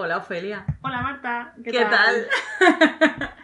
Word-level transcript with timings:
Hola, 0.00 0.18
Ofelia. 0.18 0.64
Hola, 0.82 1.02
Marta. 1.02 1.54
¿Qué, 1.64 1.72
tal? 1.72 2.28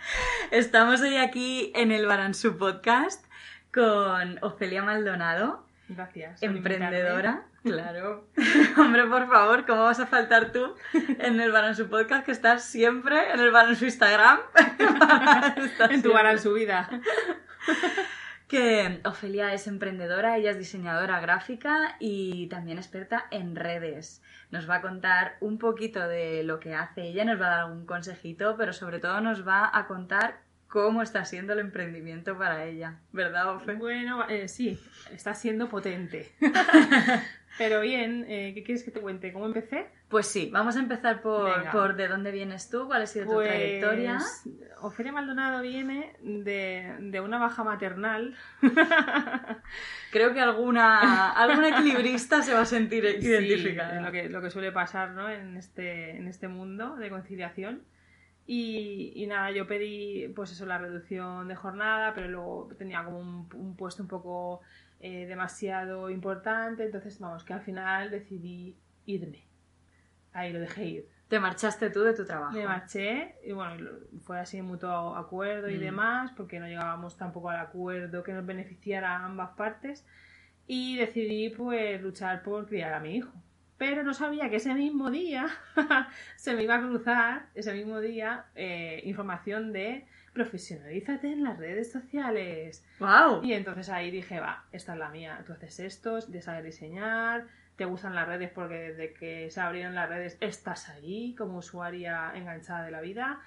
Estamos 0.52 1.00
hoy 1.00 1.16
aquí 1.16 1.72
en 1.74 1.90
el 1.90 2.06
Baransú 2.06 2.56
Podcast 2.56 3.26
con 3.72 4.38
Ofelia 4.40 4.84
Maldonado. 4.84 5.66
Gracias. 5.88 6.40
Emprendedora. 6.44 7.42
Claro. 7.64 8.28
Hombre, 8.78 9.04
por 9.06 9.28
favor, 9.28 9.66
¿cómo 9.66 9.82
vas 9.82 9.98
a 9.98 10.06
faltar 10.06 10.52
tú 10.52 10.76
en 11.18 11.40
el 11.40 11.50
Baransú 11.50 11.88
Podcast 11.88 12.24
que 12.24 12.30
estás 12.30 12.64
siempre 12.64 13.32
en 13.32 13.40
el 13.40 13.50
Baransú 13.50 13.86
Instagram? 13.86 14.38
en 15.90 16.02
tu 16.02 16.12
Baransú 16.12 16.54
vida. 16.54 16.88
que 18.46 19.00
Ofelia 19.04 19.52
es 19.54 19.66
emprendedora, 19.66 20.36
ella 20.36 20.52
es 20.52 20.58
diseñadora 20.58 21.18
gráfica 21.18 21.96
y 21.98 22.46
también 22.46 22.78
experta 22.78 23.26
en 23.32 23.56
redes. 23.56 24.22
Nos 24.54 24.70
va 24.70 24.76
a 24.76 24.82
contar 24.82 25.36
un 25.40 25.58
poquito 25.58 26.06
de 26.06 26.44
lo 26.44 26.60
que 26.60 26.76
hace 26.76 27.08
ella, 27.08 27.24
nos 27.24 27.40
va 27.40 27.46
a 27.46 27.50
dar 27.50 27.60
algún 27.62 27.86
consejito, 27.86 28.54
pero 28.56 28.72
sobre 28.72 29.00
todo 29.00 29.20
nos 29.20 29.44
va 29.44 29.68
a 29.76 29.88
contar 29.88 30.42
cómo 30.68 31.02
está 31.02 31.24
siendo 31.24 31.54
el 31.54 31.58
emprendimiento 31.58 32.38
para 32.38 32.64
ella, 32.64 33.00
¿verdad, 33.10 33.56
Ofe? 33.56 33.74
Bueno, 33.74 34.28
eh, 34.28 34.46
sí, 34.46 34.78
está 35.10 35.34
siendo 35.34 35.68
potente. 35.68 36.32
Pero 37.58 37.80
bien, 37.80 38.24
eh, 38.28 38.52
¿qué 38.54 38.62
quieres 38.64 38.82
que 38.84 38.90
te 38.90 39.00
cuente? 39.00 39.32
¿Cómo 39.32 39.46
empecé? 39.46 39.86
Pues 40.08 40.26
sí, 40.26 40.50
vamos 40.52 40.76
a 40.76 40.80
empezar 40.80 41.22
por, 41.22 41.70
por 41.70 41.94
de 41.96 42.08
dónde 42.08 42.30
vienes 42.30 42.68
tú, 42.68 42.86
cuál 42.86 43.02
ha 43.02 43.06
sido 43.06 43.26
tu 43.26 43.32
Pues, 43.32 43.48
trayectoria. 43.48 44.18
Ofelia 44.80 45.12
Maldonado 45.12 45.62
viene 45.62 46.14
de, 46.20 46.94
de 47.00 47.20
una 47.20 47.38
baja 47.38 47.64
maternal. 47.64 48.34
Creo 50.10 50.32
que 50.34 50.40
alguna, 50.40 51.30
alguna 51.32 51.68
equilibrista 51.70 52.42
se 52.42 52.54
va 52.54 52.60
a 52.60 52.64
sentir 52.66 53.04
Sí, 53.20 53.26
identificada. 53.26 54.00
lo, 54.00 54.12
que, 54.12 54.28
lo 54.28 54.40
que 54.42 54.50
suele 54.50 54.72
pasar 54.72 55.10
¿no? 55.10 55.28
en, 55.30 55.56
este, 55.56 56.16
en 56.16 56.28
este 56.28 56.48
mundo 56.48 56.96
de 56.96 57.10
conciliación. 57.10 57.82
Y, 58.46 59.12
y 59.16 59.26
nada, 59.26 59.50
yo 59.52 59.66
pedí 59.66 60.28
pues 60.36 60.52
eso, 60.52 60.66
la 60.66 60.76
reducción 60.78 61.48
de 61.48 61.54
jornada, 61.56 62.12
pero 62.14 62.28
luego 62.28 62.68
tenía 62.76 63.02
como 63.02 63.18
un, 63.18 63.48
un 63.54 63.74
puesto 63.76 64.02
un 64.02 64.08
poco 64.08 64.60
eh, 65.06 65.26
demasiado 65.26 66.08
importante, 66.08 66.84
entonces 66.84 67.18
vamos, 67.20 67.44
que 67.44 67.52
al 67.52 67.60
final 67.60 68.10
decidí 68.10 68.74
irme. 69.04 69.44
Ahí 70.32 70.50
lo 70.50 70.60
dejé 70.60 70.84
ir. 70.86 71.08
Te 71.28 71.38
marchaste 71.38 71.90
tú 71.90 72.00
de 72.02 72.14
tu 72.14 72.24
trabajo. 72.24 72.52
Me 72.56 72.64
marché 72.66 73.34
y 73.44 73.52
bueno, 73.52 73.86
fue 74.22 74.38
así 74.40 74.62
mutuo 74.62 75.14
acuerdo 75.14 75.68
y 75.68 75.76
Mm. 75.76 75.80
demás, 75.80 76.32
porque 76.36 76.58
no 76.58 76.66
llegábamos 76.66 77.18
tampoco 77.18 77.50
al 77.50 77.60
acuerdo 77.60 78.22
que 78.22 78.32
nos 78.32 78.46
beneficiara 78.46 79.10
a 79.16 79.24
ambas 79.26 79.50
partes. 79.56 80.06
Y 80.66 80.96
decidí 80.96 81.50
pues 81.50 82.00
luchar 82.00 82.42
por 82.42 82.66
criar 82.66 82.94
a 82.94 83.00
mi 83.00 83.16
hijo. 83.16 83.32
Pero 83.76 84.02
no 84.04 84.14
sabía 84.14 84.48
que 84.48 84.56
ese 84.56 84.72
mismo 84.74 85.10
día 85.10 85.48
se 86.36 86.54
me 86.54 86.62
iba 86.62 86.76
a 86.76 86.80
cruzar, 86.80 87.46
ese 87.54 87.74
mismo 87.74 88.00
día, 88.00 88.46
eh, 88.54 89.02
información 89.04 89.72
de 89.72 90.06
profesionalízate 90.34 91.32
en 91.32 91.44
las 91.44 91.58
redes 91.58 91.90
sociales. 91.90 92.84
¡Wow! 92.98 93.42
Y 93.42 93.54
entonces 93.54 93.88
ahí 93.88 94.10
dije, 94.10 94.40
va, 94.40 94.64
esta 94.72 94.92
es 94.92 94.98
la 94.98 95.08
mía. 95.08 95.42
Tú 95.46 95.52
haces 95.54 95.80
esto, 95.80 96.20
de 96.20 96.42
saber 96.42 96.64
diseñar, 96.64 97.46
te 97.76 97.84
gustan 97.86 98.14
las 98.14 98.28
redes 98.28 98.50
porque 98.50 98.74
desde 98.74 99.14
que 99.14 99.50
se 99.50 99.60
abrieron 99.60 99.94
las 99.94 100.08
redes 100.08 100.36
estás 100.40 100.88
ahí 100.90 101.34
como 101.36 101.58
usuaria 101.58 102.32
enganchada 102.34 102.84
de 102.84 102.90
la 102.90 103.00
vida. 103.00 103.40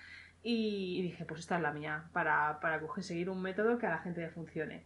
Y, 0.43 1.01
dije, 1.01 1.25
pues 1.25 1.41
esta 1.41 1.57
es 1.57 1.61
la 1.61 1.73
mía, 1.73 2.05
para, 2.13 2.59
para 2.61 2.81
seguir 3.01 3.29
un 3.29 3.41
método 3.41 3.77
que 3.77 3.85
a 3.85 3.89
la 3.89 3.99
gente 3.99 4.21
le 4.21 4.29
funcione. 4.29 4.85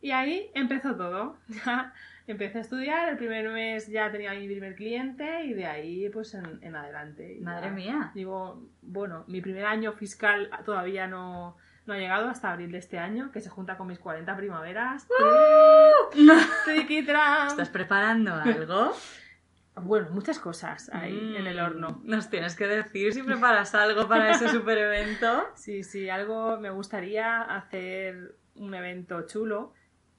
Y 0.00 0.12
ahí 0.12 0.50
empezó 0.54 0.94
todo. 0.94 1.38
Empecé 2.26 2.58
a 2.58 2.60
estudiar, 2.60 3.08
el 3.08 3.16
primer 3.16 3.48
mes 3.50 3.88
ya 3.88 4.10
tenía 4.12 4.32
mi 4.34 4.46
primer 4.46 4.74
cliente 4.76 5.44
y 5.44 5.54
de 5.54 5.66
ahí 5.66 6.08
pues 6.10 6.34
en, 6.34 6.58
en 6.62 6.76
adelante. 6.76 7.38
Madre 7.40 7.66
ya- 7.68 7.72
mía. 7.72 8.10
Digo, 8.14 8.62
bueno, 8.82 9.24
mi 9.26 9.40
primer 9.40 9.64
año 9.66 9.92
fiscal 9.92 10.48
todavía 10.64 11.06
no, 11.06 11.56
no 11.86 11.94
ha 11.94 11.98
llegado 11.98 12.28
hasta 12.28 12.52
abril 12.52 12.70
de 12.70 12.78
este 12.78 12.98
año, 12.98 13.32
que 13.32 13.40
se 13.40 13.50
junta 13.50 13.76
con 13.76 13.88
mis 13.88 13.98
40 13.98 14.36
primaveras. 14.36 15.06
Tram. 17.06 17.48
¿Estás 17.48 17.68
preparando 17.70 18.34
algo? 18.34 18.92
Bueno, 19.74 20.08
muchas 20.10 20.38
cosas 20.38 20.90
ahí 20.92 21.14
Mm, 21.32 21.36
en 21.36 21.46
el 21.46 21.58
horno. 21.58 22.02
Nos 22.04 22.28
tienes 22.28 22.54
que 22.56 22.66
decir 22.66 23.14
si 23.14 23.22
preparas 23.22 23.74
algo 23.74 24.06
para 24.06 24.30
ese 24.30 24.48
super 24.50 24.76
evento. 24.76 25.48
Sí, 25.54 25.82
sí, 25.82 26.10
algo 26.10 26.58
me 26.60 26.68
gustaría 26.68 27.40
hacer 27.40 28.34
un 28.54 28.74
evento 28.74 29.26
chulo 29.26 29.72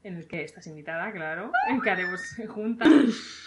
en 0.04 0.18
el 0.18 0.28
que 0.28 0.44
estás 0.44 0.68
invitada, 0.68 1.12
claro, 1.12 1.52
en 1.70 1.82
que 1.82 1.90
haremos 1.90 2.22
juntas. 2.50 2.90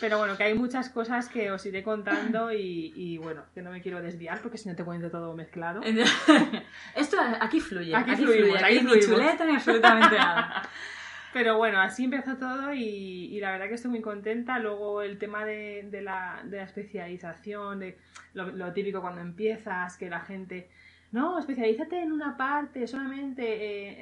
Pero 0.01 0.19
bueno, 0.19 0.37
que 0.37 0.45
hay 0.45 0.55
muchas 0.55 0.89
cosas 0.89 1.29
que 1.29 1.51
os 1.51 1.65
iré 1.67 1.83
contando 1.83 2.51
y, 2.53 2.93
y 2.97 3.19
bueno, 3.19 3.45
que 3.55 3.61
no 3.63 3.71
me 3.71 3.83
quiero 3.83 4.01
desviar 4.01 4.41
porque 4.41 4.57
si 4.59 4.69
no 4.69 4.75
te 4.75 4.85
cuento 4.85 5.11
todo 5.11 5.35
mezclado. 5.35 5.83
Esto 6.95 7.19
aquí 7.41 7.61
fluye. 7.61 7.95
Aquí 7.95 8.13
Aquí, 8.13 8.23
fluimos, 8.25 8.49
fluye. 8.59 8.65
aquí 8.65 8.79
Aquí 8.79 8.87
ni 8.87 9.01
chuleta 9.01 9.45
ni 9.45 9.55
absolutamente 9.55 10.17
nada. 10.17 10.63
Pero 11.33 11.59
bueno, 11.59 11.79
así 11.83 12.05
empezó 12.05 12.37
todo 12.39 12.73
y, 12.73 12.81
y 12.81 13.41
la 13.41 13.51
verdad 13.53 13.69
que 13.69 13.75
estoy 13.75 13.91
muy 13.91 14.01
contenta. 14.01 14.59
Luego 14.59 15.03
el 15.03 15.19
tema 15.19 15.45
de, 15.45 15.87
de 15.91 16.01
la, 16.01 16.41
de 16.45 16.57
la 16.57 16.63
especialización, 16.63 17.81
de 17.81 17.99
lo, 18.33 18.47
lo 18.53 18.73
típico 18.73 19.03
cuando 19.03 19.21
empiezas, 19.21 19.99
que 19.99 20.09
la 20.09 20.21
gente, 20.21 20.71
no, 21.17 21.39
especialízate 21.39 22.01
en 22.03 22.13
una 22.13 22.37
parte, 22.37 22.87
solamente 22.87 23.43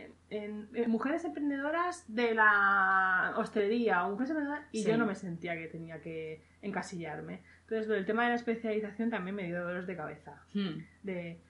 eh, 0.04 0.12
en, 0.30 0.68
en 0.74 0.90
mujeres 0.90 1.24
emprendedoras 1.24 2.04
de 2.08 2.34
la 2.34 3.34
hostelería 3.36 4.04
o 4.04 4.10
mujeres 4.10 4.30
emprendedoras, 4.30 4.66
y 4.72 4.82
Sí. 4.82 4.88
yo 4.90 4.96
no 4.96 5.06
me 5.06 5.14
sentía 5.14 5.54
que 5.56 5.68
tenía 5.68 6.00
que 6.00 6.42
encasillarme. 6.62 7.40
Entonces, 7.62 7.88
del 7.88 8.04
tema 8.04 8.24
de 8.24 8.30
la 8.30 8.34
especialización 8.36 9.10
también 9.10 9.34
me 9.36 9.44
dio 9.44 9.60
dolores 9.60 9.86
de 9.86 9.96
cabeza 9.96 10.42
Hmm. 10.54 10.78
de 11.02 11.40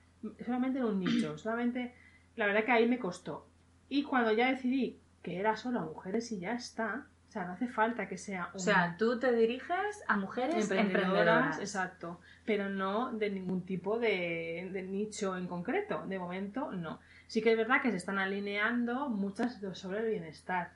solamente 0.45 0.79
en 0.79 0.85
un 0.85 0.99
nicho, 0.99 1.37
solamente 1.45 1.93
la 2.35 2.45
verdad 2.47 2.63
que 2.65 2.71
ahí 2.71 2.87
me 2.87 2.99
costó. 2.99 3.47
Y 3.89 4.03
cuando 4.03 4.31
ya 4.33 4.49
decidí 4.49 4.99
que 5.23 5.39
era 5.39 5.55
solo 5.55 5.79
a 5.79 5.85
mujeres 5.85 6.31
y 6.31 6.39
ya 6.39 6.53
está, 6.53 7.07
o 7.27 7.31
sea, 7.31 7.45
no 7.45 7.53
hace 7.53 7.67
falta 7.67 8.07
que 8.07 8.17
sea 8.17 8.49
O 8.53 8.59
sea, 8.59 8.95
tú 8.97 9.19
te 9.19 9.31
diriges 9.33 10.03
a 10.07 10.15
mujeres 10.17 10.55
emprendedoras, 10.55 11.05
emprendedoras. 11.05 11.59
exacto, 11.59 12.19
pero 12.45 12.69
no 12.69 13.11
de 13.11 13.29
ningún 13.29 13.65
tipo 13.65 13.99
de, 13.99 14.69
de 14.71 14.83
nicho 14.83 15.35
en 15.37 15.47
concreto. 15.47 16.05
De 16.07 16.19
momento, 16.19 16.71
no. 16.71 16.99
Sí 17.27 17.41
que 17.41 17.51
es 17.51 17.57
verdad 17.57 17.81
que 17.81 17.91
se 17.91 17.97
están 17.97 18.19
alineando 18.19 19.09
muchas 19.09 19.59
sobre 19.73 19.99
el 19.99 20.09
bienestar, 20.09 20.73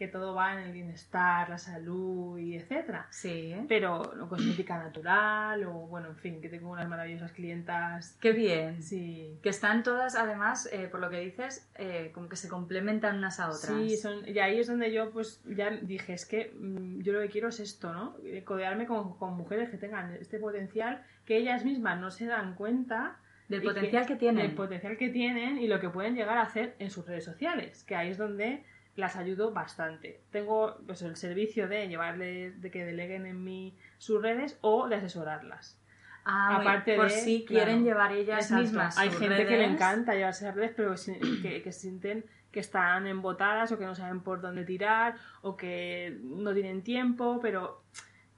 que 0.00 0.08
todo 0.08 0.34
va 0.34 0.54
en 0.54 0.60
el 0.60 0.72
bienestar, 0.72 1.50
la 1.50 1.58
salud 1.58 2.38
y 2.38 2.56
etcétera 2.56 3.06
Sí. 3.10 3.52
¿eh? 3.52 3.66
pero 3.68 4.14
no 4.16 4.30
cosmética 4.30 4.78
natural 4.78 5.62
o 5.64 5.72
bueno, 5.72 6.08
en 6.08 6.16
fin, 6.16 6.40
que 6.40 6.48
tengo 6.48 6.70
unas 6.70 6.88
maravillosas 6.88 7.32
clientas. 7.32 8.16
Qué 8.18 8.32
bien. 8.32 8.82
Sí. 8.82 9.38
Que 9.42 9.50
están 9.50 9.82
todas, 9.82 10.16
además, 10.16 10.70
eh, 10.72 10.88
por 10.90 11.00
lo 11.00 11.10
que 11.10 11.20
dices, 11.20 11.70
eh, 11.76 12.12
como 12.14 12.30
que 12.30 12.36
se 12.36 12.48
complementan 12.48 13.18
unas 13.18 13.40
a 13.40 13.48
otras. 13.50 13.76
Sí, 13.76 13.98
son, 13.98 14.26
y 14.26 14.38
ahí 14.38 14.58
es 14.58 14.68
donde 14.68 14.90
yo 14.90 15.10
pues 15.10 15.42
ya 15.44 15.68
dije, 15.68 16.14
es 16.14 16.24
que 16.24 16.50
mm, 16.58 17.02
yo 17.02 17.12
lo 17.12 17.20
que 17.20 17.28
quiero 17.28 17.48
es 17.48 17.60
esto, 17.60 17.92
¿no? 17.92 18.16
Eh, 18.24 18.42
Codearme 18.42 18.86
con, 18.86 19.18
con 19.18 19.36
mujeres 19.36 19.68
que 19.68 19.76
tengan 19.76 20.14
este 20.14 20.38
potencial, 20.38 21.02
que 21.26 21.36
ellas 21.36 21.62
mismas 21.62 22.00
no 22.00 22.10
se 22.10 22.24
dan 22.24 22.54
cuenta 22.54 23.18
Del 23.50 23.62
potencial 23.62 24.06
que, 24.06 24.16
tienen. 24.16 24.46
del 24.46 24.56
potencial 24.56 24.96
que 24.96 25.10
tienen 25.10 25.58
y 25.58 25.66
lo 25.66 25.78
que 25.78 25.90
pueden 25.90 26.14
llegar 26.14 26.38
a 26.38 26.42
hacer 26.42 26.74
en 26.78 26.90
sus 26.90 27.06
redes 27.06 27.24
sociales, 27.26 27.84
que 27.84 27.96
ahí 27.96 28.08
es 28.08 28.16
donde 28.16 28.64
las 28.96 29.16
ayudo 29.16 29.52
bastante. 29.52 30.20
Tengo 30.30 30.76
pues 30.86 31.02
el 31.02 31.16
servicio 31.16 31.68
de 31.68 31.88
llevarles, 31.88 32.60
de 32.60 32.70
que 32.70 32.84
deleguen 32.84 33.26
en 33.26 33.42
mí 33.44 33.76
sus 33.98 34.20
redes 34.22 34.58
o 34.60 34.88
de 34.88 34.96
asesorarlas. 34.96 35.76
Ah, 36.24 36.58
aparte 36.60 36.96
por 36.96 37.06
de- 37.08 37.10
si 37.10 37.44
claro. 37.44 37.64
quieren 37.64 37.84
llevar 37.84 38.12
ellas 38.12 38.42
Exacto. 38.44 38.62
mismas. 38.62 38.98
Hay 38.98 39.10
gente 39.10 39.46
que 39.46 39.56
le 39.56 39.64
encanta 39.64 40.14
llevarse 40.14 40.44
las 40.44 40.54
redes, 40.54 40.72
pero 40.76 40.94
que, 41.42 41.62
que 41.62 41.72
sienten 41.72 42.24
que 42.52 42.60
están 42.60 43.06
embotadas 43.06 43.70
o 43.72 43.78
que 43.78 43.86
no 43.86 43.94
saben 43.94 44.20
por 44.20 44.40
dónde 44.40 44.64
tirar 44.64 45.14
o 45.42 45.56
que 45.56 46.18
no 46.22 46.52
tienen 46.52 46.82
tiempo, 46.82 47.38
pero, 47.40 47.82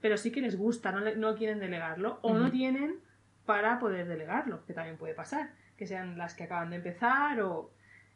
pero 0.01 0.17
sí 0.17 0.31
que 0.31 0.39
les 0.39 0.55
gusta, 0.55 0.91
no, 0.91 0.99
le- 0.99 1.15
no 1.15 1.35
quieren 1.35 1.59
delegarlo 1.59 2.19
o 2.21 2.37
no 2.37 2.51
tienen 2.51 2.99
para 3.45 3.79
poder 3.79 4.07
delegarlo, 4.07 4.63
que 4.65 4.73
también 4.73 4.97
puede 4.97 5.15
pasar, 5.15 5.49
que 5.77 5.87
sean 5.87 6.17
las 6.17 6.35
que 6.35 6.43
acaban 6.43 6.69
de 6.69 6.75
empezar 6.77 7.41
o... 7.41 7.71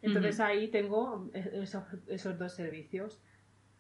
Entonces 0.08 0.40
ahí 0.40 0.68
tengo 0.70 1.30
esos, 1.34 1.84
esos 2.08 2.38
dos 2.40 2.54
servicios. 2.56 3.20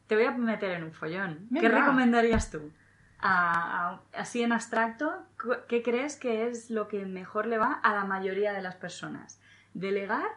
Te 0.07 0.15
voy 0.15 0.25
a 0.25 0.31
meter 0.31 0.71
en 0.71 0.83
un 0.83 0.93
follón. 0.93 1.47
¿Qué 1.59 1.67
recomendarías 1.69 2.49
tú? 2.51 2.71
a- 3.19 3.93
a- 4.13 4.19
así 4.19 4.43
en 4.43 4.51
abstracto, 4.51 5.11
¿qué 5.67 5.81
crees 5.81 6.17
que 6.17 6.47
es 6.47 6.69
lo 6.69 6.87
que 6.87 7.03
mejor 7.05 7.47
le 7.47 7.57
va 7.57 7.73
a 7.73 7.95
la 7.95 8.03
mayoría 8.05 8.53
de 8.53 8.61
las 8.61 8.75
personas? 8.75 9.41
¿Delegar 9.73 10.27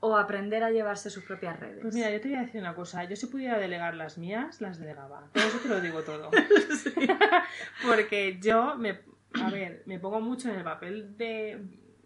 o 0.00 0.18
aprender 0.18 0.62
a 0.62 0.70
llevarse 0.70 1.08
sus 1.08 1.24
propias 1.24 1.58
redes? 1.58 1.78
Pues 1.80 1.94
mira, 1.94 2.10
yo 2.10 2.20
te 2.20 2.28
voy 2.28 2.36
a 2.36 2.42
decir 2.42 2.60
una 2.60 2.74
cosa. 2.74 3.04
Yo 3.04 3.16
si 3.16 3.26
pudiera 3.26 3.58
delegar 3.58 3.94
las 3.94 4.18
mías, 4.18 4.60
las 4.60 4.78
delegaba. 4.78 5.28
Por 5.32 5.42
eso 5.42 5.58
te 5.60 5.68
lo 5.68 5.80
digo 5.80 6.02
todo. 6.02 6.30
Porque 7.86 8.38
yo, 8.40 8.76
me, 8.76 9.00
a 9.42 9.50
ver, 9.50 9.82
me 9.86 9.98
pongo 9.98 10.20
mucho 10.20 10.50
en 10.50 10.56
el 10.56 10.64
papel 10.64 11.16
de, 11.16 11.58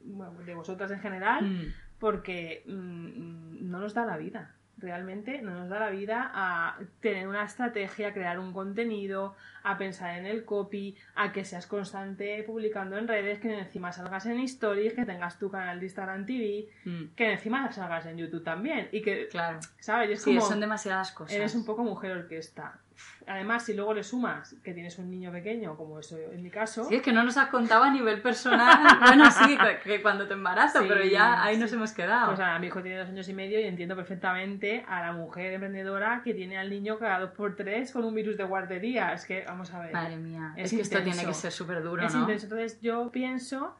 bueno, 0.02 0.38
de 0.42 0.54
vosotras 0.54 0.90
en 0.92 1.00
general, 1.00 1.44
Mm. 1.44 1.72
Porque 2.00 2.64
mm, 2.66 3.70
no 3.70 3.78
nos 3.78 3.94
da 3.94 4.04
la 4.04 4.16
vida. 4.16 4.54
Realmente 4.78 5.42
no 5.42 5.50
nos 5.52 5.68
da 5.68 5.78
la 5.78 5.90
vida 5.90 6.30
a 6.32 6.78
tener 7.00 7.28
una 7.28 7.44
estrategia, 7.44 8.08
a 8.08 8.12
crear 8.14 8.38
un 8.38 8.54
contenido, 8.54 9.36
a 9.62 9.76
pensar 9.76 10.18
en 10.18 10.24
el 10.24 10.46
copy, 10.46 10.96
a 11.16 11.32
que 11.32 11.44
seas 11.44 11.66
constante 11.66 12.42
publicando 12.44 12.96
en 12.96 13.06
redes, 13.06 13.40
que 13.40 13.58
encima 13.58 13.92
salgas 13.92 14.24
en 14.24 14.40
stories, 14.40 14.94
que 14.94 15.04
tengas 15.04 15.38
tu 15.38 15.50
canal 15.50 15.78
de 15.80 15.84
Instagram 15.86 16.24
TV, 16.24 16.70
Mm. 16.86 17.04
que 17.14 17.30
encima 17.32 17.70
salgas 17.72 18.06
en 18.06 18.16
YouTube 18.16 18.42
también. 18.42 18.88
Y 18.90 19.02
que, 19.02 19.28
Claro. 19.28 19.60
¿sabes? 19.80 20.08
Es 20.10 20.22
Sí, 20.22 20.34
como... 20.34 20.46
son 20.48 20.60
demasiadas 20.60 21.12
cosas. 21.12 21.36
Eres 21.36 21.54
un 21.54 21.66
poco 21.66 21.84
mujer 21.84 22.12
orquesta. 22.12 22.78
Además, 23.26 23.64
si 23.64 23.74
luego 23.74 23.92
le 23.94 24.02
sumas 24.02 24.54
que 24.64 24.72
tienes 24.72 24.98
un 24.98 25.10
niño 25.10 25.30
pequeño, 25.30 25.76
como 25.76 26.00
eso 26.00 26.16
en 26.32 26.42
mi 26.42 26.50
caso, 26.50 26.84
Sí, 26.84 26.96
es 26.96 27.02
que 27.02 27.12
no 27.12 27.22
nos 27.22 27.36
has 27.36 27.48
contado 27.48 27.84
a 27.84 27.90
nivel 27.90 28.20
personal. 28.22 28.78
bueno, 29.06 29.30
sí, 29.30 29.56
que- 29.84 30.02
cuando 30.02 30.26
te 30.26 30.34
embarazas, 30.34 30.82
Sí, 30.82 30.88
pero 30.88 31.04
ya 31.04 31.42
ahí 31.42 31.54
sí. 31.56 31.60
nos 31.60 31.72
hemos 31.72 31.92
quedado. 31.92 32.26
pues 32.28 32.38
nada, 32.38 32.58
mi 32.58 32.66
hijo 32.68 32.82
tiene 32.82 32.98
dos 32.98 33.08
años 33.08 33.28
y 33.28 33.34
medio 33.34 33.60
y 33.60 33.64
entiendo 33.64 33.94
perfectamente 33.96 34.84
a 34.88 35.00
la 35.00 35.12
mujer 35.12 35.52
emprendedora 35.52 36.22
que 36.24 36.34
tiene 36.34 36.58
al 36.58 36.70
niño 36.70 36.98
cada 36.98 37.20
dos 37.20 37.30
por 37.32 37.56
tres 37.56 37.92
con 37.92 38.04
un 38.04 38.14
virus 38.14 38.36
de 38.36 38.44
guardería. 38.44 39.12
Es 39.12 39.24
que, 39.26 39.44
vamos 39.46 39.72
a 39.74 39.80
ver. 39.80 39.92
Madre 39.92 40.16
mía, 40.16 40.54
es, 40.56 40.72
Es 40.72 40.76
que 40.76 40.82
esto 40.82 41.02
tiene 41.02 41.24
que 41.24 41.34
ser 41.34 41.52
súper 41.52 41.82
duro, 41.82 42.04
es 42.04 42.14
¿no? 42.14 42.20
intenso. 42.22 42.46
Entonces, 42.46 42.80
yo 42.80 43.10
pienso 43.10 43.76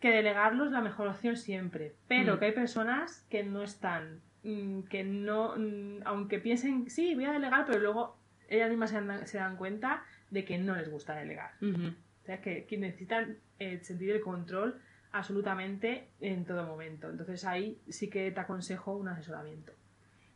que 0.00 0.10
delegarlo 0.10 0.64
es 0.66 0.70
la 0.70 0.80
mejor 0.80 1.08
opción 1.08 1.36
siempre. 1.36 1.94
Pero 2.06 2.36
Mm. 2.36 2.38
que 2.38 2.44
hay 2.44 2.52
personas 2.52 3.26
que 3.30 3.42
no 3.42 3.62
están, 3.64 4.20
mm, 4.44 4.82
que 4.82 5.02
no, 5.02 5.54
mm, 5.56 6.02
aunque 6.04 6.38
piensen, 6.38 6.88
sí, 6.88 7.14
voy 7.16 7.24
a 7.24 7.32
delegar, 7.32 7.64
pero 7.66 7.80
luego 7.80 8.16
ellas 8.48 8.68
mismas 8.70 8.90
se 8.90 9.00
dan, 9.00 9.26
se 9.26 9.38
dan 9.38 9.56
cuenta 9.56 10.04
de 10.30 10.44
que 10.44 10.58
no 10.58 10.74
les 10.76 10.90
gusta 10.90 11.14
delegar. 11.14 11.52
O 11.60 12.26
sea, 12.26 12.40
que, 12.40 12.64
que 12.64 12.76
necesitan 12.76 13.38
eh, 13.58 13.80
sentir 13.82 14.10
el 14.10 14.20
control 14.20 14.80
absolutamente 15.12 16.08
en 16.20 16.44
todo 16.44 16.66
momento. 16.66 17.08
Entonces 17.08 17.44
ahí 17.44 17.80
sí 17.88 18.08
que 18.08 18.30
te 18.30 18.40
aconsejo 18.40 18.94
un 18.94 19.08
asesoramiento. 19.08 19.72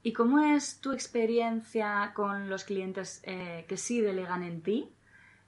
¿Y 0.03 0.13
cómo 0.13 0.41
es 0.41 0.81
tu 0.81 0.93
experiencia 0.93 2.13
con 2.15 2.49
los 2.49 2.65
clientes 2.65 3.23
eh, 3.25 3.65
que 3.69 3.77
sí 3.77 4.01
delegan 4.01 4.43
en 4.43 4.63
ti? 4.63 4.93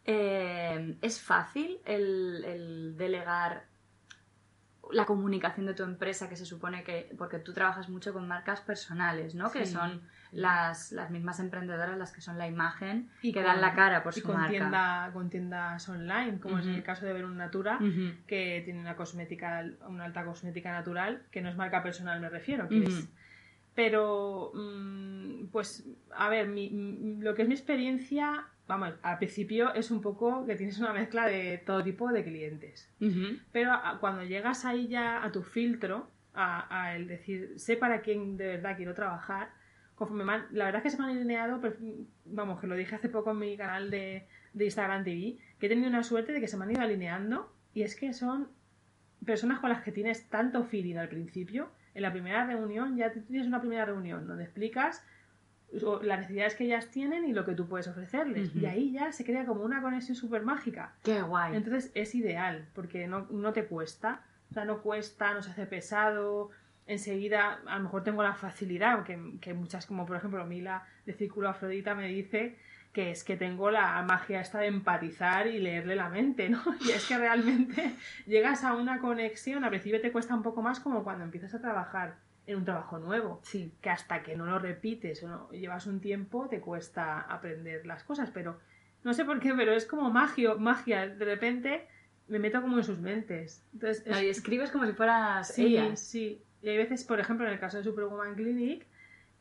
Eh, 0.05 0.96
¿Es 1.00 1.20
fácil 1.20 1.78
el, 1.84 2.44
el 2.44 2.96
delegar 2.96 3.64
la 4.93 5.06
comunicación 5.06 5.66
de 5.66 5.75
tu 5.75 5.82
empresa 5.82 6.28
que 6.28 6.37
se 6.37 6.46
supone 6.46 6.84
que, 6.84 7.14
porque 7.16 7.38
tú 7.38 7.52
trabajas 7.52 7.88
mucho 7.88 8.12
con 8.12 8.28
marcas 8.28 8.61
personales, 8.61 9.34
¿no? 9.34 9.50
Que 9.50 9.66
son. 9.66 10.02
Las, 10.35 10.93
las 10.93 11.11
mismas 11.11 11.39
emprendedoras 11.41 11.97
las 11.97 12.13
que 12.13 12.21
son 12.21 12.37
la 12.39 12.47
imagen 12.49 13.09
y 13.23 13.29
Y 13.29 13.33
que 13.33 13.41
con- 13.41 13.45
dan 13.53 13.61
la 13.61 13.75
cara 13.75 14.03
por 14.03 14.13
y 14.17 14.21
su 14.21 14.27
con, 14.27 14.37
marca. 14.37 14.51
tienda, 14.51 15.11
con 15.13 15.31
tiendas 15.31 15.89
online, 15.89 16.39
como 16.41 16.59
es 16.59 16.67
Ujú. 16.67 16.75
el 16.75 16.83
caso 16.83 17.07
de 17.07 17.13
Verun 17.13 17.37
Natura, 17.37 17.77
Ujú. 17.81 18.13
que 18.27 18.61
tiene 18.65 18.81
una 18.81 18.97
cosmética, 18.97 19.65
una 19.89 20.05
alta 20.05 20.25
cosmética 20.25 20.73
natural, 20.73 21.23
que 21.31 21.41
no 21.41 21.49
es 21.49 21.57
marca 21.57 21.83
personal, 21.83 22.21
me 22.21 22.29
refiero, 22.29 22.69
que 22.69 22.81
Ujú. 22.81 22.89
es. 22.89 23.09
Pero, 23.75 24.53
mm, 24.55 25.47
pues, 25.51 25.85
a 26.15 26.29
ver, 26.29 26.49
mi- 26.49 26.71
mi- 26.71 27.21
lo 27.23 27.35
que 27.35 27.43
es 27.43 27.49
mi 27.49 27.55
experiencia, 27.55 28.47
vamos, 28.69 28.95
al 29.03 29.19
principio 29.19 29.75
es 29.75 29.91
un 29.91 30.01
poco 30.01 30.47
que 30.47 30.55
tienes 30.55 30.79
una 30.79 30.93
mezcla 30.93 31.27
de 31.27 31.59
todo 31.59 31.83
tipo 31.83 32.11
de 32.13 32.23
clientes. 32.25 32.89
Ujú. 33.01 33.39
Pero 33.53 33.73
a- 33.73 33.99
cuando 34.01 34.23
llegas 34.23 34.65
ahí 34.65 34.87
ya 34.89 35.25
a 35.25 35.33
tu 35.33 35.43
filtro, 35.43 36.09
a, 36.35 36.67
a 36.83 36.97
el 36.97 37.07
decir, 37.09 37.55
sé 37.57 37.77
para 37.77 38.01
quién 38.01 38.37
de 38.37 38.47
verdad 38.47 38.77
quiero 38.77 38.95
trabajar, 38.95 39.51
conforme 39.94 40.25
la 40.25 40.64
verdad 40.64 40.76
es 40.76 40.82
que 40.82 40.91
se 40.91 40.99
me 40.99 41.05
han 41.05 41.11
alineado, 41.17 41.61
per- 41.61 41.79
vamos, 42.25 42.61
que 42.61 42.67
lo 42.67 42.75
dije 42.75 42.94
hace 42.96 43.08
poco 43.08 43.31
en 43.32 43.38
mi 43.38 43.56
canal 43.56 43.91
de, 43.91 44.26
de 44.52 44.64
Instagram 44.64 45.05
TV, 45.05 45.37
que 45.58 45.67
he 45.67 45.69
tenido 45.69 45.88
una 45.88 46.02
suerte 46.02 46.32
de 46.32 46.41
que 46.41 46.49
se 46.49 46.56
me 46.56 46.64
han 46.64 46.70
ido 46.73 46.82
alineando 46.82 47.52
y 47.75 47.82
es 47.82 47.94
que 47.96 48.12
son 48.12 48.49
personas 49.25 49.61
con 49.61 49.70
las 49.70 49.82
que 49.82 49.93
tienes 49.93 50.29
tanto 50.29 50.64
feeling 50.64 50.96
al 50.96 51.08
principio. 51.08 51.70
En 51.94 52.02
la 52.02 52.12
primera 52.12 52.44
reunión 52.44 52.96
ya 52.96 53.12
tienes 53.12 53.46
una 53.46 53.61
primera 53.61 53.85
reunión 53.85 54.26
donde 54.26 54.44
explicas 54.44 55.05
las 56.02 56.20
necesidades 56.20 56.55
que 56.55 56.64
ellas 56.64 56.88
tienen 56.90 57.25
y 57.25 57.32
lo 57.32 57.44
que 57.44 57.55
tú 57.55 57.67
puedes 57.67 57.88
ofrecerles. 57.88 58.55
Y 58.55 58.67
ahí 58.67 58.93
ya 58.93 59.11
se 59.12 59.25
crea 59.25 59.44
como 59.44 59.62
una 59.62 59.82
conexión 59.82 60.14
súper 60.17 60.43
mágica. 60.43 60.94
Qué 61.02 61.20
guay. 61.23 61.56
Entonces 61.56 61.90
es 61.94 62.14
ideal, 62.14 62.67
porque 62.75 63.08
no, 63.08 63.26
no 63.31 63.52
te 63.52 63.64
cuesta. 63.67 64.23
O 64.50 64.55
sea, 64.55 64.64
no 64.64 64.82
cuesta, 64.82 65.35
no 65.35 65.43
se 65.43 65.50
hace 65.50 65.67
pesado. 65.67 66.50
Enseguida, 66.87 67.61
a 67.67 67.77
lo 67.79 67.85
mejor 67.85 68.05
tengo 68.05 68.23
la 68.23 68.35
facilidad, 68.35 69.05
que, 69.05 69.19
que 69.41 69.55
muchas, 69.55 69.87
como 69.87 70.05
por 70.07 70.17
ejemplo 70.17 70.45
Mila 70.45 70.87
de 71.07 71.15
Círculo 71.15 71.49
Afrodita 71.49 71.95
me 71.95 72.09
dice 72.09 72.57
que 72.93 73.11
es 73.11 73.25
que 73.25 73.37
tengo 73.37 73.71
la 73.71 74.01
magia 74.03 74.41
esta 74.41 74.61
de 74.61 74.67
empatizar 74.69 75.47
y 75.49 75.59
leerle 75.59 75.97
la 75.97 76.09
mente, 76.11 76.49
¿no? 76.49 76.63
Y 76.87 76.91
es 76.91 77.07
que 77.09 77.19
realmente 77.19 77.95
llegas 78.27 78.63
a 78.65 78.75
una 78.75 78.99
conexión, 79.01 79.65
al 79.65 79.71
principio 79.71 80.01
te 80.01 80.13
cuesta 80.13 80.35
un 80.35 80.43
poco 80.43 80.63
más 80.63 80.79
como 80.79 81.03
cuando 81.03 81.25
empiezas 81.25 81.55
a 81.55 81.61
trabajar 81.61 82.17
en 82.47 82.59
un 82.59 82.65
trabajo 82.67 82.99
nuevo 82.99 83.41
Sí. 83.43 83.73
que 83.81 83.89
hasta 83.91 84.23
que 84.23 84.37
no 84.37 84.45
lo 84.45 84.59
repites 84.59 85.23
o 85.25 85.29
no 85.29 85.51
llevas 85.51 85.87
un 85.87 86.01
tiempo 86.01 86.47
te 86.49 86.61
cuesta 86.61 87.21
aprender 87.21 87.87
las 87.87 88.05
cosas, 88.05 88.31
pero 88.31 88.61
no 89.03 89.15
sé 89.15 89.25
por 89.25 89.41
qué, 89.41 89.55
pero 89.55 89.73
es 89.73 89.87
como 89.87 90.11
magio, 90.11 90.59
magia, 90.59 91.09
de 91.09 91.25
repente 91.25 91.89
me 92.29 92.39
meto 92.39 92.61
como 92.63 92.79
en 92.79 92.85
sus 92.85 93.01
mentes. 93.01 93.63
Entonces, 93.73 94.07
es- 94.07 94.23
Y 94.23 94.29
escribes 94.29 94.71
como 94.71 94.87
si 94.87 94.93
fueras 94.93 95.49
sí, 95.49 95.67
ellas. 95.79 95.99
sí. 96.01 96.43
Y 96.64 96.69
hay 96.70 96.76
veces, 96.78 97.05
por 97.05 97.20
ejemplo, 97.20 97.46
en 97.46 97.52
el 97.52 97.58
caso 97.61 97.76
de 97.76 97.84
Superwoman 97.84 98.34
Clinic, 98.34 98.87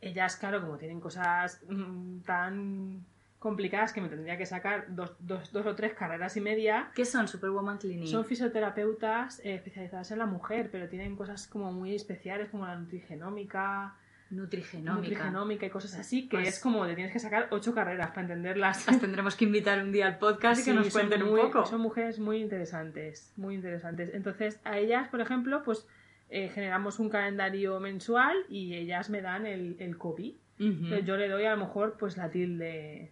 ellas, 0.02 0.36
claro, 0.36 0.60
como 0.60 0.76
tienen 0.76 1.00
cosas 1.00 1.62
mm, 1.68 2.18
tan 2.20 3.04
complicadas 3.38 3.92
que 3.92 4.00
me 4.00 4.08
tendría 4.08 4.36
que 4.38 4.46
sacar 4.46 4.86
dos, 4.88 5.14
dos, 5.18 5.52
dos 5.52 5.66
o 5.66 5.74
tres 5.74 5.94
carreras 5.94 6.36
y 6.36 6.40
media, 6.40 6.90
¿Qué 6.94 7.04
son 7.04 7.26
Superwoman 7.28 7.78
Clinic? 7.78 8.08
son 8.08 8.24
fisioterapeutas 8.24 9.38
eh, 9.40 9.54
especializadas 9.54 10.10
en 10.10 10.18
la 10.18 10.26
mujer, 10.26 10.68
pero 10.70 10.88
tienen 10.88 11.16
cosas 11.16 11.46
como 11.46 11.72
muy 11.72 11.94
especiales 11.94 12.48
como 12.50 12.66
la 12.66 12.76
nutrigenómica, 12.76 13.94
Nutrigenómica. 14.30 14.94
nutrigenómica 15.00 15.66
y 15.66 15.70
cosas 15.70 15.94
así, 15.96 16.28
que 16.28 16.38
Pues- 16.38 16.48
es 16.48 16.58
como 16.60 16.86
te 16.86 16.94
tienes 16.94 17.12
que 17.12 17.18
sacar 17.20 17.48
ocho 17.50 17.74
carreras 17.74 18.08
para 18.08 18.22
entenderlas. 18.22 18.86
Las 18.86 19.00
tendremos 19.00 19.36
que 19.36 19.44
invitar 19.44 19.82
un 19.82 19.92
día 19.92 20.06
al 20.06 20.18
podcast 20.18 20.60
y 20.62 20.64
que 20.64 20.72
nos 20.74 20.90
cuenten 20.90 21.24
muy- 21.24 21.40
un 21.40 21.46
poco. 21.50 21.66
Son 21.66 21.80
mujeres 21.80 22.18
muy 22.18 22.38
interesantes, 22.38 23.32
muy 23.36 23.54
interesantes. 23.54 24.10
Entonces, 24.14 24.58
a 24.64 24.78
ellas, 24.78 25.08
por 25.08 25.20
ejemplo, 25.20 25.62
pues 25.62 25.86
eh, 26.30 26.48
generamos 26.48 26.98
un 26.98 27.08
calendario 27.08 27.78
mensual 27.80 28.36
y 28.48 28.74
ellas 28.74 29.10
me 29.10 29.22
dan 29.22 29.46
el, 29.46 29.76
el 29.78 29.98
copy. 29.98 30.38
Entonces, 30.58 31.04
yo 31.04 31.16
le 31.16 31.28
doy 31.28 31.44
a 31.44 31.50
lo 31.50 31.56
mejor 31.56 31.96
pues 31.98 32.16
la 32.16 32.30
tilde, 32.30 33.10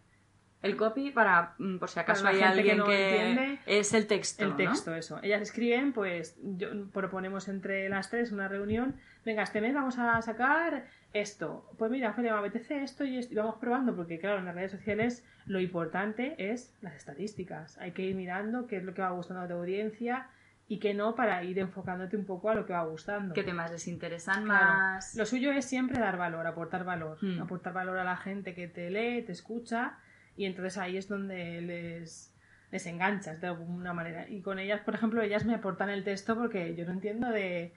El 0.62 0.76
copy, 0.76 1.10
para, 1.10 1.54
mm, 1.58 1.78
por 1.78 1.90
si 1.90 1.98
acaso 1.98 2.26
hay 2.26 2.38
que 2.38 2.44
alguien 2.44 2.78
no 2.78 2.86
que, 2.86 3.16
entiende, 3.16 3.58
es 3.66 3.92
el 3.94 4.06
texto, 4.06 4.44
el 4.44 4.50
¿no? 4.50 4.56
texto, 4.56 4.94
eso. 4.94 5.18
Ellas 5.22 5.42
escriben, 5.42 5.92
pues 5.92 6.38
yo, 6.40 6.68
proponemos 6.92 7.48
entre 7.48 7.88
las 7.88 8.10
tres 8.10 8.30
una 8.30 8.46
reunión. 8.46 8.94
Venga, 9.24 9.42
este 9.42 9.60
mes 9.60 9.74
vamos 9.74 9.98
a 9.98 10.22
sacar 10.22 10.86
esto. 11.12 11.68
Pues 11.78 11.90
mira, 11.90 12.10
Ophelia, 12.10 12.32
me 12.32 12.38
apetece 12.38 12.82
esto 12.82 13.04
y 13.04 13.18
esto. 13.18 13.34
Y 13.34 13.36
vamos 13.36 13.56
probando, 13.56 13.94
porque 13.96 14.20
claro, 14.20 14.38
en 14.38 14.44
las 14.44 14.54
redes 14.54 14.70
sociales 14.70 15.24
lo 15.46 15.60
importante 15.60 16.36
es 16.38 16.72
las 16.80 16.94
estadísticas. 16.94 17.76
Hay 17.78 17.90
que 17.90 18.02
ir 18.02 18.14
mirando 18.14 18.68
qué 18.68 18.76
es 18.76 18.84
lo 18.84 18.94
que 18.94 19.02
va 19.02 19.10
gustando 19.10 19.42
a 19.42 19.48
tu 19.48 19.54
audiencia 19.54 20.28
y 20.72 20.78
qué 20.78 20.94
no 20.94 21.14
para 21.14 21.44
ir 21.44 21.58
enfocándote 21.58 22.16
un 22.16 22.24
poco 22.24 22.48
a 22.48 22.54
lo 22.54 22.64
que 22.64 22.72
va 22.72 22.82
gustando. 22.84 23.34
¿Qué 23.34 23.42
temas 23.42 23.70
les 23.70 23.86
interesan 23.88 24.44
Claro. 24.44 24.64
más? 24.64 25.14
Lo 25.16 25.26
suyo 25.26 25.52
es 25.52 25.66
siempre 25.66 25.98
dar 26.00 26.16
valor, 26.16 26.46
aportar 26.46 26.82
valor. 26.82 27.18
Hmm. 27.20 27.42
Aportar 27.42 27.74
valor 27.74 27.98
a 27.98 28.04
la 28.04 28.16
gente 28.16 28.54
que 28.54 28.68
te 28.68 28.88
lee, 28.90 29.20
te 29.22 29.32
escucha 29.32 29.98
y 30.34 30.46
entonces 30.46 30.78
ahí 30.78 30.96
es 30.96 31.08
donde 31.08 31.60
les, 31.60 32.34
les 32.70 32.86
enganchas 32.86 33.38
de 33.42 33.48
alguna 33.48 33.92
manera. 33.92 34.26
Y 34.30 34.40
con 34.40 34.58
ellas, 34.58 34.80
por 34.80 34.94
ejemplo, 34.94 35.20
ellas 35.20 35.44
me 35.44 35.54
aportan 35.54 35.90
el 35.90 36.04
texto 36.04 36.36
porque 36.36 36.74
yo 36.74 36.86
no 36.86 36.92
entiendo 36.92 37.28
de, 37.28 37.74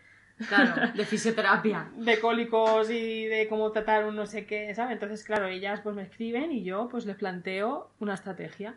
Claro, 0.47 0.91
de 0.93 1.05
fisioterapia. 1.05 1.89
de 1.95 2.19
cólicos 2.19 2.89
y 2.89 3.25
de 3.25 3.47
cómo 3.47 3.71
tratar 3.71 4.05
un 4.05 4.15
no 4.15 4.25
sé 4.25 4.45
qué, 4.45 4.73
¿sabes? 4.75 4.93
Entonces, 4.93 5.23
claro, 5.23 5.47
ellas 5.47 5.79
pues 5.81 5.95
me 5.95 6.03
escriben 6.03 6.51
y 6.51 6.63
yo 6.63 6.89
pues 6.89 7.05
les 7.05 7.15
planteo 7.15 7.91
una 7.99 8.15
estrategia. 8.15 8.75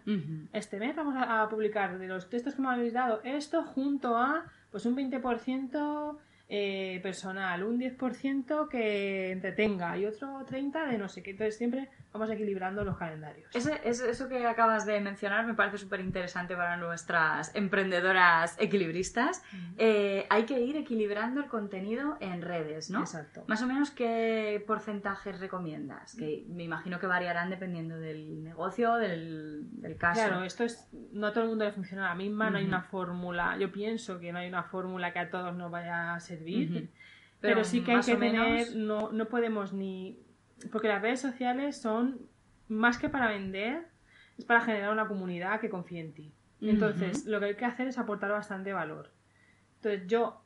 Este 0.53 0.79
mes 0.79 0.95
vamos 0.95 1.17
a, 1.17 1.43
a 1.43 1.49
publicar 1.49 1.99
de 1.99 2.07
los 2.07 2.31
textos 2.31 2.55
que 2.55 2.63
me 2.63 2.69
habéis 2.69 2.93
dado 2.93 3.21
esto 3.25 3.63
junto 3.65 4.17
a 4.17 4.45
pues 4.71 4.87
un 4.87 4.97
20% 4.97 6.17
eh, 6.51 7.01
personal, 7.03 7.63
un 7.63 7.79
10% 7.79 8.69
que 8.69 9.33
entretenga 9.33 9.99
y 9.99 10.07
otro 10.07 10.47
30% 10.47 10.89
de 10.89 10.97
no 10.99 11.09
sé 11.09 11.23
qué. 11.23 11.33
Entonces 11.33 11.59
siempre 11.59 11.89
vamos 12.13 12.31
equilibrando 12.31 12.85
los 12.85 12.97
calendarios. 12.97 13.55
Ese- 13.55 13.81
eso 13.85 14.29
que 14.29 14.47
acabas 14.47 14.87
de 14.87 15.01
mencionar 15.01 15.47
me 15.47 15.55
parece 15.55 15.79
súper 15.79 16.01
interesante 16.01 16.57
para 16.57 16.77
nuestras 16.77 17.55
emprendedoras 17.55 18.57
equilibristas. 18.59 19.43
Eh, 19.77 20.27
hay 20.31 20.45
que 20.45 20.61
ir 20.61 20.77
equilibrando 20.77 21.41
el 21.41 21.47
contenido 21.49 22.17
en 22.21 22.43
redes, 22.43 22.91
¿no? 22.91 23.01
Exacto. 23.01 23.45
Más 23.47 23.63
o 23.63 23.67
menos, 23.67 23.91
¿qué 23.91 24.63
porcentajes 24.67 25.39
recomiendas? 25.41 26.15
Que 26.17 26.45
me 26.49 26.65
imagino 26.65 26.99
que 26.99 27.07
variarán 27.07 27.51
dependiendo 27.51 27.99
del 27.99 28.43
negocio, 28.43 28.95
del, 28.95 29.69
del 29.81 29.97
caso. 29.97 30.21
Claro, 30.27 30.45
esto 30.45 30.65
es. 30.65 30.89
No 31.13 31.29
a 31.29 31.33
todo 31.33 31.45
el 31.45 31.51
mundo 31.51 31.65
le 31.65 31.73
funciona 31.73 32.07
a 32.07 32.09
la 32.11 32.15
misma, 32.15 32.51
no 32.51 32.59
hay 32.59 32.65
una 32.65 32.83
fórmula. 32.83 33.57
Yo 33.59 33.71
pienso 33.71 34.19
que 34.19 34.33
no 34.33 34.39
hay 34.39 34.49
una 34.49 34.63
fórmula 34.65 35.13
que 35.13 35.19
a 35.19 35.31
todos 35.31 35.55
nos 35.55 35.71
vaya 35.71 36.15
a 36.15 36.21
servir. 36.21 36.71
Ujú. 36.71 36.89
Pero, 37.41 37.63
sí 37.63 37.83
que 37.85 37.93
hay 37.93 38.01
que 38.01 38.17
menos- 38.17 38.47
tener. 38.47 38.77
No, 38.77 39.13
no 39.13 39.27
podemos 39.29 39.73
ni. 39.73 40.19
Porque 40.73 40.89
las 40.89 41.01
redes 41.03 41.21
sociales 41.21 41.81
son 41.81 42.19
más 42.69 42.99
que 42.99 43.09
para 43.09 43.29
vender, 43.29 43.87
es 44.37 44.45
para 44.45 44.61
generar 44.61 44.93
una 44.93 45.07
comunidad 45.09 45.61
que 45.61 45.69
confíe 45.71 46.01
en 46.01 46.13
ti. 46.13 46.33
Entonces, 46.61 47.25
lo 47.27 47.39
que 47.39 47.47
hay 47.47 47.55
que 47.55 47.65
hacer 47.65 47.87
es 47.87 47.99
aportar 47.99 48.31
bastante 48.33 48.73
valor. 48.73 49.11
Entonces, 49.77 50.07
yo, 50.09 50.43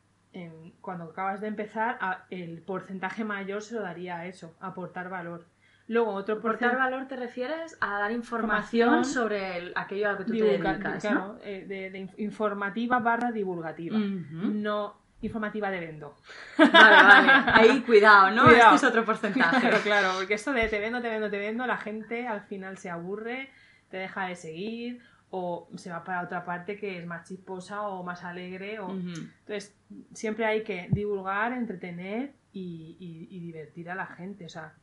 cuando 0.81 1.05
acabas 1.05 1.41
de 1.41 1.47
empezar, 1.49 1.97
a- 2.01 2.27
el 2.31 2.61
porcentaje 2.63 3.25
mayor 3.25 3.63
se 3.63 3.75
lo 3.75 3.83
daría 3.83 4.19
a 4.19 4.27
eso, 4.27 4.55
aportar 4.61 5.09
valor. 5.09 5.47
Luego, 5.89 6.13
otro 6.13 6.37
Aportar 6.37 6.71
porcentaje. 6.71 6.91
valor 6.91 7.09
te 7.09 7.17
refieres 7.17 7.77
a 7.81 7.99
dar 7.99 8.13
información, 8.13 8.89
Información 8.89 9.05
sobre 9.13 9.57
el- 9.59 9.73
aquello 9.75 10.09
a 10.09 10.13
lo 10.13 10.19
que 10.19 10.25
tú 10.25 10.33
divulga- 10.33 10.73
te 10.73 10.79
dedicas, 10.79 11.01
claro, 11.03 11.39
eh, 11.43 11.65
de, 11.67 11.91
de 11.91 12.01
inf- 12.07 12.15
informativa 12.19 12.99
barra 13.01 13.33
divulgativa. 13.33 13.99
¿no? 13.99 14.51
No 14.51 15.02
informativa 15.23 15.71
de 15.71 15.81
vendo. 15.81 16.17
Vale, 16.59 16.71
vale. 16.73 17.33
Ahí 17.53 17.81
cuidado, 17.87 18.31
¿no? 18.31 18.45
Cuidado. 18.45 18.75
Este 18.75 18.87
es 18.87 18.91
otro 18.91 19.05
porcentaje. 19.05 19.61
Claro, 19.61 19.79
claro, 19.83 20.09
porque 20.19 20.35
esto 20.35 20.53
de 20.53 20.69
te 20.69 20.79
vendo, 20.79 21.01
te 21.01 21.09
vendo, 21.09 21.31
te 21.31 21.39
vendo, 21.39 21.67
la 21.67 21.79
gente 21.79 22.27
al 22.27 22.43
final 22.43 22.77
se 22.79 22.91
aburre, 22.91 23.51
te 23.91 23.97
deja 23.97 24.27
de 24.27 24.37
seguir 24.37 25.01
o 25.31 25.69
se 25.77 25.91
va 25.91 26.05
para 26.05 26.23
otra 26.23 26.45
parte 26.45 26.77
que 26.77 26.99
es 26.99 27.07
más 27.07 27.27
chisposa 27.27 27.83
o 27.83 28.03
más 28.03 28.23
alegre. 28.25 28.81
O... 28.81 28.91
Entonces, 28.91 29.75
siempre 30.13 30.45
hay 30.45 30.63
que 30.63 30.89
divulgar, 30.91 31.53
entretener 31.53 32.33
y, 32.53 32.97
y- 33.01 33.29
y 33.37 33.41
divertir 33.41 33.89
a 33.91 33.95
la 33.95 34.07
gente. 34.07 34.45
O 34.45 34.49
sea, 34.51 34.75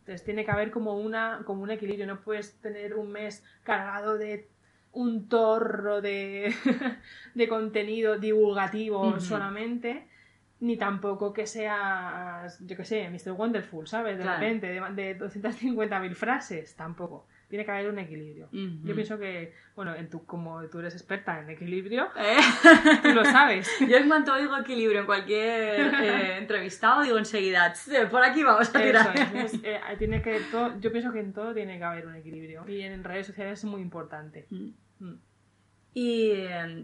entonces 0.00 0.24
tiene 0.24 0.44
que 0.44 0.50
haber 0.50 0.70
como, 0.70 0.94
una, 0.96 1.42
como 1.44 1.62
un 1.62 1.70
equilibrio. 1.70 2.06
No 2.06 2.20
puedes 2.20 2.58
tener 2.60 2.94
un 2.94 3.12
mes 3.12 3.44
cargado 3.62 4.16
de 4.16 4.48
un 4.92 5.28
torro 5.28 6.00
de, 6.00 6.52
de 7.34 7.48
contenido 7.48 8.18
divulgativo 8.18 9.20
solamente, 9.20 10.06
ni 10.60 10.76
tampoco 10.76 11.32
que 11.32 11.46
seas, 11.46 12.58
yo 12.66 12.76
qué 12.76 12.84
sé, 12.84 13.08
Mr. 13.08 13.32
Wonderful, 13.32 13.86
¿sabes? 13.86 14.18
De 14.18 14.24
Claro. 14.24 14.40
repente, 14.40 14.66
de, 14.66 14.80
de 14.94 15.18
250.000 15.18 16.14
frases, 16.14 16.74
tampoco. 16.76 17.26
Tiene 17.50 17.64
que 17.64 17.70
haber 17.72 17.88
un 17.90 17.98
equilibrio. 17.98 18.48
Yo 18.52 18.94
pienso 18.94 19.18
que, 19.18 19.52
bueno, 19.74 19.92
en 19.94 20.08
tu, 20.08 20.24
como 20.24 20.62
tú 20.68 20.78
eres 20.78 20.94
experta 20.94 21.40
en 21.40 21.50
equilibrio, 21.50 22.08
Eh, 22.16 22.36
tú 23.02 23.08
lo 23.12 23.24
sabes. 23.24 23.68
Yo 23.90 23.96
en 23.96 24.06
cuanto 24.08 24.32
oigo 24.32 24.56
equilibrio 24.56 25.00
en 25.00 25.06
cualquier 25.06 25.92
eh, 26.00 26.38
entrevistado, 26.38 27.02
digo 27.02 27.18
enseguida, 27.18 27.72
"Tss, 27.72 28.08
por 28.10 28.22
aquí 28.22 28.42
vamos 28.44 28.72
a 28.74 28.80
tirar. 28.80 29.12
es, 29.34 29.54
eh, 29.64 29.80
tiene 29.98 30.22
que 30.22 30.38
todo- 30.52 30.78
yo 30.80 30.92
pienso 30.92 31.12
que 31.12 31.18
en 31.20 31.32
todo 31.32 31.52
tiene 31.52 31.76
que 31.78 31.84
haber 31.84 32.06
un 32.06 32.14
equilibrio. 32.14 32.64
Y 32.68 32.82
en 32.82 33.02
redes 33.02 33.26
sociales 33.26 33.58
es 33.58 33.64
muy 33.64 33.80
importante. 33.82 34.46
Mm. 34.50 34.68
Mm. 35.00 35.18
Y, 35.92 36.32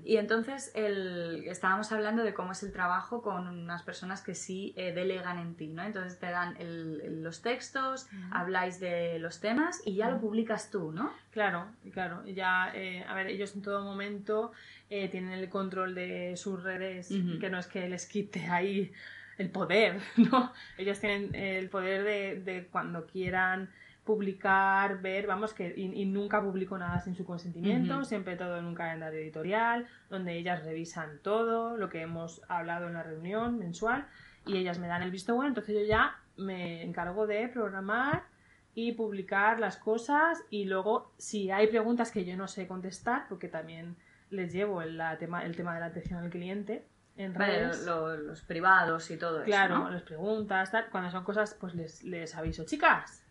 y 0.04 0.16
entonces 0.16 0.72
el, 0.74 1.44
estábamos 1.46 1.92
hablando 1.92 2.24
de 2.24 2.34
cómo 2.34 2.52
es 2.52 2.62
el 2.64 2.72
trabajo 2.72 3.22
con 3.22 3.46
unas 3.46 3.82
personas 3.84 4.20
que 4.20 4.34
sí 4.34 4.74
eh, 4.76 4.92
delegan 4.92 5.38
en 5.38 5.54
ti, 5.54 5.68
¿no? 5.68 5.84
Entonces 5.84 6.18
te 6.18 6.26
dan 6.30 6.56
el- 6.58 7.22
los 7.22 7.40
textos, 7.40 8.08
habláis 8.32 8.80
de 8.80 9.18
los 9.20 9.40
temas 9.40 9.80
y 9.86 9.94
ya 9.94 10.10
lo 10.10 10.20
publicas 10.20 10.70
tú, 10.72 10.90
¿no? 10.90 11.12
Claro, 11.30 11.66
claro. 11.92 12.26
Ya, 12.26 12.72
eh, 12.74 13.04
a 13.08 13.14
ver, 13.14 13.28
ellos 13.28 13.54
en 13.54 13.62
todo 13.62 13.84
momento 13.84 14.50
eh, 14.90 15.08
tienen 15.08 15.32
el 15.32 15.48
control 15.48 15.94
de 15.94 16.36
sus 16.36 16.62
redes, 16.62 17.08
que 17.40 17.48
no 17.48 17.58
es 17.58 17.68
que 17.68 17.88
les 17.88 18.06
quite 18.06 18.46
ahí 18.48 18.92
el 19.38 19.50
poder, 19.50 20.00
¿no? 20.16 20.52
Ellos 20.78 20.98
tienen 20.98 21.34
el 21.34 21.68
poder 21.68 22.02
de, 22.02 22.40
de 22.40 22.66
cuando 22.66 23.06
quieran 23.06 23.70
publicar, 24.06 25.02
ver, 25.02 25.26
vamos, 25.26 25.52
que 25.52 25.74
y, 25.76 26.00
y 26.02 26.06
nunca 26.06 26.40
publico 26.40 26.78
nada 26.78 27.00
sin 27.00 27.14
su 27.14 27.24
consentimiento, 27.26 28.04
siempre 28.04 28.36
todo 28.36 28.56
en 28.56 28.64
un 28.64 28.74
calendario 28.74 29.20
editorial, 29.20 29.86
donde 30.08 30.38
ellas 30.38 30.64
revisan 30.64 31.18
todo 31.22 31.76
lo 31.76 31.90
que 31.90 32.00
hemos 32.00 32.40
hablado 32.48 32.86
en 32.86 32.94
la 32.94 33.02
reunión 33.02 33.58
mensual 33.58 34.06
y 34.46 34.56
ellas 34.56 34.78
me 34.78 34.86
dan 34.88 35.02
el 35.02 35.10
visto 35.10 35.34
bueno, 35.34 35.48
entonces 35.48 35.74
yo 35.74 35.84
ya 35.84 36.16
me 36.38 36.82
encargo 36.82 37.26
de 37.26 37.48
programar 37.48 38.22
y 38.74 38.92
publicar 38.92 39.58
las 39.60 39.76
cosas 39.76 40.42
y 40.50 40.64
luego 40.66 41.12
si 41.18 41.50
hay 41.50 41.66
preguntas 41.66 42.10
que 42.10 42.24
yo 42.24 42.36
no 42.36 42.46
sé 42.48 42.66
contestar, 42.66 43.26
porque 43.28 43.48
también 43.48 43.96
les 44.30 44.52
llevo 44.52 44.82
el, 44.82 44.96
la 44.96 45.18
tema, 45.18 45.44
el 45.44 45.56
tema 45.56 45.74
de 45.74 45.80
la 45.80 45.86
atención 45.86 46.20
al 46.22 46.30
cliente 46.30 46.86
en 47.16 47.32
Vale, 47.32 47.58
redes. 47.60 47.86
lo- 47.86 48.16
los 48.16 48.42
privados 48.42 49.10
y 49.10 49.16
todo 49.16 49.42
Claro, 49.44 49.74
eso, 49.76 49.84
¿no? 49.84 49.90
les 49.90 50.02
preguntas, 50.02 50.70
tal. 50.70 50.86
Cuando 50.90 51.10
son 51.10 51.24
cosas, 51.24 51.56
pues 51.58 51.74
les, 51.74 52.04
les 52.04 52.34
aviso. 52.36 52.64
Chicas, 52.66 53.22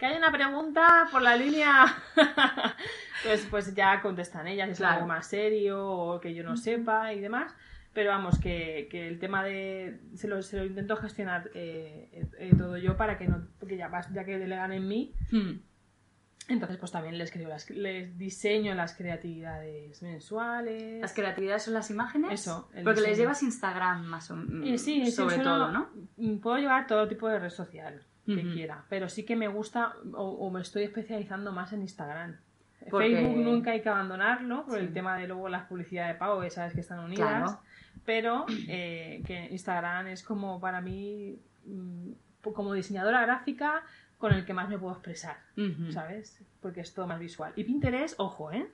que 0.00 0.06
hay 0.06 0.16
una 0.16 0.32
pregunta 0.32 1.06
por 1.12 1.20
la 1.22 1.36
línea. 1.36 1.84
pues, 3.22 3.46
pues 3.50 3.74
ya 3.74 4.00
contestan 4.00 4.48
ellas, 4.48 4.66
si 4.68 4.72
es 4.72 4.78
Claro. 4.78 4.94
algo 4.96 5.06
más 5.08 5.26
serio 5.26 5.86
o 5.86 6.20
que 6.20 6.34
yo 6.34 6.42
no 6.42 6.56
sepa 6.56 7.12
y 7.12 7.20
demás. 7.20 7.54
Pero 7.92 8.10
vamos, 8.10 8.38
que, 8.38 8.88
que 8.90 9.08
el 9.08 9.18
tema 9.18 9.44
de. 9.44 10.00
Se 10.14 10.26
lo, 10.28 10.42
se 10.42 10.56
lo 10.56 10.64
intento 10.64 10.96
gestionar 10.96 11.50
eh, 11.54 12.08
eh, 12.12 12.26
eh, 12.38 12.54
todo 12.56 12.76
yo 12.78 12.96
para 12.96 13.18
que 13.18 13.26
no. 13.28 13.46
Porque 13.58 13.76
ya, 13.76 13.90
ya 14.12 14.24
que 14.24 14.38
delegan 14.38 14.72
en 14.72 14.86
mí, 14.88 15.12
Hmm. 15.32 15.58
entonces 16.48 16.76
pues 16.78 16.92
también 16.92 17.18
les 17.18 17.30
creo 17.32 17.48
las, 17.48 17.68
les 17.70 18.16
diseño 18.16 18.74
las 18.74 18.94
creatividades 18.94 20.02
mensuales. 20.02 21.00
Las 21.00 21.12
creatividades 21.12 21.64
son 21.64 21.74
las 21.74 21.90
imágenes. 21.90 22.32
Eso, 22.40 22.70
Porque 22.84 23.00
les 23.00 23.18
llevas 23.18 23.42
Instagram 23.42 24.04
más 24.04 24.30
o 24.30 24.36
menos. 24.36 24.80
Sí, 24.80 25.10
sobre 25.10 25.38
todo, 25.38 25.70
¿no? 25.72 25.90
Puedo 26.40 26.58
llevar 26.58 26.86
todo 26.86 27.06
tipo 27.08 27.28
de 27.28 27.38
red 27.40 27.50
social 27.50 28.02
que 28.26 28.42
quiera, 28.52 28.84
pero 28.88 29.08
sí 29.08 29.24
que 29.24 29.34
me 29.34 29.48
gusta 29.48 29.94
o, 30.12 30.22
o 30.22 30.50
me 30.50 30.60
estoy 30.60 30.84
especializando 30.84 31.52
más 31.52 31.72
en 31.72 31.80
Instagram. 31.82 32.36
Porque- 32.90 33.14
Facebook 33.16 33.36
nunca 33.44 33.72
hay 33.72 33.82
que 33.82 33.88
abandonarlo 33.88 34.64
por 34.66 34.78
Sí. 34.78 34.84
el 34.86 34.92
tema 34.92 35.18
de 35.18 35.26
luego 35.26 35.48
las 35.48 35.64
publicidades 35.66 36.14
de 36.14 36.18
pago, 36.18 36.40
que 36.40 36.50
sabes 36.50 36.72
que 36.74 36.80
están 36.80 37.00
unidas. 37.00 37.28
Claro. 37.28 37.60
Pero 38.04 38.46
eh, 38.68 39.22
que 39.26 39.48
Instagram 39.50 40.06
es 40.08 40.22
como 40.22 40.60
para 40.60 40.80
mí, 40.80 41.38
mm, 41.66 42.10
como 42.54 42.72
diseñadora 42.72 43.20
gráfica, 43.22 43.82
con 44.16 44.32
el 44.32 44.44
que 44.44 44.54
más 44.54 44.68
me 44.68 44.78
puedo 44.78 44.92
expresar. 44.94 45.36
¿sabes? 45.90 46.42
Porque 46.62 46.80
es 46.82 46.94
todo 46.94 47.06
más 47.06 47.18
visual. 47.18 47.52
Y 47.56 47.64
Pinterest, 47.64 48.14
ojo, 48.18 48.52
¿eh? 48.52 48.66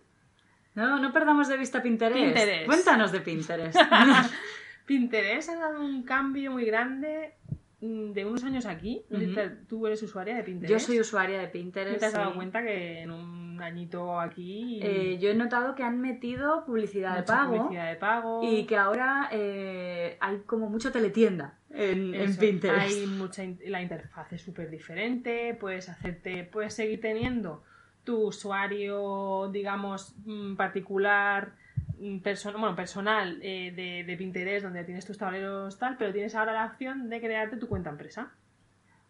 No, 0.74 0.98
no 1.00 1.12
perdamos 1.12 1.48
de 1.48 1.56
vista 1.56 1.82
Pinterest. 1.82 2.18
Pinterest. 2.20 2.66
Cuéntanos 2.66 3.10
de 3.12 3.20
Pinterest. 3.20 3.78
Pinterest 4.86 5.48
ha 5.50 5.56
dado 5.56 5.80
un 5.80 6.02
cambio 6.04 6.52
muy 6.52 6.64
grande 6.64 7.34
de 7.80 8.24
unos 8.24 8.42
años 8.44 8.64
aquí. 8.66 9.04
Te- 9.10 9.48
Tú 9.68 9.86
eres 9.86 10.02
usuaria 10.02 10.34
de 10.34 10.42
Pinterest. 10.42 10.72
Yo 10.72 10.78
soy 10.78 10.98
usuaria 11.00 11.38
de 11.38 11.46
¿No 11.46 11.52
Pinterest. 11.52 11.98
te 12.00 12.06
has 12.06 12.12
dado 12.14 12.30
sí. 12.30 12.36
cuenta 12.36 12.62
que 12.62 13.00
en 13.02 13.10
un 13.10 13.60
añito 13.62 14.18
aquí 14.20 14.80
Eh, 14.82 15.18
yo 15.20 15.30
he 15.30 15.34
notado 15.34 15.74
que 15.74 15.82
han 15.82 16.00
metido 16.00 16.64
publicidad 16.64 17.16
de 17.16 17.22
pago 17.22 17.56
publicidad 17.56 17.88
de 17.90 17.96
pago 17.96 18.40
y 18.42 18.64
que 18.64 18.76
ahora 18.76 19.28
eh, 19.32 20.16
hay 20.20 20.38
como 20.46 20.68
mucho 20.70 20.90
teletienda 20.92 21.58
en, 21.70 22.36
Pinterest. 22.36 22.80
Hay 22.80 23.06
mucha 23.06 23.44
in- 23.44 23.58
la 23.66 23.82
interfaz 23.82 24.32
es 24.32 24.40
súper 24.42 24.70
diferente, 24.70 25.54
puedes 25.60 25.88
hacerte, 25.90 26.44
puedes 26.44 26.72
seguir 26.74 27.00
teniendo 27.00 27.62
tu 28.04 28.28
usuario, 28.28 29.48
digamos, 29.52 30.14
mm, 30.24 30.54
particular, 30.56 31.54
mm, 31.98 32.16
perso- 32.22 32.52
bueno, 32.58 32.74
personal 32.76 33.38
eh, 33.42 33.72
de, 33.74 34.04
de 34.04 34.16
Pinterest, 34.16 34.64
donde 34.64 34.84
tienes 34.84 35.04
tus 35.06 35.18
tableros 35.18 35.78
tal, 35.78 35.96
pero 35.96 36.12
tienes 36.12 36.34
ahora 36.34 36.52
la 36.52 36.66
opción 36.66 37.08
de 37.08 37.20
crearte 37.20 37.56
tu 37.56 37.68
cuenta 37.68 37.90
empresa. 37.90 38.32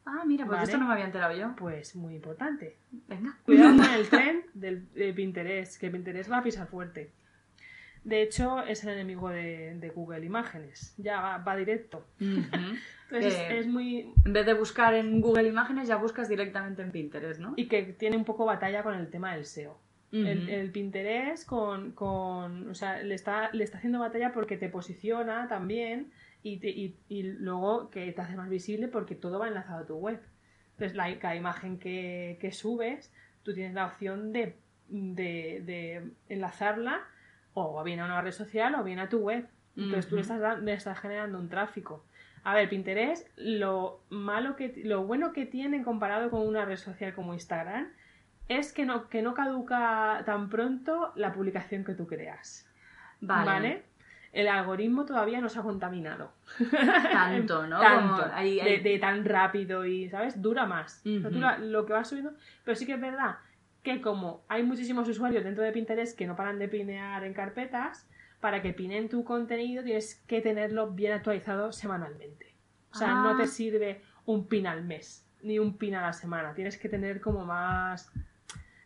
Ah, 0.08 0.22
mira, 0.24 0.44
pues 0.46 0.56
Vale. 0.58 0.64
esto 0.64 0.78
no 0.78 0.86
me 0.86 0.92
había 0.92 1.06
enterado 1.06 1.36
yo. 1.36 1.54
Pues 1.56 1.96
muy 1.96 2.14
importante. 2.14 2.76
Venga. 3.08 3.36
Cuidado 3.44 3.76
con 3.76 3.84
el 3.94 4.08
tren 4.08 4.42
del, 4.54 4.92
de 4.94 5.12
Pinterest, 5.12 5.80
que 5.80 5.90
Pinterest 5.90 6.30
va 6.30 6.38
a 6.38 6.42
pisar 6.44 6.68
fuerte. 6.68 7.10
De 8.04 8.22
hecho, 8.22 8.62
es 8.62 8.84
el 8.84 8.90
enemigo 8.90 9.30
de, 9.30 9.74
de 9.80 9.90
Google 9.90 10.24
Imágenes. 10.24 10.94
Ya 10.96 11.20
va, 11.20 11.38
va 11.38 11.56
directo. 11.56 12.06
Entonces 12.20 13.34
Eh, 13.34 13.46
es, 13.50 13.60
es 13.60 13.66
muy... 13.66 14.12
En 14.24 14.32
vez 14.32 14.46
de 14.46 14.54
buscar 14.54 14.94
en 14.94 15.20
Google 15.20 15.48
Imágenes, 15.48 15.88
ya 15.88 15.96
buscas 15.96 16.28
directamente 16.28 16.82
en 16.82 16.92
Pinterest, 16.92 17.40
¿no? 17.40 17.54
Y 17.56 17.66
que 17.66 17.82
tiene 17.82 18.16
un 18.16 18.24
poco 18.24 18.44
batalla 18.44 18.84
con 18.84 18.94
el 18.94 19.10
tema 19.10 19.34
del 19.34 19.44
SEO. 19.44 19.76
El, 20.12 20.70
Pinterest 20.70 21.46
con, 21.48 21.92
con... 21.92 22.70
O 22.70 22.74
sea, 22.74 23.02
le 23.02 23.14
está, 23.14 23.50
le 23.52 23.64
está 23.64 23.78
haciendo 23.78 23.98
batalla 24.00 24.32
porque 24.32 24.56
te 24.56 24.68
posiciona 24.68 25.48
también 25.48 26.10
y, 26.42 26.58
te- 26.58 26.70
y, 26.70 26.96
y 27.08 27.22
luego 27.24 27.90
que 27.90 28.10
te 28.12 28.20
hace 28.20 28.36
más 28.36 28.48
visible 28.48 28.88
porque 28.88 29.14
todo 29.14 29.38
va 29.38 29.48
enlazado 29.48 29.82
a 29.82 29.86
tu 29.86 29.96
web. 29.96 30.20
Entonces, 30.72 30.96
la, 30.96 31.18
cada 31.18 31.34
imagen 31.34 31.78
que, 31.78 32.38
que 32.40 32.52
subes, 32.52 33.12
tú 33.42 33.52
tienes 33.54 33.74
la 33.74 33.86
opción 33.86 34.32
de, 34.32 34.56
de, 34.88 35.62
de 35.64 36.10
enlazarla 36.28 37.00
o 37.54 37.82
bien 37.82 38.00
a 38.00 38.04
una 38.04 38.20
red 38.22 38.32
social 38.32 38.74
o 38.74 38.84
bien 38.84 38.98
a 38.98 39.08
tu 39.08 39.18
web. 39.18 39.46
Entonces 39.76 40.08
tú 40.08 40.14
le 40.16 40.22
estás, 40.22 40.62
le 40.62 40.72
estás 40.72 40.98
generando 41.00 41.38
un 41.38 41.48
tráfico. 41.50 42.04
A 42.44 42.54
ver, 42.54 42.68
Pinterest, 42.68 43.28
lo 43.36 44.00
malo 44.08 44.56
que 44.56 44.72
lo 44.84 45.04
bueno 45.04 45.32
que 45.32 45.44
tiene 45.46 45.82
comparado 45.82 46.30
con 46.30 46.46
una 46.46 46.64
red 46.64 46.76
social 46.76 47.12
como 47.12 47.34
Instagram 47.34 47.88
es 48.48 48.72
que 48.72 48.84
no, 48.84 49.08
que 49.08 49.22
no 49.22 49.34
caduca 49.34 50.22
tan 50.24 50.48
pronto 50.48 51.12
la 51.16 51.32
publicación 51.32 51.84
que 51.84 51.94
tú 51.94 52.06
creas. 52.06 52.68
Vale. 53.20 53.82
El 54.32 54.48
algoritmo 54.48 55.06
todavía 55.06 55.40
no 55.40 55.48
se 55.48 55.58
ha 55.58 55.62
contaminado. 55.62 56.32
Tanto, 57.12 57.66
¿no? 57.68 57.80
Tanto, 57.80 58.22
Como 58.24 58.34
de, 58.44 58.98
tan 59.00 59.24
rápido 59.24 59.86
y, 59.86 60.08
¿sabes? 60.10 60.40
Dura 60.42 60.66
más. 60.66 61.00
La- 61.04 61.58
lo 61.58 61.86
que 61.86 61.92
vas 61.94 62.08
subiendo. 62.08 62.34
Pero 62.64 62.74
sí 62.76 62.84
que 62.86 62.94
es 62.94 63.00
verdad 63.00 63.36
que 63.82 64.00
como 64.00 64.44
hay 64.48 64.62
muchísimos 64.64 65.08
usuarios 65.08 65.44
dentro 65.44 65.62
de 65.62 65.70
Pinterest 65.72 66.18
que 66.18 66.26
no 66.26 66.34
paran 66.36 66.58
de 66.58 66.68
pinear 66.68 67.22
en 67.24 67.32
carpetas, 67.32 68.08
para 68.40 68.60
que 68.60 68.72
pinen 68.74 69.08
tu 69.08 69.24
contenido 69.24 69.82
tienes 69.84 70.22
que 70.26 70.40
tenerlo 70.42 70.90
bien 70.90 71.12
actualizado 71.12 71.72
semanalmente. 71.72 72.52
O 72.92 72.96
sea, 72.96 73.14
no 73.14 73.30
Ah. 73.30 73.36
te 73.38 73.46
sirve 73.46 74.02
un 74.26 74.48
pin 74.48 74.66
al 74.66 74.82
mes, 74.84 75.24
ni 75.42 75.58
un 75.58 75.78
pin 75.78 75.94
a 75.94 76.02
la 76.02 76.12
semana. 76.12 76.52
Tienes 76.52 76.76
que 76.78 76.88
tener 76.88 77.20
como 77.20 77.44
más 77.46 78.12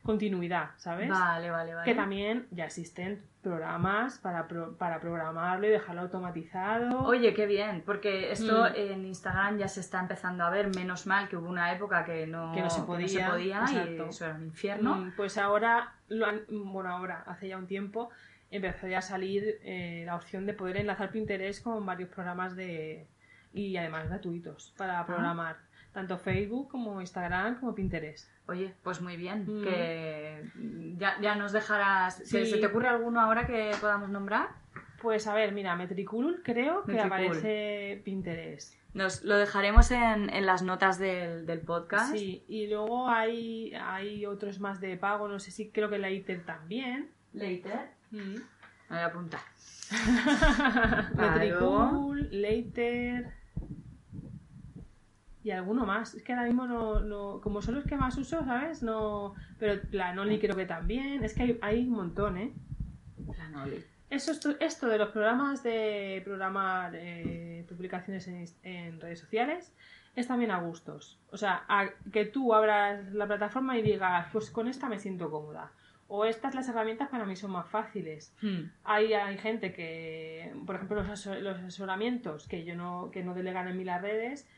continuidad, 0.03 0.71
¿sabes? 0.77 1.09
Vale, 1.09 1.51
vale, 1.51 1.75
vale. 1.75 1.85
Que 1.85 1.95
también 1.95 2.47
ya 2.51 2.65
existen 2.65 3.23
programas 3.43 4.19
para, 4.19 4.47
pro- 4.49 4.77
para 4.77 5.01
programarlo 5.01 5.67
y 5.67 5.71
dejarlo 5.71 6.03
automatizado. 6.03 7.01
Oye, 7.07 7.33
qué 7.35 7.47
bien, 7.47 7.83
porque 7.85 8.33
esto 8.33 8.65
Mm. 8.71 8.73
en 8.77 9.07
Instagram 9.07 9.59
ya 9.59 9.69
se 9.69 9.81
está 9.81 10.01
empezando 10.01 10.45
a 10.45 10.51
ver, 10.51 10.75
menos 10.75 11.07
mal 11.07 11.29
que 11.29 11.37
hubo 11.37 11.49
una 11.49 11.73
época 11.73 12.05
que 12.05 12.27
no, 12.27 12.53
Que 12.53 12.61
no 12.63 12.71
se 12.71 12.83
podía, 12.83 13.31
podía 13.31 13.61
exacto. 13.61 14.07
y 14.07 14.09
eso 14.09 14.25
era 14.27 14.35
un 14.35 14.45
infierno. 14.45 14.97
Mm, 14.97 15.13
Pues 15.17 15.39
ahora, 15.39 15.95
lo 16.09 16.27
han- 16.27 16.43
bueno, 16.49 16.91
ahora, 16.91 17.23
hace 17.27 17.49
ya 17.49 17.57
un 17.57 17.67
tiempo, 17.67 18.11
empezó 18.51 18.89
ya 18.89 18.99
a 18.99 19.03
salir 19.03 19.59
eh, 19.63 20.03
la 20.07 20.17
opción 20.17 20.45
de 20.47 20.55
poder 20.55 20.77
enlazar 20.79 21.11
Pinterest 21.11 21.63
con 21.63 21.85
varios 21.87 22.09
programas 22.09 22.57
de 22.57 23.07
y 23.53 23.77
además 23.77 24.09
gratuitos 24.09 24.71
Ah. 24.75 24.79
para 24.79 25.07
programar. 25.07 25.57
Tanto 25.93 26.19
Facebook 26.19 26.69
como 26.71 27.01
Instagram 27.01 27.59
como 27.59 27.75
Pinterest. 27.75 28.29
Oye, 28.51 28.75
pues 28.83 29.01
muy 29.01 29.17
bien, 29.17 29.45
Mm. 29.47 29.63
que 29.63 30.43
ya, 30.99 31.17
ya 31.21 31.37
nos 31.37 31.53
dejarás... 31.53 32.17
¿Se, 32.17 32.45
Sí. 32.45 32.51
se 32.51 32.59
te 32.59 32.67
ocurre 32.67 32.89
alguno 32.89 33.21
ahora 33.21 33.47
que 33.47 33.71
podamos 33.81 34.09
nombrar? 34.11 34.49
Pues 35.01 35.27
a 35.29 35.35
ver, 35.35 35.53
mira, 35.53 35.77
Metricool 35.77 36.43
creo 36.45 36.83
que 36.85 36.93
Metricool. 36.93 37.13
aparece 37.27 38.03
Pinterest. 38.05 38.75
Nos 38.93 39.23
lo 39.23 39.37
dejaremos 39.37 39.93
en, 39.93 40.29
en 40.31 40.47
las 40.47 40.63
notas 40.63 40.99
del, 40.99 41.47
del 41.47 41.61
podcast. 41.61 42.13
Sí, 42.13 42.45
y 42.49 42.67
luego 42.67 43.09
hay, 43.09 43.73
hay 43.75 44.27
otros 44.27 44.59
más 44.59 44.81
de 44.81 44.97
pago, 44.97 45.29
no 45.29 45.39
sé 45.39 45.53
si 45.53 45.71
creo 45.71 45.89
que 45.89 45.99
Later 45.99 46.45
también. 46.45 47.09
Later. 47.33 47.91
Mm. 48.11 48.35
Voy 48.89 48.99
a 48.99 49.07
apuntar. 49.07 49.41
Metricool, 51.15 52.29
Later 52.33 53.33
y 55.43 55.51
alguno 55.53 55.87
más. 55.87 56.15
Es 56.15 56.23
que 56.23 56.33
ahora 56.33 56.47
mismo 56.47 56.67
no, 56.67 57.01
no- 57.01 57.41
como 57.43 57.63
son 57.63 57.77
los 57.77 57.85
que 57.85 57.97
más 57.97 58.17
uso, 58.19 58.45
¿sabes? 58.45 58.83
No, 58.83 59.35
pero 59.59 59.81
Planoli 59.91 60.39
creo 60.39 60.57
que 60.57 60.67
también. 60.67 61.25
Es 61.25 61.35
que 61.35 61.43
hay, 61.43 61.59
hay 61.63 61.81
un 61.85 61.91
montón, 61.93 62.37
¿eh? 62.39 62.53
Planoli. 63.35 63.85
Eso, 64.11 64.33
esto, 64.33 64.51
esto 64.59 64.89
de 64.89 64.99
los 64.99 65.11
programas 65.11 65.63
de 65.63 66.21
programar 66.25 66.93
eh, 66.97 67.65
publicaciones 67.69 68.27
en, 68.27 68.45
en 68.65 69.01
redes 69.01 69.21
sociales 69.21 69.73
es 70.17 70.27
también 70.27 70.51
a 70.51 70.59
gustos. 70.61 71.19
O 71.31 71.37
sea, 71.37 71.63
a 71.69 71.89
que 72.13 72.25
tú 72.25 72.53
abras 72.53 73.13
la 73.13 73.27
plataforma 73.29 73.79
y 73.79 73.83
digas, 73.83 74.27
pues 74.33 74.51
con 74.51 74.67
esta 74.67 74.89
me 74.89 74.99
siento 74.99 75.31
cómoda. 75.31 75.71
O 76.09 76.25
estas 76.25 76.57
las 76.57 76.69
herramientas 76.69 77.09
para 77.09 77.25
mí 77.25 77.37
son 77.37 77.53
más 77.53 77.69
fáciles. 77.69 78.35
Hmm. 78.43 78.63
Hay, 78.83 79.13
hay 79.13 79.39
gente 79.39 79.73
que, 79.73 80.53
por 80.67 80.75
ejemplo, 80.75 81.01
los, 81.05 81.27
los 81.27 81.59
asesoramientos 81.59 82.49
que 82.49 82.65
yo 82.65 82.75
no, 82.75 83.11
que 83.13 83.23
no 83.23 83.33
delegan 83.33 83.69
en 83.69 83.77
mí 83.77 83.85
las 83.85 84.03
redes, 84.03 84.49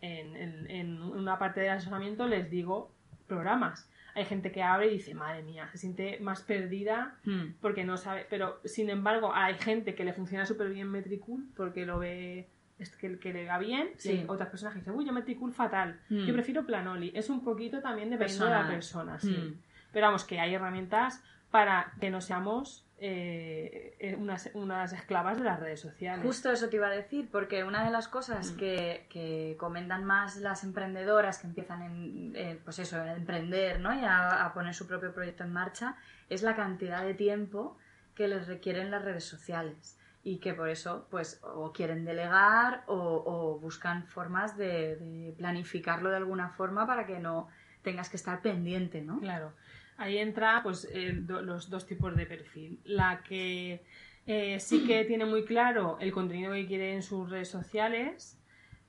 en, 0.00 0.36
en- 0.36 0.70
en 0.70 1.02
una 1.02 1.38
parte 1.38 1.60
del 1.60 1.70
asesoramiento 1.70 2.26
les 2.26 2.50
digo 2.50 2.92
programas. 3.26 3.88
Hay 4.14 4.24
gente 4.24 4.50
que 4.50 4.62
abre 4.62 4.86
y 4.88 4.94
dice, 4.94 5.14
madre 5.14 5.42
mía, 5.42 5.68
se 5.72 5.78
siente 5.78 6.18
más 6.20 6.40
perdida 6.42 7.16
Hmm. 7.24 7.52
porque 7.60 7.84
no 7.84 7.96
sabe. 7.98 8.26
Pero, 8.30 8.60
sin 8.64 8.88
embargo, 8.88 9.32
hay 9.34 9.54
gente 9.56 9.94
que 9.94 10.04
le 10.04 10.12
funciona 10.14 10.46
súper 10.46 10.70
bien 10.70 10.88
Metricool 10.90 11.44
porque 11.54 11.84
lo 11.84 11.98
ve 11.98 12.48
es 12.78 12.96
que, 12.96 13.18
que 13.18 13.32
le 13.34 13.46
va 13.46 13.58
bien. 13.58 13.90
Sí. 13.98 14.12
Y 14.12 14.24
otras 14.26 14.48
personas 14.48 14.72
que 14.74 14.80
dicen, 14.80 14.94
uy, 14.94 15.04
yo 15.04 15.12
Metricool 15.12 15.52
fatal. 15.52 16.00
Mm. 16.08 16.24
Yo 16.24 16.32
prefiero 16.32 16.64
Planoli. 16.64 17.12
Es 17.14 17.28
un 17.28 17.44
poquito 17.44 17.80
también 17.80 18.08
dependiendo 18.08 18.46
de 18.46 18.50
la 18.52 18.66
persona, 18.68 19.18
sí. 19.20 19.30
Mm. 19.30 19.60
Pero 19.92 20.06
vamos, 20.06 20.24
que 20.24 20.40
hay 20.40 20.54
herramientas 20.54 21.22
para 21.50 21.92
que 22.00 22.10
no 22.10 22.20
seamos 22.22 22.85
eh, 22.98 23.94
eh, 23.98 24.16
unas, 24.16 24.50
unas 24.54 24.92
esclavas 24.92 25.36
de 25.38 25.44
las 25.44 25.60
redes 25.60 25.80
sociales. 25.80 26.24
Justo 26.24 26.50
eso 26.50 26.68
te 26.68 26.76
iba 26.76 26.86
a 26.86 26.90
decir, 26.90 27.28
porque 27.30 27.62
una 27.64 27.84
de 27.84 27.90
las 27.90 28.08
cosas 28.08 28.52
Mm. 28.52 28.56
que, 28.56 29.06
que 29.10 29.56
comentan 29.58 30.04
más 30.04 30.36
las 30.36 30.64
emprendedoras 30.64 31.38
que 31.38 31.46
empiezan 31.46 31.82
en, 31.82 32.32
eh, 32.36 32.58
pues 32.64 32.78
eso, 32.78 32.96
a 33.00 33.12
emprender 33.12 33.80
¿no? 33.80 33.94
y 33.94 34.04
a, 34.04 34.44
a 34.44 34.54
poner 34.54 34.74
su 34.74 34.86
propio 34.86 35.12
proyecto 35.12 35.44
en 35.44 35.52
marcha 35.52 35.96
es 36.30 36.42
la 36.42 36.56
cantidad 36.56 37.02
de 37.02 37.14
tiempo 37.14 37.76
que 38.14 38.28
les 38.28 38.46
requieren 38.48 38.90
las 38.90 39.02
redes 39.04 39.24
sociales 39.24 39.98
y 40.24 40.38
que 40.38 40.54
por 40.54 40.68
eso 40.70 41.06
pues 41.10 41.38
o 41.44 41.72
quieren 41.72 42.04
delegar 42.04 42.82
o, 42.86 42.96
o 43.26 43.58
buscan 43.60 44.06
formas 44.06 44.56
de, 44.56 44.96
de 44.96 45.32
planificarlo 45.36 46.10
de 46.10 46.16
alguna 46.16 46.48
forma 46.48 46.86
para 46.86 47.06
que 47.06 47.18
no 47.20 47.48
tengas 47.86 48.08
que 48.10 48.16
estar 48.16 48.42
pendiente, 48.42 49.00
¿no? 49.00 49.20
Claro. 49.20 49.52
Ahí 49.96 50.18
entra 50.18 50.60
pues 50.62 50.86
do- 51.26 51.40
los 51.40 51.70
dos 51.70 51.86
tipos 51.86 52.14
de 52.16 52.26
perfil. 52.26 52.78
La 52.84 53.22
que 53.22 53.82
eh, 54.26 54.58
sí 54.60 54.84
que 54.86 55.04
tiene 55.04 55.24
muy 55.24 55.44
claro 55.44 55.96
el 56.00 56.10
contenido 56.12 56.52
que 56.52 56.66
quiere 56.66 56.94
en 56.94 57.02
sus 57.02 57.30
redes 57.30 57.48
sociales, 57.48 58.36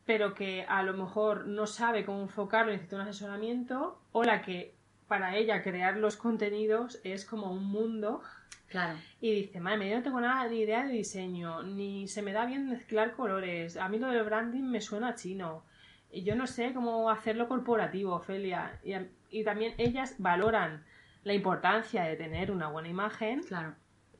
pero 0.06 0.34
que 0.34 0.66
a 0.68 0.82
lo 0.84 0.94
mejor 0.94 1.46
no 1.48 1.66
sabe 1.68 2.04
cómo 2.06 2.22
enfocarlo, 2.24 2.72
necesita 2.72 2.96
un 2.98 3.04
asesoramiento, 3.04 4.02
o 4.12 4.24
la 4.24 4.42
que 4.42 4.74
para 5.08 5.38
ella 5.38 5.62
crear 5.64 5.96
los 5.98 6.18
contenidos 6.18 7.00
es 7.04 7.24
como 7.26 7.52
un 7.52 7.66
mundo 7.66 8.22
Claro. 8.70 8.98
y 9.22 9.32
dice, 9.32 9.60
madre 9.62 9.78
mía, 9.78 9.90
yo 9.92 9.98
no 9.98 10.04
tengo 10.04 10.20
nada 10.20 10.46
ni 10.50 10.60
idea 10.62 10.84
de 10.86 10.92
diseño, 10.94 11.64
ni 11.64 12.08
se 12.10 12.22
me 12.22 12.34
da 12.34 12.46
bien 12.46 12.70
mezclar 12.70 13.14
colores, 13.14 13.78
a 13.78 13.88
mí 13.88 13.98
lo 14.00 14.08
del 14.10 14.24
branding 14.26 14.64
me 14.64 14.82
suena 14.82 15.16
chino, 15.16 15.64
yo 16.14 16.36
no 16.36 16.48
sé 16.48 16.74
cómo 16.74 17.10
hacerlo 17.10 17.48
corporativo, 17.48 18.16
Ofelia, 18.16 18.80
y, 18.84 18.94
y 19.30 19.44
también 19.44 19.74
ellas 19.78 20.16
valoran 20.18 20.84
la 21.24 21.34
importancia 21.34 22.04
de 22.04 22.16
tener 22.16 22.52
una 22.52 22.70
buena 22.70 22.88
imagen, 22.88 23.44
Claro. 23.44 23.76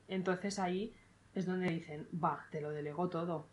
entonces 0.08 0.58
ahí 0.58 0.94
es 1.34 1.46
donde 1.46 1.70
dicen, 1.70 2.08
va, 2.12 2.46
te 2.50 2.60
lo 2.60 2.70
delego 2.70 3.08
todo. 3.08 3.48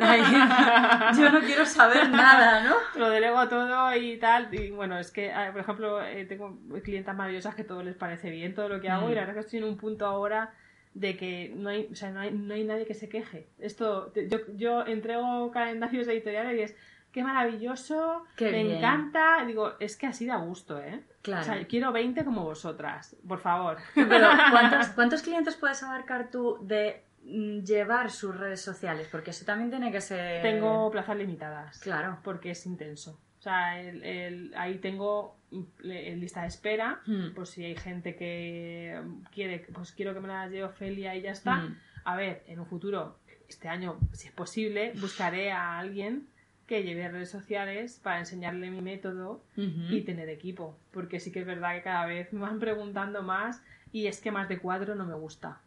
Ay, 0.00 0.20
yo 1.18 1.30
no 1.30 1.40
quiero 1.40 1.64
saber 1.64 2.10
nada, 2.10 2.64
¿no? 2.64 2.74
Te 2.92 2.98
lo 2.98 3.08
delego 3.08 3.46
todo 3.48 3.94
y 3.94 4.18
tal. 4.18 4.52
Y 4.52 4.70
bueno, 4.70 4.98
es 4.98 5.12
que, 5.12 5.26
eh, 5.28 5.48
por 5.52 5.60
ejemplo, 5.60 6.02
eh, 6.04 6.24
tengo 6.24 6.58
clientas 6.82 7.14
maravillosas 7.16 7.54
que 7.54 7.62
todo 7.62 7.84
les 7.84 7.94
parece 7.94 8.30
bien, 8.30 8.54
todo 8.54 8.68
lo 8.68 8.80
que 8.80 8.88
hago, 8.90 9.06
Mm. 9.06 9.12
y 9.12 9.14
la 9.14 9.20
verdad 9.20 9.36
es 9.38 9.44
que 9.44 9.46
estoy 9.46 9.58
en 9.60 9.64
un 9.72 9.76
punto 9.76 10.06
ahora 10.06 10.52
de 10.94 11.16
que 11.16 11.52
no 11.54 11.68
hay, 11.68 11.88
o 11.92 11.94
sea, 11.94 12.10
no 12.10 12.18
hay, 12.20 12.32
no 12.32 12.52
hay 12.54 12.64
nadie 12.64 12.84
que 12.84 12.94
se 12.94 13.08
queje. 13.08 13.48
Esto, 13.60 14.12
yo, 14.14 14.38
yo 14.56 14.84
entrego 14.86 15.52
calendarios 15.52 16.08
editoriales 16.08 16.58
y 16.58 16.62
es, 16.62 16.76
qué 17.12 17.22
maravilloso, 17.22 18.24
Qué 18.36 18.50
me 18.50 18.64
bien. 18.64 18.76
encanta. 18.78 19.44
Digo, 19.46 19.74
es 19.80 19.96
que 19.96 20.06
así 20.06 20.26
da 20.26 20.36
gusto, 20.36 20.78
¿eh? 20.80 21.02
Claro. 21.22 21.42
O 21.42 21.44
sea, 21.44 21.66
quiero 21.66 21.92
20 21.92 22.24
como 22.24 22.44
vosotras, 22.44 23.16
por 23.26 23.38
favor. 23.40 23.78
Pero, 23.94 24.28
¿cuántos, 24.50 24.88
cuántos 24.88 25.22
clientes 25.22 25.56
puedes 25.56 25.82
abarcar 25.82 26.30
tú 26.30 26.58
de 26.62 27.02
mm, 27.24 27.60
llevar 27.60 28.10
sus 28.10 28.36
redes 28.36 28.60
sociales? 28.62 29.08
Porque 29.10 29.30
eso 29.30 29.44
también 29.44 29.70
tiene 29.70 29.92
que 29.92 30.00
ser... 30.00 30.42
Tengo 30.42 30.90
plazas 30.90 31.16
limitadas. 31.16 31.78
Claro. 31.80 32.18
Porque 32.22 32.52
es 32.52 32.64
intenso. 32.66 33.18
O 33.38 33.42
sea, 33.42 33.80
el- 33.80 34.02
el- 34.04 34.54
ahí 34.56 34.78
tengo 34.78 35.36
mm, 35.50 35.62
le- 35.80 36.16
lista 36.16 36.42
de 36.42 36.48
espera. 36.48 37.00
Mm. 37.06 37.30
Por 37.34 37.46
si 37.46 37.64
hay 37.64 37.74
gente 37.76 38.14
que 38.16 39.00
quiere, 39.32 39.66
pues 39.72 39.92
quiero 39.92 40.14
que 40.14 40.20
me 40.20 40.28
la 40.28 40.46
lleve 40.48 40.64
Ofelia 40.64 41.14
y 41.16 41.22
ya 41.22 41.32
está. 41.32 41.56
Mm. 41.56 41.78
A 42.04 42.16
ver, 42.16 42.42
en 42.46 42.60
un 42.60 42.66
futuro, 42.66 43.18
este 43.48 43.68
año, 43.68 43.98
si 44.12 44.28
es 44.28 44.32
posible, 44.32 44.92
buscaré 45.00 45.52
a 45.52 45.78
alguien 45.78 46.28
que 46.70 46.84
lleve 46.84 47.08
redes 47.08 47.28
sociales 47.30 47.98
para 48.00 48.20
enseñarle 48.20 48.70
mi 48.70 48.80
método 48.80 49.42
y 49.56 50.02
tener 50.02 50.28
equipo. 50.28 50.78
Porque 50.92 51.18
sí 51.18 51.32
que 51.32 51.40
es 51.40 51.46
verdad 51.46 51.74
que 51.74 51.82
cada 51.82 52.06
vez 52.06 52.32
me 52.32 52.42
van 52.42 52.60
preguntando 52.60 53.24
más 53.24 53.60
y 53.90 54.06
es 54.06 54.20
que 54.20 54.30
más 54.30 54.48
de 54.48 54.60
cuatro 54.60 54.94
no 54.94 55.04
me 55.04 55.14
gusta. 55.14 55.60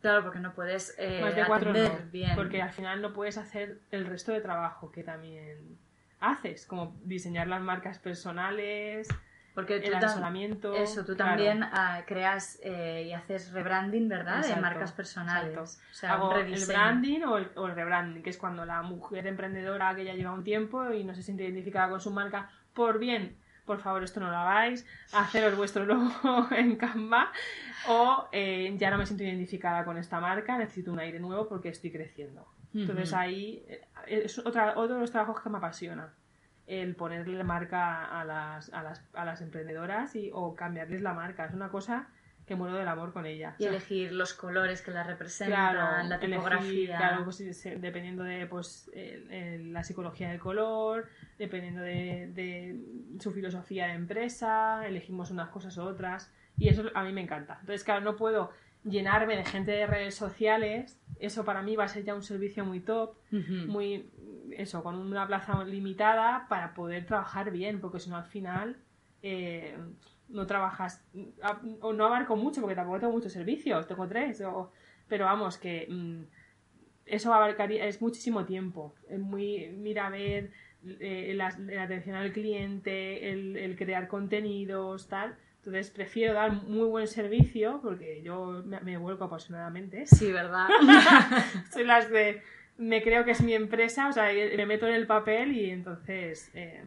Claro, 0.00 0.24
porque 0.24 0.40
no 0.40 0.52
puedes 0.52 0.96
eh, 0.98 1.20
Más 1.22 1.36
de 1.36 1.44
cuatro 1.46 1.72
no, 1.72 1.88
bien. 2.10 2.32
porque 2.34 2.60
al 2.60 2.72
final 2.72 3.00
no 3.00 3.12
puedes 3.12 3.38
hacer 3.38 3.78
el 3.92 4.06
resto 4.06 4.32
de 4.32 4.40
trabajo 4.40 4.90
que 4.90 5.04
también 5.04 5.78
haces, 6.18 6.66
como 6.66 6.96
diseñar 7.04 7.46
las 7.46 7.62
marcas 7.62 8.00
personales, 8.00 9.06
Porque 9.54 9.76
el 9.76 10.58
tú. 10.60 10.74
Eso, 10.74 11.04
tú 11.04 11.16
claro. 11.16 11.30
también 11.30 11.64
ah, 11.64 12.02
creas 12.06 12.58
eh, 12.62 13.06
y 13.08 13.12
haces 13.12 13.52
rebranding, 13.52 14.08
¿verdad? 14.08 14.36
de 14.36 14.40
Exacto, 14.40 14.62
marcas 14.62 14.92
personales. 14.92 15.50
exacto. 15.50 15.62
O 15.62 15.94
sea, 15.94 16.12
Hago 16.12 16.34
el 16.36 16.66
branding 16.66 17.22
o 17.22 17.38
el, 17.38 17.50
o 17.56 17.66
el 17.66 17.74
rebranding, 17.74 18.22
que 18.22 18.30
es 18.30 18.38
cuando 18.38 18.64
la 18.64 18.82
mujer 18.82 19.26
emprendedora 19.26 19.94
que 19.94 20.04
ya 20.04 20.14
lleva 20.14 20.32
un 20.32 20.44
tiempo 20.44 20.92
y 20.92 21.04
no 21.04 21.14
se 21.14 21.22
siente 21.22 21.44
identificada 21.44 21.88
con 21.88 22.00
su 22.00 22.10
marca 22.10 22.50
por 22.72 22.98
bien 22.98 23.36
por 23.70 23.78
favor 23.78 24.02
esto 24.02 24.18
no 24.18 24.32
lo 24.32 24.36
hagáis, 24.36 24.84
haceros 25.12 25.56
vuestro 25.56 25.84
logo 25.86 26.48
en 26.50 26.74
Canva 26.74 27.30
o 27.88 28.28
eh, 28.32 28.74
ya 28.76 28.90
no 28.90 28.98
me 28.98 29.06
siento 29.06 29.22
identificada 29.22 29.84
con 29.84 29.96
esta 29.96 30.18
marca, 30.18 30.58
necesito 30.58 30.92
un 30.92 30.98
aire 30.98 31.20
nuevo 31.20 31.48
porque 31.48 31.68
estoy 31.68 31.92
creciendo. 31.92 32.48
Entonces 32.74 33.12
ahí 33.12 33.64
eh, 33.68 33.80
es 34.08 34.40
otra, 34.40 34.76
otro 34.76 34.96
de 34.96 35.02
los 35.02 35.12
trabajos 35.12 35.40
que 35.40 35.48
me 35.50 35.58
apasiona, 35.58 36.12
el 36.70 36.94
ponerle 36.94 37.42
marca 37.42 38.04
a 38.20 38.24
las, 38.24 38.72
a 38.72 38.82
las, 38.82 39.02
a 39.14 39.24
las 39.24 39.40
emprendedoras 39.40 40.14
y, 40.14 40.30
o 40.32 40.54
cambiarles 40.54 41.02
la 41.02 41.12
marca. 41.14 41.44
Es 41.46 41.52
una 41.54 41.68
cosa 41.68 42.08
que 42.46 42.54
muero 42.56 42.76
del 42.76 42.86
amor 42.88 43.12
con 43.12 43.26
ella. 43.26 43.54
Y 43.58 43.64
O 43.64 43.68
sea, 43.68 43.70
elegir 43.70 44.12
los 44.12 44.34
colores 44.34 44.80
que 44.82 44.90
la 44.90 45.02
representan, 45.04 45.74
la 46.08 46.16
elegir, 46.16 46.30
tipografía. 46.36 46.96
claro, 46.96 47.24
pues, 47.24 47.38
dependiendo 47.80 48.22
de 48.24 48.46
pues, 48.46 48.90
el- 48.94 49.30
el- 49.32 49.72
la 49.72 49.82
psicología 49.84 50.30
del 50.30 50.38
color, 50.40 51.08
dependiendo 51.38 51.80
de, 51.82 52.28
de 52.34 52.80
su 53.20 53.30
filosofía 53.32 53.86
de 53.88 53.94
empresa, 53.94 54.86
elegimos 54.86 55.30
unas 55.30 55.48
cosas 55.50 55.76
u 55.76 55.82
otras. 55.82 56.32
Y 56.58 56.68
eso 56.68 56.84
a 56.94 57.02
mí 57.04 57.12
me 57.12 57.20
encanta. 57.22 57.58
Entonces, 57.60 57.84
claro, 57.84 58.00
no 58.02 58.16
puedo 58.16 58.50
llenarme 58.84 59.36
de 59.36 59.44
gente 59.44 59.70
de 59.72 59.86
redes 59.86 60.14
sociales. 60.14 60.98
Eso 61.20 61.44
para 61.44 61.62
mí 61.62 61.76
va 61.76 61.84
a 61.84 61.88
ser 61.88 62.02
ya 62.04 62.14
un 62.14 62.22
servicio 62.22 62.64
muy 62.64 62.80
top, 62.80 63.14
muy 63.68 64.10
eso, 64.56 64.82
con 64.82 64.96
una 64.96 65.26
plaza 65.26 65.64
limitada 65.64 66.46
para 66.48 66.74
poder 66.74 67.06
trabajar 67.06 67.50
bien, 67.50 67.80
porque 67.80 67.98
si 68.00 68.10
no 68.10 68.16
al 68.16 68.24
final 68.24 68.76
eh, 69.22 69.76
no 70.28 70.46
trabajas 70.46 71.04
a- 71.42 71.60
o 71.80 71.92
no 71.92 72.06
abarco 72.06 72.36
mucho, 72.36 72.60
porque 72.60 72.74
tampoco 72.76 73.00
tengo 73.00 73.12
muchos 73.12 73.32
servicios, 73.32 73.86
tengo 73.86 74.06
tres, 74.08 74.40
o- 74.42 74.70
pero 75.08 75.24
vamos, 75.26 75.58
que 75.58 75.86
mm, 75.90 76.22
eso 77.06 77.34
abarcaría, 77.34 77.86
es 77.86 78.00
muchísimo 78.00 78.44
tiempo, 78.44 78.94
es 79.08 79.18
muy, 79.18 79.68
mira 79.76 80.06
a 80.06 80.10
ver 80.10 80.52
eh, 81.00 81.32
la, 81.36 81.50
la 81.58 81.82
atención 81.82 82.16
al 82.16 82.32
cliente, 82.32 83.30
el, 83.32 83.56
el 83.56 83.76
crear 83.76 84.08
contenidos, 84.08 85.08
tal. 85.08 85.36
Entonces 85.56 85.90
prefiero 85.90 86.32
dar 86.32 86.52
muy 86.52 86.88
buen 86.88 87.06
servicio 87.06 87.80
porque 87.82 88.22
yo 88.22 88.62
me, 88.64 88.80
me 88.80 88.96
vuelco 88.96 89.24
apasionadamente. 89.24 90.06
Sí, 90.06 90.32
¿verdad? 90.32 90.68
Soy 91.70 91.84
las 91.84 92.08
de. 92.10 92.42
Me 92.80 93.02
creo 93.02 93.24
que 93.24 93.32
es 93.32 93.42
mi 93.42 93.52
empresa, 93.54 94.08
o 94.08 94.12
sea, 94.12 94.32
me 94.32 94.66
meto 94.66 94.86
en 94.88 94.94
el 94.94 95.06
papel 95.06 95.52
y 95.52 95.70
entonces. 95.70 96.50
eh, 96.54 96.84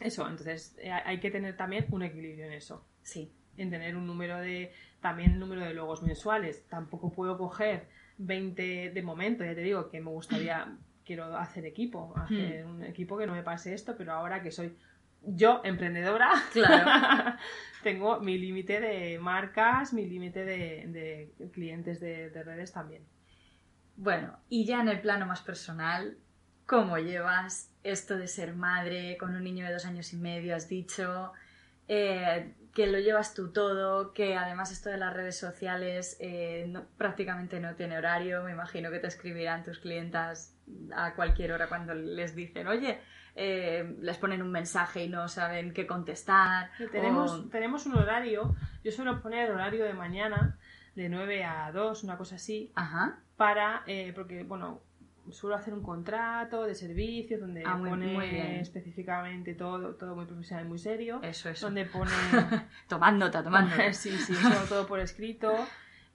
eso, 0.00 0.28
entonces 0.28 0.76
eh, 0.80 0.90
hay 0.92 1.18
que 1.18 1.30
tener 1.30 1.56
también 1.56 1.86
un 1.90 2.02
equilibrio 2.02 2.44
en 2.46 2.52
eso. 2.52 2.84
sí. 3.02 3.32
En 3.56 3.70
tener 3.70 3.96
un 3.96 4.06
número 4.06 4.38
de. 4.38 4.70
También 5.00 5.32
un 5.32 5.40
número 5.40 5.62
de 5.62 5.74
logos 5.74 6.02
mensuales. 6.04 6.64
Tampoco 6.68 7.10
puedo 7.10 7.36
coger 7.36 7.86
20 8.18 8.90
de 8.94 9.02
momento, 9.02 9.44
ya 9.44 9.52
te 9.56 9.62
digo 9.62 9.88
que 9.90 10.00
me 10.00 10.10
gustaría. 10.10 10.76
Quiero 11.04 11.36
hacer 11.36 11.64
equipo, 11.64 12.12
hacer 12.16 12.66
un 12.66 12.84
equipo 12.84 13.16
que 13.16 13.26
no 13.26 13.32
me 13.32 13.42
pase 13.42 13.72
esto, 13.74 13.96
pero 13.96 14.12
ahora 14.12 14.42
que 14.42 14.50
soy 14.52 14.76
yo 15.22 15.62
emprendedora, 15.64 16.30
Claro. 16.52 17.36
tengo 17.82 18.20
mi 18.20 18.36
límite 18.36 18.78
de 18.78 19.18
marcas, 19.18 19.94
mi 19.94 20.04
límite 20.04 20.44
de, 20.44 20.86
de 21.38 21.48
clientes 21.50 21.98
de, 21.98 22.28
de 22.28 22.42
redes 22.44 22.72
también. 22.72 23.02
Bueno, 24.00 24.38
y 24.48 24.64
ya 24.64 24.80
en 24.80 24.88
el 24.88 25.00
plano 25.00 25.26
más 25.26 25.40
personal, 25.42 26.16
¿cómo 26.66 26.98
llevas 26.98 27.72
esto 27.82 28.16
de 28.16 28.28
ser 28.28 28.54
madre 28.54 29.16
con 29.18 29.34
un 29.34 29.42
niño 29.42 29.66
de 29.66 29.72
dos 29.72 29.86
años 29.86 30.12
y 30.12 30.16
medio? 30.16 30.54
Has 30.54 30.68
dicho 30.68 31.32
eh, 31.88 32.54
que 32.74 32.86
lo 32.86 33.00
llevas 33.00 33.34
tú 33.34 33.50
todo, 33.52 34.12
que 34.12 34.36
además 34.36 34.70
esto 34.70 34.88
de 34.88 34.98
las 34.98 35.12
redes 35.14 35.36
sociales 35.36 36.16
eh, 36.20 36.66
no- 36.68 36.86
prácticamente 36.96 37.58
no 37.58 37.74
tiene 37.74 37.98
horario. 37.98 38.44
Me 38.44 38.52
imagino 38.52 38.88
que 38.92 39.00
te 39.00 39.08
escribirán 39.08 39.64
tus 39.64 39.80
clientas 39.80 40.54
a 40.94 41.14
cualquier 41.16 41.50
hora 41.50 41.68
cuando 41.68 41.92
les 41.94 42.36
dicen, 42.36 42.68
oye, 42.68 43.00
eh, 43.34 43.96
les 44.00 44.16
ponen 44.18 44.42
un 44.42 44.52
mensaje 44.52 45.02
y 45.04 45.08
no 45.08 45.26
saben 45.28 45.72
qué 45.72 45.88
contestar. 45.88 46.70
Tenemos, 46.92 47.32
o- 47.32 47.48
tenemos 47.48 47.84
un 47.86 47.96
horario, 47.96 48.54
yo 48.84 48.92
suelo 48.92 49.20
poner 49.22 49.46
el 49.48 49.54
horario 49.56 49.84
de 49.84 49.92
mañana, 49.94 50.56
de 50.94 51.08
9 51.08 51.44
a 51.44 51.72
2, 51.72 52.04
una 52.04 52.16
cosa 52.16 52.36
así, 52.36 52.70
Ajá. 52.76 53.18
Para, 53.38 53.82
eh, 53.86 54.12
porque, 54.14 54.42
bueno, 54.44 54.82
suelo 55.30 55.56
hacer 55.56 55.72
un 55.72 55.82
contrato 55.82 56.64
de 56.64 56.74
servicios 56.74 57.40
donde 57.40 57.62
Ah, 57.64 57.76
muy- 57.76 57.88
pone 57.90 58.12
muy 58.12 58.26
específicamente 58.60 59.54
todo, 59.54 59.94
todo 59.94 60.14
muy 60.16 60.26
profesional 60.26 60.66
y 60.66 60.68
muy 60.68 60.78
serio, 60.78 61.20
Eso, 61.22 61.48
eso. 61.48 61.66
donde 61.66 61.84
pone... 61.86 62.10
Tomad 62.88 63.12
nota, 63.12 63.42
tomad 63.42 63.62
nota. 63.70 63.92
sí, 63.94 64.10
sí, 64.10 64.32
eso 64.34 64.64
todo 64.68 64.86
por 64.86 65.00
escrito. 65.00 65.52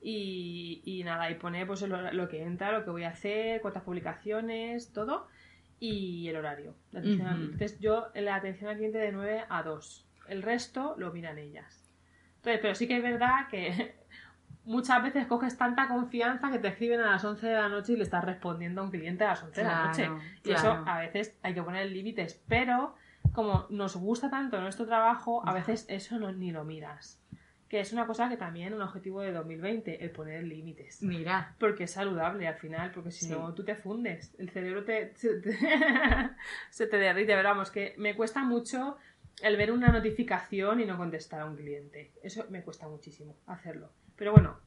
Y, 0.01 0.81
y 0.83 1.03
nada, 1.05 1.31
y 1.31 1.35
pone 1.35 1.65
pues 1.65 1.81
lo, 1.83 2.11
lo 2.11 2.27
que 2.27 2.43
entra, 2.43 2.71
lo 2.73 2.83
que 2.83 2.89
voy 2.91 3.03
a 3.05 3.09
hacer, 3.09 3.61
cuántas 3.61 3.83
publicaciones, 3.83 4.91
todo. 4.91 5.27
Y 5.79 6.27
el 6.27 6.35
horario. 6.35 6.75
La. 6.91 6.99
Entonces 7.01 7.79
yo 7.79 8.07
la 8.15 8.35
atención 8.35 8.69
al 8.69 8.75
cliente 8.77 8.97
de 8.97 9.11
9 9.11 9.45
a 9.49 9.63
2. 9.63 10.05
El 10.27 10.41
resto 10.41 10.95
lo 10.97 11.11
miran 11.13 11.37
ellas. 11.37 11.89
Entonces, 12.37 12.59
pero 12.61 12.75
sí 12.75 12.87
que 12.87 12.97
es 12.97 13.03
verdad 13.03 13.47
que 13.49 13.95
muchas 14.65 15.03
veces 15.03 15.27
coges 15.27 15.57
tanta 15.57 15.87
confianza 15.87 16.51
que 16.51 16.59
te 16.59 16.67
escriben 16.69 16.99
a 17.01 17.11
las 17.11 17.23
11 17.25 17.45
de 17.47 17.53
la 17.53 17.69
noche 17.69 17.93
y 17.93 17.97
le 17.97 18.03
estás 18.03 18.23
respondiendo 18.23 18.81
a 18.81 18.83
un 18.85 18.91
cliente 18.91 19.23
a 19.23 19.29
las 19.29 19.43
11 19.43 19.61
de 19.61 19.67
la 19.67 19.85
noche. 19.87 20.03
Claro, 20.05 20.19
Y 20.43 20.51
eso 20.51 20.83
a 20.85 20.99
veces 20.99 21.35
hay 21.43 21.53
que 21.53 21.63
poner 21.63 21.89
límites, 21.91 22.41
pero 22.47 22.95
como 23.33 23.65
nos 23.69 23.95
gusta 23.95 24.29
tanto 24.29 24.59
nuestro 24.61 24.85
trabajo, 24.85 25.41
a 25.47 25.53
veces 25.53 25.85
eso 25.89 26.19
no, 26.19 26.31
ni 26.31 26.51
lo 26.51 26.63
miras. 26.63 27.19
Que 27.67 27.79
es 27.79 27.91
una 27.91 28.05
cosa 28.05 28.29
que 28.29 28.37
también 28.37 28.73
un 28.75 28.81
objetivo 28.83 29.21
de 29.21 29.31
2020, 29.31 30.03
el 30.03 30.11
poner 30.11 30.43
límites. 30.43 31.01
Mira, 31.01 31.55
Porque 31.57 31.85
es 31.85 31.91
saludable 31.91 32.47
al 32.47 32.53
final, 32.55 32.91
porque 32.91 33.09
si 33.09 33.25
Sí. 33.25 33.31
no 33.31 33.51
tú 33.55 33.63
te 33.65 33.75
fundes, 33.75 34.35
el 34.37 34.51
cerebro 34.51 34.83
te, 34.83 35.11
se, 35.15 35.39
te, 35.41 35.57
se 36.69 36.85
te 36.87 36.97
derrite. 36.97 37.33
Pero 37.35 37.49
vamos, 37.49 37.71
que 37.71 37.95
me 37.97 38.15
cuesta 38.15 38.43
mucho 38.43 38.97
el 39.41 39.57
ver 39.57 39.71
una 39.71 39.87
notificación 39.91 40.81
y 40.81 40.85
no 40.85 40.97
contestar 40.97 41.41
a 41.41 41.45
un 41.45 41.55
cliente. 41.55 42.11
Eso 42.21 42.45
me 42.51 42.61
cuesta 42.61 42.87
muchísimo 42.87 43.35
hacerlo. 43.47 43.89
Pero 44.15 44.31
bueno, 44.31 44.57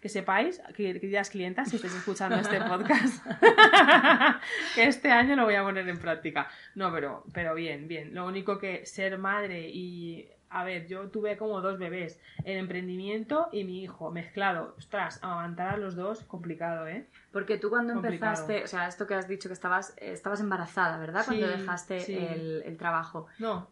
que 0.00 0.08
sepáis, 0.08 0.60
que- 0.76 1.00
queridas 1.00 1.30
clientas, 1.30 1.68
si 1.70 1.76
estáis 1.76 1.94
escuchando 1.94 2.36
este 2.36 2.60
podcast, 2.68 3.24
que 4.74 4.84
este 4.84 5.10
año 5.10 5.36
lo 5.36 5.44
voy 5.44 5.54
a 5.54 5.62
poner 5.62 5.88
en 5.88 5.98
práctica. 5.98 6.48
No, 6.74 6.92
pero, 6.92 7.24
pero 7.32 7.54
bien, 7.54 7.88
bien. 7.88 8.14
Lo 8.14 8.26
único 8.26 8.58
que 8.58 8.84
ser 8.86 9.18
madre 9.18 9.68
y... 9.68 10.28
A 10.48 10.62
ver, 10.62 10.86
yo 10.86 11.08
tuve 11.10 11.36
como 11.36 11.60
dos 11.60 11.76
bebés, 11.76 12.20
el 12.44 12.56
emprendimiento 12.58 13.48
y 13.52 13.64
mi 13.64 13.82
hijo 13.82 14.12
mezclado. 14.12 14.76
Ostras, 14.78 15.18
amamantar 15.20 15.74
a 15.74 15.76
los 15.76 15.96
dos, 15.96 16.22
complicado, 16.22 16.86
¿eh? 16.86 17.04
Porque 17.32 17.58
tú 17.58 17.68
cuando 17.68 17.94
Complicado. 17.94 18.30
empezaste, 18.32 18.62
o 18.62 18.66
sea, 18.68 18.86
esto 18.86 19.08
que 19.08 19.14
has 19.14 19.26
dicho 19.26 19.48
que 19.48 19.52
estabas, 19.54 19.94
estabas 19.98 20.40
embarazada, 20.40 20.98
¿verdad? 20.98 21.22
Sí, 21.22 21.26
cuando 21.40 21.48
dejaste 21.48 22.00
sí. 22.00 22.16
el, 22.16 22.62
el 22.64 22.76
trabajo 22.78 23.26
No, 23.40 23.68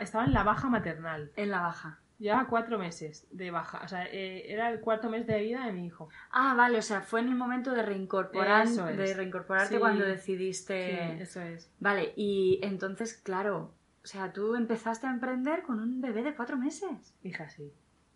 estaba 0.00 0.24
en 0.24 0.32
la 0.32 0.42
baja 0.42 0.68
maternal. 0.70 1.30
en 1.36 1.50
la 1.50 1.60
baja. 1.60 1.98
Llevaba 2.18 2.46
cuatro 2.48 2.78
meses 2.78 3.26
de 3.30 3.50
baja. 3.50 3.82
O 3.84 3.88
sea, 3.88 4.04
eh, 4.06 4.50
era 4.52 4.70
el 4.70 4.80
cuarto 4.80 5.10
mes 5.10 5.26
de 5.26 5.38
vida 5.40 5.66
de 5.66 5.72
mi 5.72 5.86
hijo. 5.86 6.08
Ah, 6.30 6.54
vale, 6.56 6.78
o 6.78 6.82
sea, 6.82 7.02
fue 7.02 7.20
en 7.20 7.28
el 7.28 7.34
momento 7.34 7.72
de 7.72 7.82
reincorporar, 7.82 8.64
Eso 8.64 8.88
es. 8.88 8.96
de 8.96 9.14
reincorporarte 9.14 9.74
Sí. 9.74 9.78
cuando 9.80 10.04
Sí, 10.04 10.10
decidiste. 10.10 11.22
eso 11.22 11.40
es. 11.42 11.70
Vale, 11.78 12.12
y 12.16 12.58
entonces, 12.62 13.14
claro, 13.22 13.74
o 14.02 14.06
sea, 14.06 14.32
tú 14.32 14.54
empezaste 14.54 15.06
a 15.06 15.10
emprender 15.10 15.62
con 15.62 15.78
un 15.80 16.00
bebé 16.00 16.22
de 16.22 16.34
cuatro 16.34 16.56
meses. 16.56 17.14
Hija, 17.22 17.48
sí. 17.50 17.70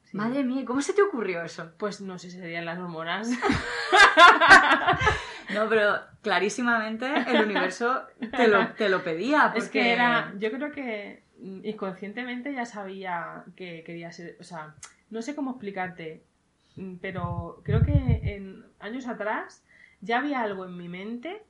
Sí. 0.05 0.17
Madre 0.17 0.43
mía, 0.45 0.65
¿cómo 0.65 0.81
se 0.81 0.93
te 0.93 1.03
ocurrió 1.03 1.43
eso? 1.43 1.71
Pues 1.79 2.01
no 2.01 2.19
sé 2.19 2.31
si 2.31 2.39
serían 2.39 2.65
las 2.65 2.79
hormonas. 2.79 3.29
No, 5.55 5.69
pero 5.69 5.97
clarísimamente 6.23 7.07
el 7.27 7.43
universo 7.45 8.03
te 8.37 8.47
lo, 8.47 8.69
te 8.75 8.89
lo 8.89 9.03
pedía. 9.03 9.51
Porque... 9.53 9.59
Es 9.65 9.69
que 9.69 9.93
era, 9.93 10.33
yo 10.39 10.51
creo 10.53 10.71
que 10.71 11.25
mm, 11.43 11.65
inconscientemente 11.65 12.53
ya 12.53 12.65
sabía 12.67 13.45
que 13.57 13.83
quería 13.85 14.13
ser, 14.13 14.37
o 14.41 14.45
sea, 14.45 14.75
no 15.11 15.23
sé 15.23 15.35
cómo 15.35 15.51
explicarte, 15.53 16.23
mm, 16.77 16.97
pero 17.01 17.61
creo 17.65 17.83
que 17.83 17.93
en 18.23 18.65
años 18.79 19.07
atrás 19.09 19.65
ya 20.01 20.19
había 20.19 20.41
algo 20.43 20.65
en 20.67 20.77
mi 20.77 20.89
mente 20.89 21.43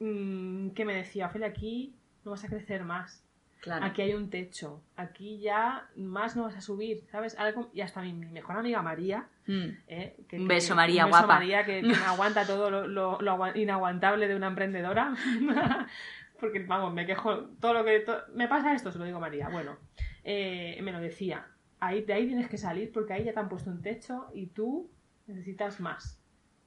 mm, 0.00 0.70
que 0.70 0.84
me 0.84 0.94
decía, 0.94 1.26
Ophelia, 1.26 1.48
aquí 1.48 1.94
no 2.24 2.32
vas 2.32 2.44
a 2.44 2.48
crecer 2.48 2.84
más, 2.84 3.22
Claro. 3.60 3.84
aquí 3.86 4.02
hay 4.02 4.14
un 4.14 4.28
techo, 4.30 4.82
aquí 4.96 5.38
ya 5.38 5.86
más 5.96 6.34
no 6.34 6.42
vas 6.44 6.56
a 6.56 6.60
subir, 6.60 7.04
¿sabes? 7.12 7.38
Algo, 7.38 7.70
y 7.72 7.80
hasta 7.82 8.02
mi, 8.02 8.12
mi 8.12 8.26
mejor 8.26 8.56
amiga 8.56 8.82
María, 8.82 9.26
Mm. 9.46 9.68
¿eh? 9.88 10.16
Que- 10.28 10.36
Un 10.38 10.48
beso, 10.48 10.68
que- 10.68 10.74
María, 10.76 11.04
un 11.04 11.10
beso, 11.12 11.20
guapa. 11.20 11.34
María, 11.34 11.64
que, 11.64 11.80
que 11.80 11.86
me 11.88 11.94
aguanta 11.94 12.44
todo 12.46 12.70
lo, 12.70 12.86
lo- 12.88 13.20
lo 13.20 13.30
agua- 13.32 13.56
inaguantable 13.56 14.26
de 14.28 14.34
una 14.36 14.48
emprendedora. 14.48 15.14
Porque, 16.42 16.58
vamos, 16.64 16.92
me 16.92 17.06
quejo, 17.06 17.44
todo 17.60 17.72
lo 17.72 17.84
que... 17.84 18.00
to- 18.00 18.24
me 18.34 18.48
pasa 18.48 18.74
esto, 18.74 18.90
se 18.90 18.98
lo 18.98 19.04
digo 19.04 19.18
a 19.18 19.20
María. 19.20 19.48
Bueno, 19.48 19.76
eh, 20.24 20.76
me 20.82 20.90
lo 20.90 20.98
decía. 21.00 21.46
Ahí, 21.78 22.02
de 22.04 22.12
ahí 22.14 22.26
tienes 22.26 22.48
que 22.48 22.58
salir 22.58 22.90
porque 22.90 23.12
ahí 23.12 23.22
ya 23.24 23.32
te 23.32 23.38
han 23.38 23.48
puesto 23.48 23.70
un 23.70 23.80
techo 23.80 24.26
y 24.34 24.46
tú 24.48 24.90
necesitas 25.28 25.78
más. 25.78 26.20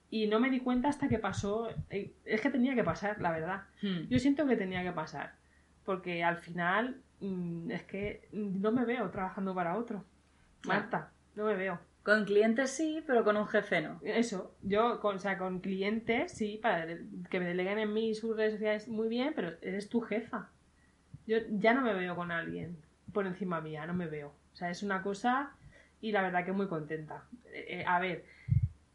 Y 0.10 0.28
no 0.28 0.40
me 0.40 0.50
di 0.50 0.62
cuenta 0.62 0.88
hasta 0.88 1.10
que 1.10 1.20
pasó... 1.20 1.70
eh, 1.90 2.14
Es 2.24 2.40
que 2.40 2.50
tenía 2.50 2.74
que 2.74 2.86
pasar, 2.86 3.20
la 3.22 3.32
verdad. 3.32 3.64
Mm. 3.82 4.08
Yo 4.08 4.18
siento 4.20 4.48
que 4.48 4.56
tenía 4.56 4.82
que 4.82 4.94
pasar. 4.94 5.36
Porque 5.84 6.24
al 6.24 6.38
final 6.38 7.02
mm, 7.20 7.70
es 7.72 7.84
que 7.84 8.30
no 8.32 8.72
me 8.72 8.86
veo 8.86 9.10
trabajando 9.12 9.54
para 9.54 9.78
otro. 9.78 10.06
Marta, 10.66 11.12
no 11.36 11.46
me 11.46 11.56
veo. 11.56 11.80
Con 12.06 12.24
clientes 12.24 12.70
sí, 12.70 13.04
pero 13.08 13.24
con 13.24 13.36
un 13.36 13.48
jefe 13.48 13.82
no. 13.82 14.00
Eso, 14.04 14.56
yo 14.62 15.00
con, 15.00 15.16
o 15.16 15.20
sea, 15.20 15.40
con 15.40 15.60
clientes, 15.60 16.34
sí, 16.34 16.60
para 16.62 16.86
que 17.32 17.40
me 17.40 17.48
deleguen 17.48 17.80
en 17.80 17.92
mí 17.96 18.14
sus 18.14 18.38
redes 18.38 18.54
sociales 18.54 18.88
muy 18.88 19.08
bien, 19.08 19.34
pero 19.36 19.54
eres 19.64 19.90
tu 19.90 20.02
jefa. 20.02 20.52
Yo 21.26 21.38
ya 21.50 21.74
no 21.74 21.82
me 21.82 21.96
veo 21.96 22.16
con 22.16 22.32
alguien 22.32 22.78
por 23.12 23.26
encima 23.26 23.60
mía, 23.60 23.88
no 23.88 23.96
me 23.96 24.06
veo. 24.06 24.28
O 24.54 24.56
sea, 24.56 24.70
es 24.70 24.84
una 24.84 25.02
cosa 25.02 25.54
y 26.00 26.12
la 26.12 26.22
verdad 26.22 26.46
que 26.46 26.52
muy 26.52 26.68
contenta. 26.68 27.24
Eh, 27.52 27.84
a 27.88 28.00
ver, 28.00 28.24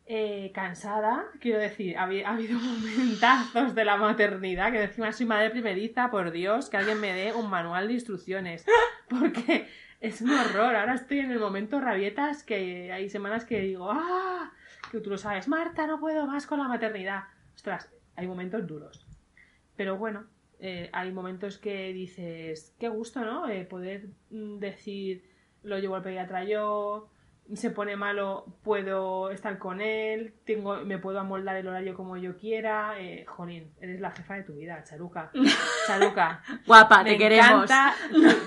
eh, 0.06 0.52
cansada, 0.54 1.24
quiero 1.40 1.58
decir, 1.58 1.98
ha, 1.98 2.02
ha, 2.02 2.34
habido 2.34 2.60
momentazos 2.60 3.74
de 3.74 3.84
la 3.84 3.96
maternidad 3.96 4.70
que 4.70 4.84
encima 4.84 5.12
soy 5.12 5.26
madre 5.26 5.50
primeriza, 5.50 6.12
por 6.12 6.30
Dios, 6.30 6.70
que 6.70 6.76
alguien 6.76 7.00
me 7.00 7.12
dé 7.12 7.32
un 7.32 7.50
manual 7.50 7.88
de 7.88 7.94
instrucciones, 7.94 8.64
porque 9.08 9.66
es 10.00 10.20
un 10.22 10.30
horror. 10.30 10.74
Ahora 10.74 10.94
estoy 10.94 11.20
en 11.20 11.30
el 11.30 11.38
momento 11.38 11.80
rabietas 11.80 12.42
que 12.42 12.90
hay 12.92 13.08
semanas 13.08 13.44
que 13.44 13.60
digo, 13.60 13.90
¡ah! 13.90 14.52
Que 14.90 15.00
tú 15.00 15.10
lo 15.10 15.18
sabes, 15.18 15.46
Marta, 15.46 15.86
no 15.86 16.00
puedo 16.00 16.26
más 16.26 16.46
con 16.46 16.58
la 16.58 16.68
maternidad. 16.68 17.24
Ostras, 17.54 17.92
hay 18.16 18.26
momentos 18.26 18.66
duros. 18.66 19.06
Pero 19.76 19.96
bueno, 19.96 20.26
eh, 20.58 20.90
hay 20.92 21.12
momentos 21.12 21.58
que 21.58 21.92
dices, 21.92 22.74
qué 22.78 22.88
gusto, 22.88 23.24
¿no? 23.24 23.48
Eh, 23.48 23.64
poder 23.64 24.08
mm, 24.30 24.58
decir, 24.58 25.24
lo 25.62 25.78
llevo 25.78 25.96
al 25.96 26.02
pediatra 26.02 26.44
yo, 26.44 27.10
se 27.54 27.70
pone 27.70 27.96
malo, 27.96 28.44
puedo 28.62 29.30
estar 29.30 29.58
con 29.58 29.80
él, 29.80 30.34
tengo, 30.44 30.76
me 30.84 30.98
puedo 30.98 31.18
amoldar 31.18 31.56
el 31.56 31.66
horario 31.66 31.94
como 31.94 32.16
yo 32.16 32.36
quiera. 32.36 33.00
Eh, 33.00 33.24
Jolín, 33.26 33.72
eres 33.80 34.00
la 34.00 34.10
jefa 34.10 34.34
de 34.34 34.42
tu 34.44 34.54
vida, 34.54 34.82
Charuca. 34.84 35.30
Charuca. 35.86 36.42
Guapa, 36.66 37.04
te 37.04 37.16
queremos. 37.16 37.64
encanta 37.64 37.94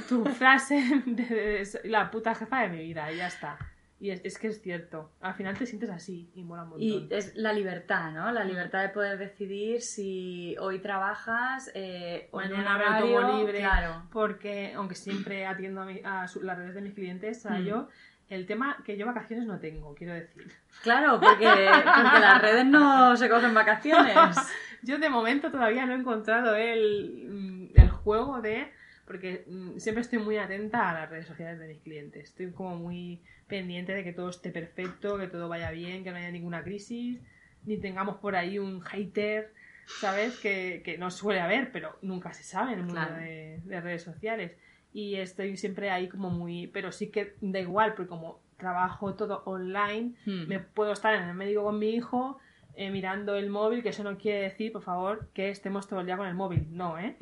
tu, 0.08 0.26
frase 0.26 0.82
de, 1.06 1.68
la 1.86 2.10
puta 2.12 2.36
jefa 2.36 2.62
de 2.62 2.70
mi 2.70 2.80
vida, 2.80 3.12
y 3.12 3.18
ya 3.18 3.28
está. 3.28 3.58
Y 4.00 4.10
es, 4.10 4.38
que 4.38 4.48
es 4.48 4.62
cierto. 4.62 5.14
Al 5.22 5.34
final 5.34 5.58
te 5.58 5.66
sientes 5.66 5.90
así 5.90 6.30
y 6.36 6.44
mola 6.44 6.64
un 6.64 6.70
montón. 6.72 6.86
Y 6.86 7.08
es 7.10 7.38
la 7.38 7.54
libertad, 7.54 8.12
¿no? 8.12 8.34
La 8.34 8.44
libertad 8.44 8.82
de 8.82 8.90
poder 8.90 9.18
decidir 9.18 9.82
si 9.82 10.58
hoy 10.60 10.80
trabajas 10.80 11.72
eh, 11.74 12.28
o 12.32 12.42
en 12.42 12.52
un 12.52 12.68
horario 12.68 13.38
libre. 13.38 13.60
Claro. 13.60 14.04
Porque, 14.12 14.74
aunque 14.76 14.96
siempre 14.96 15.46
atiendo 15.46 15.84
a, 16.04 16.26
las 16.42 16.58
redes 16.58 16.76
de 16.76 16.82
mis 16.82 16.94
clientes, 16.94 17.46
a 17.46 17.60
mm. 17.60 17.64
yo 17.64 17.88
el 18.30 18.46
tema 18.46 18.78
que 18.86 18.98
yo 18.98 19.06
vacaciones 19.06 19.46
no 19.46 19.60
tengo, 19.60 19.94
quiero 19.96 20.14
decir. 20.14 20.52
Claro, 20.82 21.20
porque, 21.20 21.46
las 21.46 22.42
redes 22.42 22.66
no 22.66 23.16
se 23.16 23.30
cogen 23.30 23.54
vacaciones. 23.54 24.16
yo 24.82 24.98
de 24.98 25.10
momento 25.10 25.52
todavía 25.52 25.86
no 25.86 25.94
he 25.94 25.98
encontrado 25.98 26.56
el, 26.56 27.28
mm, 27.30 27.80
el 27.80 27.90
juego 27.90 28.42
de... 28.42 28.72
Porque 29.06 29.44
mm, 29.48 29.78
siempre 29.78 30.02
estoy 30.02 30.20
muy 30.20 30.38
atenta 30.38 30.90
a 30.90 30.94
las 30.94 31.10
redes 31.10 31.28
sociales 31.28 31.60
de 31.60 31.68
mis 31.68 31.82
clientes. 31.82 32.24
Estoy 32.24 32.52
como 32.52 32.78
muy 32.78 33.22
pendiente 33.48 33.94
de 33.94 34.04
que 34.04 34.14
todo 34.14 34.30
esté 34.30 34.50
perfecto, 34.50 35.18
que 35.18 35.28
todo 35.28 35.50
vaya 35.50 35.72
bien, 35.72 36.04
que 36.04 36.12
no 36.12 36.18
haya 36.18 36.32
ninguna 36.32 36.64
crisis, 36.64 37.20
ni 37.66 37.78
tengamos 37.78 38.18
por 38.18 38.36
ahí 38.36 38.58
un 38.58 38.82
hater, 38.82 39.54
¿sabes? 40.00 40.40
Que, 40.40 40.82
que 40.84 40.98
no 40.98 41.12
suele 41.12 41.42
haber, 41.42 41.72
pero 41.72 41.98
nunca 42.02 42.34
se 42.34 42.44
sabe 42.44 42.74
en 42.74 42.80
el 42.80 42.86
mundo 42.86 43.06
de, 43.18 43.60
de 43.66 43.82
redes 43.82 44.04
sociales 44.04 44.54
y 44.94 45.16
estoy 45.16 45.58
siempre 45.58 45.90
ahí 45.90 46.08
como 46.08 46.30
muy... 46.30 46.68
Pero 46.68 46.92
sí 46.92 47.10
que 47.10 47.36
da 47.42 47.60
igual, 47.60 47.96
porque 47.96 48.10
como 48.10 48.40
trabajo 48.58 49.16
todo 49.16 49.42
online, 49.46 50.14
hmm. 50.26 50.48
me 50.48 50.60
puedo 50.60 50.94
estar 50.94 51.16
en 51.16 51.24
el 51.24 51.36
médico 51.36 51.64
con 51.64 51.80
mi 51.80 51.90
hijo 51.90 52.40
eh, 52.76 52.92
mirando 52.92 53.36
el 53.36 53.50
móvil, 53.50 53.84
que 53.84 53.90
eso 53.90 54.04
no 54.04 54.18
quiere 54.18 54.42
decir, 54.42 54.72
por 54.72 54.84
favor, 54.84 55.28
que 55.34 55.50
estemos 55.50 55.88
todo 55.88 56.00
el 56.00 56.06
día 56.06 56.16
con 56.16 56.28
el 56.28 56.36
móvil. 56.36 56.68
No, 56.72 56.98
¿eh? 56.98 57.18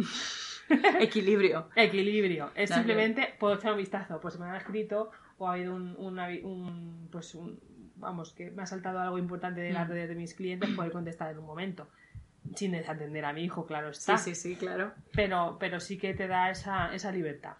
Equilibrio. 1.00 1.70
Equilibrio. 1.76 2.52
Es 2.56 2.70
simplemente, 2.70 3.34
puedo 3.40 3.56
echar 3.56 3.72
un 3.72 3.78
vistazo, 3.78 4.20
pues 4.22 4.38
me 4.40 4.46
han 4.46 4.56
escrito 4.56 5.12
o 5.38 5.48
ha 5.48 5.54
habido 5.54 5.74
un, 5.74 5.96
un, 5.98 7.10
pues 7.12 7.34
un, 7.36 7.60
vamos, 7.96 8.34
que 8.34 8.52
me 8.52 8.64
ha 8.64 8.66
saltado 8.66 9.00
algo 9.00 9.18
importante 9.18 9.62
de 9.62 9.72
las 9.72 9.88
hmm. 9.88 9.92
redes 9.92 10.10
de 10.10 10.16
mis 10.16 10.34
clientes, 10.34 10.70
poder 10.72 10.92
contestar 10.92 11.32
en 11.32 11.40
un 11.40 11.46
momento 11.46 11.88
sin 12.56 12.72
desatender 12.72 13.26
a 13.26 13.34
mi 13.34 13.44
hijo, 13.44 13.66
claro 13.66 13.90
está. 13.90 14.18
Sí, 14.18 14.36
sí, 14.36 14.50
sí, 14.50 14.56
claro. 14.56 14.94
Pero, 15.14 15.58
pero 15.60 15.80
sí 15.80 15.98
que 15.98 16.14
te 16.14 16.28
da 16.28 16.50
esa, 16.50 16.94
esa 16.94 17.12
libertad. 17.12 17.56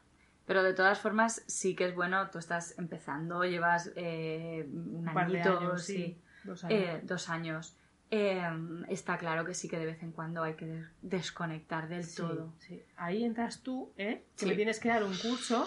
Pero 0.46 0.64
de 0.64 0.74
todas 0.74 1.00
formas, 1.00 1.44
sí 1.48 1.76
que 1.76 1.86
es 1.86 1.96
bueno, 1.96 2.30
tú 2.30 2.40
estás 2.40 2.78
empezando, 2.78 3.44
llevas 3.44 3.92
eh, 3.96 4.68
un, 4.70 5.08
añito, 5.08 5.78
sí, 5.78 6.18
dos 6.44 6.64
años. 6.64 6.80
Eh, 6.80 7.00
dos 7.04 7.30
años. 7.30 7.78
Em, 8.10 8.84
está 8.90 9.18
claro 9.18 9.46
que 9.46 9.54
sí 9.54 9.70
que 9.70 9.80
de 9.80 9.86
vez 9.86 10.04
en 10.04 10.12
cuando 10.12 10.44
hay 10.44 10.56
que 10.56 10.84
desconectar 11.02 11.88
del 11.88 12.06
todo. 12.14 12.54
Sí. 12.60 12.84
Ahí 12.98 13.24
entras 13.24 13.62
tú, 13.62 13.94
¿eh? 13.98 14.26
Que 14.38 14.46
me 14.48 14.56
tienes 14.56 14.82
que 14.82 14.90
dar 14.90 15.04
un 15.04 15.16
curso 15.16 15.66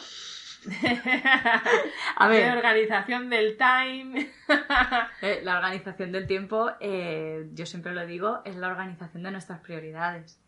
A 2.17 2.29
ver. 2.29 2.45
De 2.45 2.59
organización 2.59 3.31
del 3.31 3.57
time. 3.57 4.31
Eh, 5.23 5.41
la 5.43 5.57
organización 5.57 6.13
del 6.13 6.27
tiempo, 6.27 6.71
eh, 6.81 7.49
yo 7.55 7.65
siempre 7.65 7.95
lo 7.95 8.05
digo, 8.05 8.43
es 8.45 8.57
la 8.57 8.69
organización 8.69 9.23
de 9.23 9.31
nuestras 9.31 9.61
prioridades. 9.61 10.39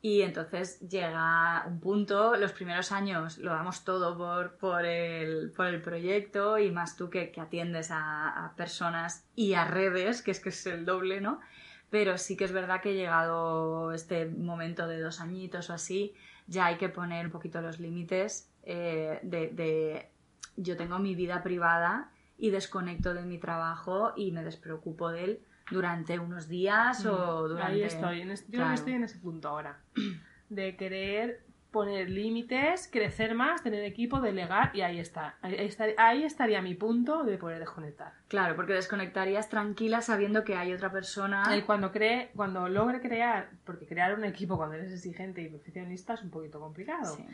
Y 0.00 0.22
entonces 0.22 0.80
llega 0.80 1.64
un 1.66 1.80
punto, 1.80 2.36
los 2.36 2.52
primeros 2.52 2.92
años 2.92 3.38
lo 3.38 3.52
damos 3.52 3.84
todo 3.84 4.16
por, 4.16 4.56
por, 4.58 4.84
el, 4.84 5.50
por 5.50 5.66
el 5.66 5.80
proyecto 5.80 6.58
y 6.58 6.70
más 6.70 6.96
tú 6.96 7.10
que, 7.10 7.32
que 7.32 7.40
atiendes 7.40 7.90
a, 7.90 8.44
a, 8.46 8.54
personas 8.54 9.26
y 9.34 9.54
a 9.54 9.64
redes, 9.64 10.22
que 10.22 10.30
es 10.30 10.40
que 10.40 10.50
es 10.50 10.66
el 10.66 10.84
doble, 10.84 11.20
¿no? 11.20 11.40
Pero 11.90 12.18
sí 12.18 12.36
que 12.36 12.44
es 12.44 12.52
verdad 12.52 12.80
que 12.80 12.94
llegado 12.94 13.92
este 13.92 14.26
momento 14.26 14.86
de 14.86 15.00
dos 15.00 15.20
añitos 15.20 15.70
o 15.70 15.72
así, 15.72 16.14
ya 16.46 16.66
hay 16.66 16.76
que 16.76 16.88
poner 16.88 17.26
un 17.26 17.32
poquito 17.32 17.60
los 17.60 17.80
límites 17.80 18.50
eh, 18.70 19.18
de, 19.22 20.10
yo 20.56 20.76
tengo 20.76 20.98
mi 20.98 21.14
vida 21.14 21.42
privada 21.42 22.10
y 22.36 22.50
desconecto 22.50 23.14
de 23.14 23.22
mi 23.22 23.38
trabajo 23.38 24.12
y 24.14 24.30
me 24.30 24.44
despreocupo 24.44 25.10
de 25.10 25.24
él 25.24 25.40
durante 25.70 26.18
unos 26.18 26.48
días 26.48 27.04
o 27.06 27.44
mm, 27.44 27.48
durante... 27.48 27.72
Ahí 27.72 27.82
estoy, 27.82 28.24
yo 28.48 28.70
estoy 28.70 28.92
en 28.92 29.04
ese 29.04 29.18
punto 29.18 29.48
ahora, 29.48 29.80
de 30.50 30.76
querer 30.76 31.46
poner 31.70 32.10
límites, 32.10 32.88
crecer 32.92 33.34
más, 33.34 33.62
tener 33.62 33.84
equipo, 33.84 34.20
delegar 34.20 34.70
y 34.74 34.82
ahí 34.82 34.98
está. 34.98 35.36
Ahí, 35.96 36.24
estaría 36.24 36.60
mi 36.60 36.74
punto 36.74 37.24
de 37.24 37.38
poder 37.38 37.58
desconectar. 37.58 38.12
Claro, 38.28 38.54
porque 38.54 38.74
desconectarías 38.74 39.48
tranquila 39.48 40.02
sabiendo 40.02 40.44
que 40.44 40.56
hay 40.56 40.74
otra 40.74 40.92
persona. 40.92 41.56
Y 41.56 41.62
cuando 41.62 41.90
cree, 41.90 42.32
cuando 42.36 42.68
logre 42.68 43.00
crear, 43.00 43.50
porque 43.64 43.86
crear 43.86 44.14
un 44.14 44.24
equipo 44.24 44.58
cuando 44.58 44.76
eres 44.76 44.92
exigente 44.92 45.40
y 45.40 45.48
perfeccionista 45.48 46.14
es 46.14 46.22
un 46.22 46.30
poquito 46.30 46.60
complicado. 46.60 47.16
Sí. 47.16 47.26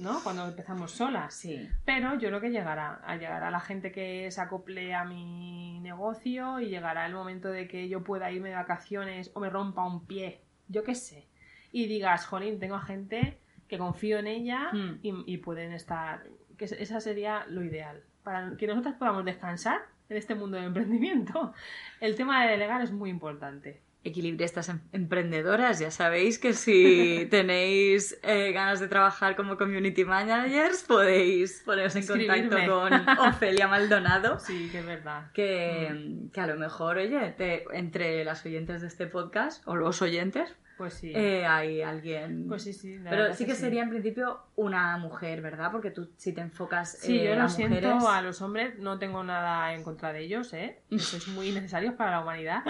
¿No? 0.00 0.22
Cuando 0.22 0.46
empezamos 0.46 0.92
solas. 0.92 1.34
Sí. 1.34 1.68
Pero 1.84 2.14
yo 2.14 2.28
creo 2.28 2.40
que 2.40 2.50
llegará, 2.50 3.00
a 3.04 3.16
llegar 3.16 3.42
a 3.42 3.50
la 3.50 3.60
gente 3.60 3.92
que 3.92 4.30
se 4.30 4.40
acople 4.40 4.94
a 4.94 5.04
mi 5.04 5.80
negocio 5.80 6.60
y 6.60 6.68
llegará 6.68 7.06
el 7.06 7.14
momento 7.14 7.48
de 7.48 7.68
que 7.68 7.88
yo 7.88 8.04
pueda 8.04 8.30
irme 8.30 8.50
de 8.50 8.56
vacaciones 8.56 9.30
o 9.34 9.40
me 9.40 9.50
rompa 9.50 9.84
un 9.84 10.06
pie, 10.06 10.40
yo 10.68 10.84
qué 10.84 10.94
sé. 10.94 11.28
Y 11.72 11.86
digas, 11.86 12.26
jolín, 12.26 12.58
tengo 12.58 12.76
a 12.76 12.82
gente 12.82 13.38
que 13.68 13.78
confío 13.78 14.18
en 14.18 14.26
ella 14.26 14.70
hmm. 14.72 15.00
y, 15.02 15.36
pueden 15.38 15.72
estar. 15.72 16.24
que 16.58 16.66
esa 16.66 17.00
sería 17.00 17.46
lo 17.48 17.64
ideal. 17.64 18.02
Para 18.22 18.56
que 18.56 18.66
nosotras 18.66 18.94
podamos 18.94 19.24
descansar 19.24 19.80
en 20.08 20.16
este 20.16 20.34
mundo 20.34 20.58
de 20.58 20.64
emprendimiento, 20.64 21.54
el 22.00 22.14
tema 22.14 22.44
de 22.44 22.52
delegar 22.52 22.82
es 22.82 22.92
muy 22.92 23.10
importante 23.10 23.80
equilibristas 24.04 24.68
em-, 24.68 24.80
emprendedoras, 24.92 25.78
ya 25.78 25.90
sabéis 25.90 26.38
que 26.38 26.54
si 26.54 27.26
tenéis 27.30 28.18
eh, 28.22 28.52
ganas 28.52 28.80
de 28.80 28.88
trabajar 28.88 29.36
como 29.36 29.56
community 29.56 30.04
managers, 30.04 30.84
podéis 30.84 31.62
poneros 31.64 31.96
en 31.96 32.06
contacto 32.06 32.56
con 32.66 32.92
Ofelia 33.28 33.68
Maldonado. 33.68 34.38
Sí, 34.38 34.68
que 34.70 34.80
es 34.80 34.86
verdad. 34.86 35.30
Que, 35.32 35.90
mm. 35.92 36.30
que 36.30 36.40
a 36.40 36.46
lo 36.46 36.56
mejor, 36.56 36.98
oye, 36.98 37.34
entre 37.72 38.24
las 38.24 38.44
oyentes 38.44 38.80
de 38.80 38.88
este 38.88 39.06
podcast, 39.06 39.66
o 39.66 39.76
los 39.76 40.02
oyentes, 40.02 40.54
pues 40.76 40.94
sí. 40.94 41.12
Eh, 41.14 41.46
hay 41.46 41.82
alguien. 41.82 42.46
Pues 42.48 42.62
sí, 42.62 42.72
sí. 42.72 43.00
Pero 43.08 43.34
sí 43.34 43.46
que, 43.46 43.54
sería 43.54 43.82
en 43.82 43.90
principio 43.90 44.40
una 44.56 44.96
mujer, 44.98 45.42
¿verdad? 45.42 45.70
Porque 45.70 45.90
tú 45.90 46.10
si 46.16 46.32
te 46.32 46.40
enfocas. 46.40 46.98
Sí, 46.98 47.22
yo 47.22 47.32
eh, 47.32 47.36
lo 47.36 47.48
siento 47.48 48.08
a 48.08 48.22
los 48.22 48.42
hombres, 48.42 48.78
no 48.78 48.98
tengo 48.98 49.22
nada 49.24 49.74
en 49.74 49.82
contra 49.82 50.12
de 50.12 50.20
ellos, 50.20 50.52
¿eh? 50.52 50.80
es 50.90 51.28
muy 51.28 51.52
necesario 51.52 51.96
para 51.96 52.12
la 52.12 52.20
humanidad. 52.20 52.62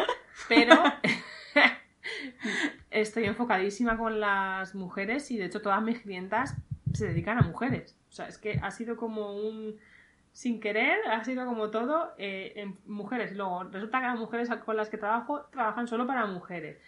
Pero 0.49 0.75
estoy 2.91 3.25
enfocadísima 3.25 3.97
con 3.97 4.21
las 4.21 4.75
mujeres 4.75 5.31
y 5.31 5.39
de 5.39 5.47
hecho 5.47 5.63
todas 5.63 5.83
mis 5.83 6.01
clientas 6.01 6.57
se 6.93 7.07
dedican 7.07 7.39
a 7.39 7.43
mujeres. 7.43 7.97
O 8.11 8.13
sea, 8.13 8.29
es 8.29 8.39
que 8.39 8.61
ha 8.63 8.71
sido 8.71 8.97
como 8.97 9.35
un 9.35 9.79
sin 10.33 10.61
querer, 10.61 10.99
ha 11.11 11.23
sido 11.25 11.45
como 11.45 11.71
todo 11.71 12.15
eh, 12.19 12.53
en 12.57 12.79
mujeres. 12.87 13.37
Luego, 13.37 13.65
resulta 13.65 14.01
que 14.01 14.07
las 14.07 14.19
mujeres 14.19 14.49
con 14.65 14.77
las 14.77 14.89
que 14.89 14.99
trabajo 14.99 15.43
trabajan 15.51 15.87
solo 15.87 16.07
para 16.07 16.27
mujeres. 16.27 16.79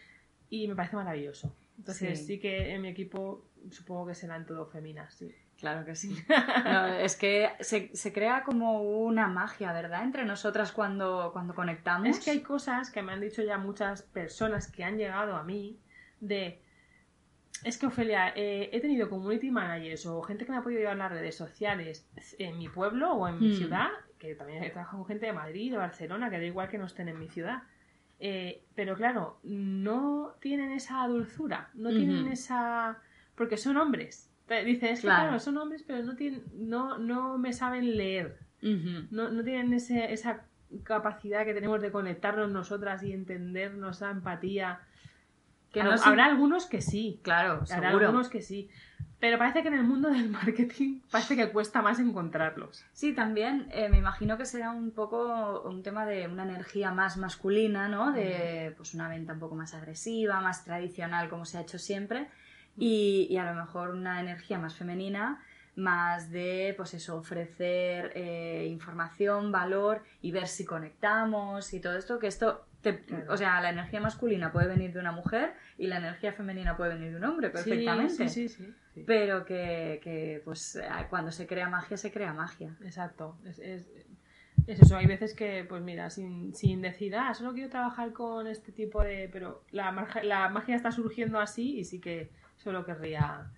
Y 0.55 0.69
me 0.69 0.77
parece 0.77 0.95
maravilloso. 0.95 1.53
Entonces, 1.77 2.25
sí, 2.25 2.38
que 2.38 2.73
en 2.73 2.83
mi 2.83 2.88
equipo 2.88 3.51
supongo 3.73 4.07
que 4.07 4.14
serán 4.14 4.47
todo 4.47 4.67
feminas, 4.67 5.12
sí. 5.14 5.35
Claro 5.59 5.85
que 5.85 5.97
sí. 5.97 6.17
es 7.01 7.17
que 7.17 7.51
se, 7.59 8.12
crea 8.12 8.45
como 8.45 8.83
una 8.83 9.27
magia, 9.27 9.73
¿verdad? 9.73 10.05
Entre 10.05 10.25
nosotras 10.25 10.71
cuando, 10.71 11.31
cuando 11.33 11.57
conectamos. 11.57 12.09
Es 12.09 12.25
que 12.25 12.31
hay 12.31 12.40
cosas 12.40 12.93
que 12.93 13.03
me 13.03 13.12
han 13.12 13.21
dicho 13.21 13.43
ya 13.43 13.59
muchas 13.59 14.03
personas 14.03 14.71
que 14.71 14.85
han 14.85 14.97
llegado 14.97 15.35
a 15.35 15.43
mí 15.43 15.81
de... 16.21 16.61
Es 17.64 17.77
que, 17.77 17.87
Ofelia, 17.87 18.33
eh, 18.37 18.71
he 18.73 18.81
tenido 18.81 19.11
community 19.11 19.51
managers 19.51 20.07
o 20.07 20.23
gente 20.23 20.45
que 20.45 20.53
me 20.53 20.59
ha 20.59 20.62
podido 20.62 20.81
llevar 20.81 20.99
las 20.99 21.11
redes 21.11 21.35
sociales 21.35 22.07
en 22.38 22.59
mi 22.59 22.69
pueblo 22.69 23.12
o 23.12 23.27
en 23.27 23.40
mi 23.40 23.49
hmm. 23.49 23.57
ciudad, 23.57 23.88
que 24.21 24.37
también 24.37 24.62
he 24.62 24.71
trabajado 24.71 24.99
con 24.99 25.09
gente 25.09 25.27
de 25.27 25.33
Madrid, 25.33 25.73
de 25.73 25.79
Barcelona, 25.79 26.31
que 26.31 26.38
da 26.38 26.45
igual 26.45 26.69
que 26.69 26.79
no 26.79 26.85
estén 26.85 27.09
en 27.09 27.19
mi 27.19 27.29
ciudad. 27.29 27.64
Eh, 28.20 28.64
pero 28.74 28.94
claro, 28.96 29.38
no 29.42 30.35
tienen 30.40 30.70
esa 30.72 31.07
dulzura, 31.07 31.70
no 31.74 31.90
tienen 31.90 32.29
esa... 32.29 32.98
porque 33.35 33.57
son 33.57 33.77
hombres 33.77 34.31
dicen, 34.64 34.90
es 34.90 35.00
que 35.00 35.07
Claro. 35.07 35.22
claro, 35.24 35.40
son 35.40 35.57
hombres, 35.57 35.83
pero 35.87 36.03
no, 36.05 36.16
tienen, 36.16 36.44
no, 36.53 36.98
no 36.98 37.38
me 37.38 37.53
saben 37.53 37.96
leer. 37.96 38.38
No, 39.11 39.31
no 39.31 39.42
tienen 39.44 39.72
ese, 39.74 40.12
esa 40.12 40.44
capacidad 40.85 41.44
que 41.44 41.55
tenemos 41.55 41.81
de 41.83 41.90
conectarnos 41.90 42.50
nosotras 42.50 43.03
y 43.03 43.12
entendernos, 43.12 43.96
esa 43.96 44.11
empatía. 44.11 44.81
Que 45.72 45.81
Al- 45.81 45.90
no 45.90 45.98
sin- 45.98 46.09
Habrá 46.09 46.27
algunos 46.27 46.66
que 46.66 46.81
sí. 46.81 47.20
Claro, 47.22 47.62
Habrá 47.70 47.88
seguro. 47.90 48.07
algunos 48.07 48.29
que 48.29 48.40
sí. 48.42 48.70
Pero 49.25 49.39
parece 49.39 49.63
que 49.63 49.69
en 49.69 49.75
el 49.75 49.85
mundo 49.85 50.11
del 50.11 50.29
marketing 50.29 51.01
parece 51.11 51.35
que 51.35 51.49
cuesta 51.49 51.81
más 51.81 51.99
encontrarlos. 51.99 52.85
Sí, 52.93 53.15
también 53.15 53.69
eh, 53.71 53.89
me 53.89 53.97
imagino 53.97 54.37
que 54.37 54.45
será 54.45 54.71
un 54.71 54.91
poco 54.91 55.63
un 55.63 55.83
tema 55.83 56.05
de 56.05 56.29
una 56.29 56.43
energía 56.43 56.91
más 56.91 57.17
masculina, 57.17 57.89
¿no? 57.89 58.13
De 58.13 58.75
pues 58.77 58.93
una 58.93 59.09
venta 59.09 59.33
un 59.33 59.39
poco 59.39 59.55
más 59.55 59.73
agresiva, 59.73 60.43
más 60.43 60.67
tradicional 60.67 61.31
como 61.31 61.47
se 61.47 61.57
ha 61.57 61.63
hecho 61.63 61.79
siempre 61.79 62.29
y, 62.77 63.27
y 63.31 63.39
a 63.39 63.51
lo 63.51 63.59
mejor 63.59 63.93
una 63.93 64.21
energía 64.21 64.59
más 64.59 64.75
femenina, 64.75 65.43
más 65.75 66.31
de 66.31 66.75
pues 66.77 66.93
eso, 66.93 67.17
ofrecer 67.17 68.13
eh, 68.15 68.67
información, 68.69 69.51
valor 69.51 70.03
y 70.21 70.33
ver 70.33 70.49
si 70.49 70.67
conectamos 70.67 71.73
y 71.73 71.81
todo 71.81 71.97
esto, 71.97 72.19
que 72.19 72.27
esto... 72.27 72.67
te- 72.85 73.01
Claro. 73.05 73.33
O 73.33 73.37
sea, 73.37 73.61
la 73.61 73.70
energía 73.70 74.01
masculina 74.01 74.53
puede 74.53 74.68
venir 74.68 74.92
de 74.92 75.01
una 75.01 75.11
mujer 75.12 75.55
y 75.79 75.88
la 75.88 75.97
energía 75.99 76.33
femenina 76.33 76.77
puede 76.77 76.94
venir 76.94 77.11
de 77.11 77.16
un 77.16 77.25
hombre 77.25 77.51
perfectamente. 77.51 78.29
Sí, 78.29 78.49
sí, 78.49 78.49
sí. 78.49 78.73
sí. 78.94 79.05
Pero 79.07 79.44
que, 79.44 79.99
que, 80.03 80.40
pues 80.44 80.81
cuando 81.11 81.33
se 81.33 81.47
crea 81.49 81.68
magia, 81.68 81.97
se 81.97 82.12
crea 82.12 82.33
magia. 82.33 82.77
Exacto. 82.85 83.37
Es, 83.44 83.59
es- 83.59 83.90
es 84.68 84.81
eso, 84.81 84.97
hay 84.97 85.07
veces 85.07 85.35
que, 85.35 85.64
pues 85.68 85.83
mira, 85.83 86.09
sin, 86.11 86.55
sin 86.55 86.81
decir, 86.81 87.14
ah, 87.16 87.35
solo 87.35 87.53
quiero 87.53 87.68
trabajar 87.68 88.12
con 88.12 88.47
este 88.47 88.70
tipo 88.73 89.03
de... 89.03 89.29
Pero 89.33 89.64
la, 89.73 89.90
la 90.23 90.49
magia 90.49 90.77
está 90.77 90.90
surgiendo 90.92 91.38
así 91.40 91.81
y 91.81 91.85
sí 91.85 92.01
que 92.01 92.31
solo 92.57 92.85
querría... 92.87 93.51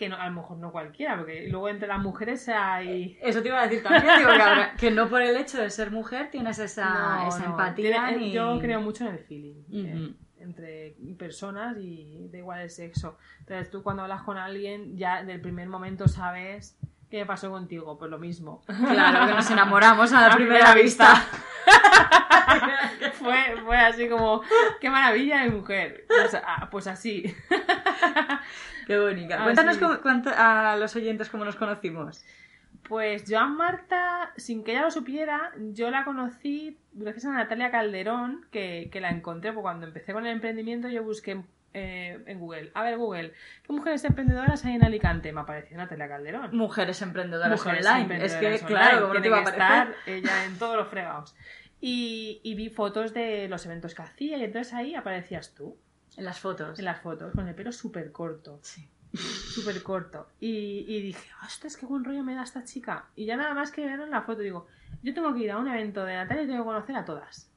Que 0.00 0.08
no, 0.08 0.16
a 0.16 0.24
lo 0.26 0.32
mejor 0.32 0.56
no 0.56 0.72
cualquiera, 0.72 1.18
porque 1.18 1.46
luego 1.50 1.68
entre 1.68 1.86
las 1.86 1.98
mujeres 2.00 2.48
hay... 2.48 3.18
Eso 3.20 3.42
te 3.42 3.48
iba 3.48 3.60
a 3.60 3.66
decir 3.66 3.82
también, 3.82 4.16
digo, 4.16 4.30
que, 4.30 4.76
que 4.78 4.90
no 4.90 5.10
por 5.10 5.20
el 5.20 5.36
hecho 5.36 5.60
de 5.60 5.68
ser 5.68 5.90
mujer 5.90 6.30
tienes 6.30 6.58
esa, 6.58 6.88
No, 6.88 7.28
esa 7.28 7.38
no, 7.40 7.50
empatía. 7.50 8.06
tiene- 8.08 8.16
ni- 8.16 8.32
Yo 8.32 8.58
creo 8.60 8.80
mucho 8.80 9.04
en 9.06 9.12
el 9.12 9.18
feeling. 9.18 9.56
Ujú. 9.68 9.76
eh, 9.78 10.14
entre 10.38 10.94
personas 11.18 11.76
y 11.78 12.28
da 12.32 12.38
igual 12.38 12.60
el 12.62 12.70
sexo. 12.70 13.18
Entonces 13.40 13.70
tú 13.70 13.82
cuando 13.82 14.04
hablas 14.04 14.22
con 14.22 14.38
alguien 14.38 14.96
ya 14.96 15.22
del 15.22 15.38
primer 15.42 15.68
momento 15.68 16.08
sabes 16.08 16.78
qué 17.10 17.26
pasó 17.26 17.50
contigo, 17.50 17.98
pues 17.98 18.10
lo 18.10 18.18
mismo. 18.18 18.62
Claro, 18.66 19.26
que 19.26 19.34
nos 19.34 19.50
enamoramos 19.50 20.10
a 20.14 20.20
la 20.22 20.26
A 20.28 20.34
primera, 20.34 20.72
primera 20.72 20.74
vista. 20.82 21.12
fue, 23.14 23.36
fue 23.64 23.76
así 23.76 24.08
como, 24.08 24.42
qué 24.80 24.90
maravilla 24.90 25.42
de 25.42 25.50
mujer. 25.50 26.04
Pues, 26.08 26.34
ah, 26.34 26.68
pues 26.70 26.86
así. 26.86 27.34
Qué 28.86 28.98
bonita. 28.98 29.36
Ah, 29.40 29.44
Cuéntanos 29.44 29.76
sí. 29.76 29.80
cómo- 29.80 30.00
cuánto- 30.00 30.32
a 30.36 30.76
los 30.76 30.94
oyentes 30.96 31.28
cómo 31.28 31.44
nos 31.44 31.56
conocimos. 31.56 32.24
Pues 32.88 33.24
yo 33.28 33.38
a 33.38 33.46
Marta, 33.46 34.32
sin 34.36 34.64
que 34.64 34.72
ella 34.72 34.82
lo 34.82 34.90
supiera, 34.90 35.52
yo 35.72 35.90
la 35.90 36.04
conocí 36.04 36.76
gracias 36.92 37.26
a 37.26 37.30
Natalia 37.30 37.70
Calderón, 37.70 38.46
que, 38.50 38.88
que 38.90 39.00
la 39.00 39.10
encontré 39.10 39.52
porque 39.52 39.62
cuando 39.62 39.86
empecé 39.86 40.12
con 40.12 40.26
el 40.26 40.32
emprendimiento. 40.32 40.88
Yo 40.88 41.04
busqué 41.04 41.40
eh, 41.72 42.20
en 42.26 42.40
Google, 42.40 42.72
a 42.74 42.82
ver 42.82 42.96
Google, 42.96 43.32
¿qué 43.64 43.72
mujeres 43.72 44.02
emprendedoras 44.04 44.64
hay 44.64 44.74
en 44.74 44.84
Alicante? 44.84 45.32
Me 45.32 45.42
apareció 45.42 45.76
Natalia 45.76 46.08
Calderón. 46.08 46.56
Mujeres 46.56 47.00
emprendedoras 47.00 47.52
Mujeres 47.52 47.86
online. 47.86 48.02
emprendedoras 48.02 48.34
es 48.34 48.40
que, 48.40 48.64
online. 48.64 48.66
claro, 48.80 49.00
¿cómo 49.02 49.14
no 49.14 49.20
te 49.22 49.28
iba 49.28 49.36
a 49.36 49.44
que 49.44 49.52
parecer? 49.52 49.62
estar 49.62 49.94
ella 50.06 50.44
en 50.46 50.58
todos 50.58 50.76
los 50.76 50.88
fregados. 50.88 51.36
Y, 51.80 52.40
y 52.42 52.54
vi 52.54 52.68
fotos 52.68 53.14
de 53.14 53.48
los 53.48 53.64
eventos 53.66 53.94
que 53.94 54.02
hacía 54.02 54.36
y 54.38 54.44
entonces 54.44 54.74
ahí 54.74 54.94
aparecías 54.94 55.54
tú, 55.54 55.76
En 56.16 56.24
las 56.24 56.38
fotos. 56.40 56.78
en 56.78 56.84
las 56.84 57.00
fotos, 57.00 57.32
con 57.34 57.48
el 57.48 57.54
pelo 57.54 57.72
súper 57.72 58.12
corto. 58.12 58.58
Sí. 58.62 58.86
súper 59.14 59.82
corto. 59.82 60.28
Y, 60.40 60.84
y 60.86 61.00
dije, 61.02 61.28
ostras, 61.44 61.76
qué 61.76 61.86
buen 61.86 62.04
rollo 62.04 62.22
me 62.22 62.34
da 62.34 62.42
esta 62.44 62.62
chica. 62.64 63.06
Y 63.16 63.24
ya 63.24 63.36
nada 63.36 63.54
más 63.54 63.70
que 63.72 63.84
ver 63.86 63.98
en 63.98 64.10
la 64.10 64.22
foto, 64.22 64.40
digo, 64.42 64.66
yo 65.02 65.14
tengo 65.14 65.32
que 65.34 65.40
ir 65.40 65.50
a 65.50 65.58
un 65.58 65.68
evento 65.68 66.04
de 66.04 66.14
Natalia 66.14 66.42
y 66.44 66.46
tengo 66.46 66.60
que 66.62 66.66
conocer 66.66 66.96
a 66.96 67.04
todas. 67.04 67.50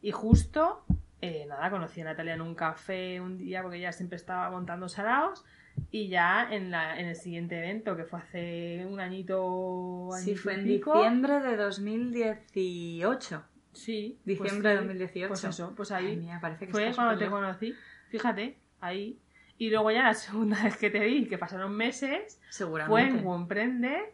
Y 0.00 0.12
justo, 0.12 0.84
eh, 1.20 1.44
nada, 1.48 1.68
conocí 1.70 2.00
a 2.00 2.04
Natalia 2.04 2.34
en 2.34 2.40
un 2.42 2.54
café 2.54 3.20
un 3.20 3.36
día 3.36 3.62
porque 3.62 3.78
ella 3.78 3.92
siempre 3.92 4.16
estaba 4.16 4.48
montando 4.50 4.88
saraos. 4.88 5.44
Y 5.90 6.08
ya 6.08 6.48
en, 6.50 6.70
la, 6.70 6.98
en 6.98 7.08
el 7.08 7.16
siguiente 7.16 7.58
evento, 7.58 7.94
que 7.96 8.04
fue 8.04 8.20
hace 8.20 8.86
un 8.88 8.98
añito, 9.00 10.08
Sí, 10.18 10.34
fue 10.34 10.54
en 10.54 10.64
pico. 10.64 10.94
diciembre 10.94 11.40
de 11.40 11.56
2018. 11.58 13.42
Sí, 13.76 14.18
Diciembre 14.24 14.70
de 14.70 14.76
pues 14.76 14.86
sí, 14.88 15.20
2018. 15.20 15.28
Pues 15.28 15.44
eso, 15.44 15.74
pues 15.76 15.92
ahí 15.92 16.06
Ay, 16.06 16.16
mía, 16.16 16.38
parece 16.40 16.66
que 16.66 16.72
fue 16.72 16.92
cuando 16.94 17.18
te 17.18 17.28
conocí. 17.30 17.74
Fíjate, 18.08 18.56
ahí. 18.80 19.18
Y 19.58 19.70
luego 19.70 19.90
ya 19.90 20.02
la 20.04 20.14
segunda 20.14 20.60
vez 20.64 20.76
que 20.76 20.90
te 20.90 21.00
vi, 21.00 21.26
que 21.26 21.38
pasaron 21.38 21.74
meses, 21.74 22.38
fue 22.40 22.52
Seguramente. 22.52 23.18
en 23.20 23.26
Womprende 23.26 24.12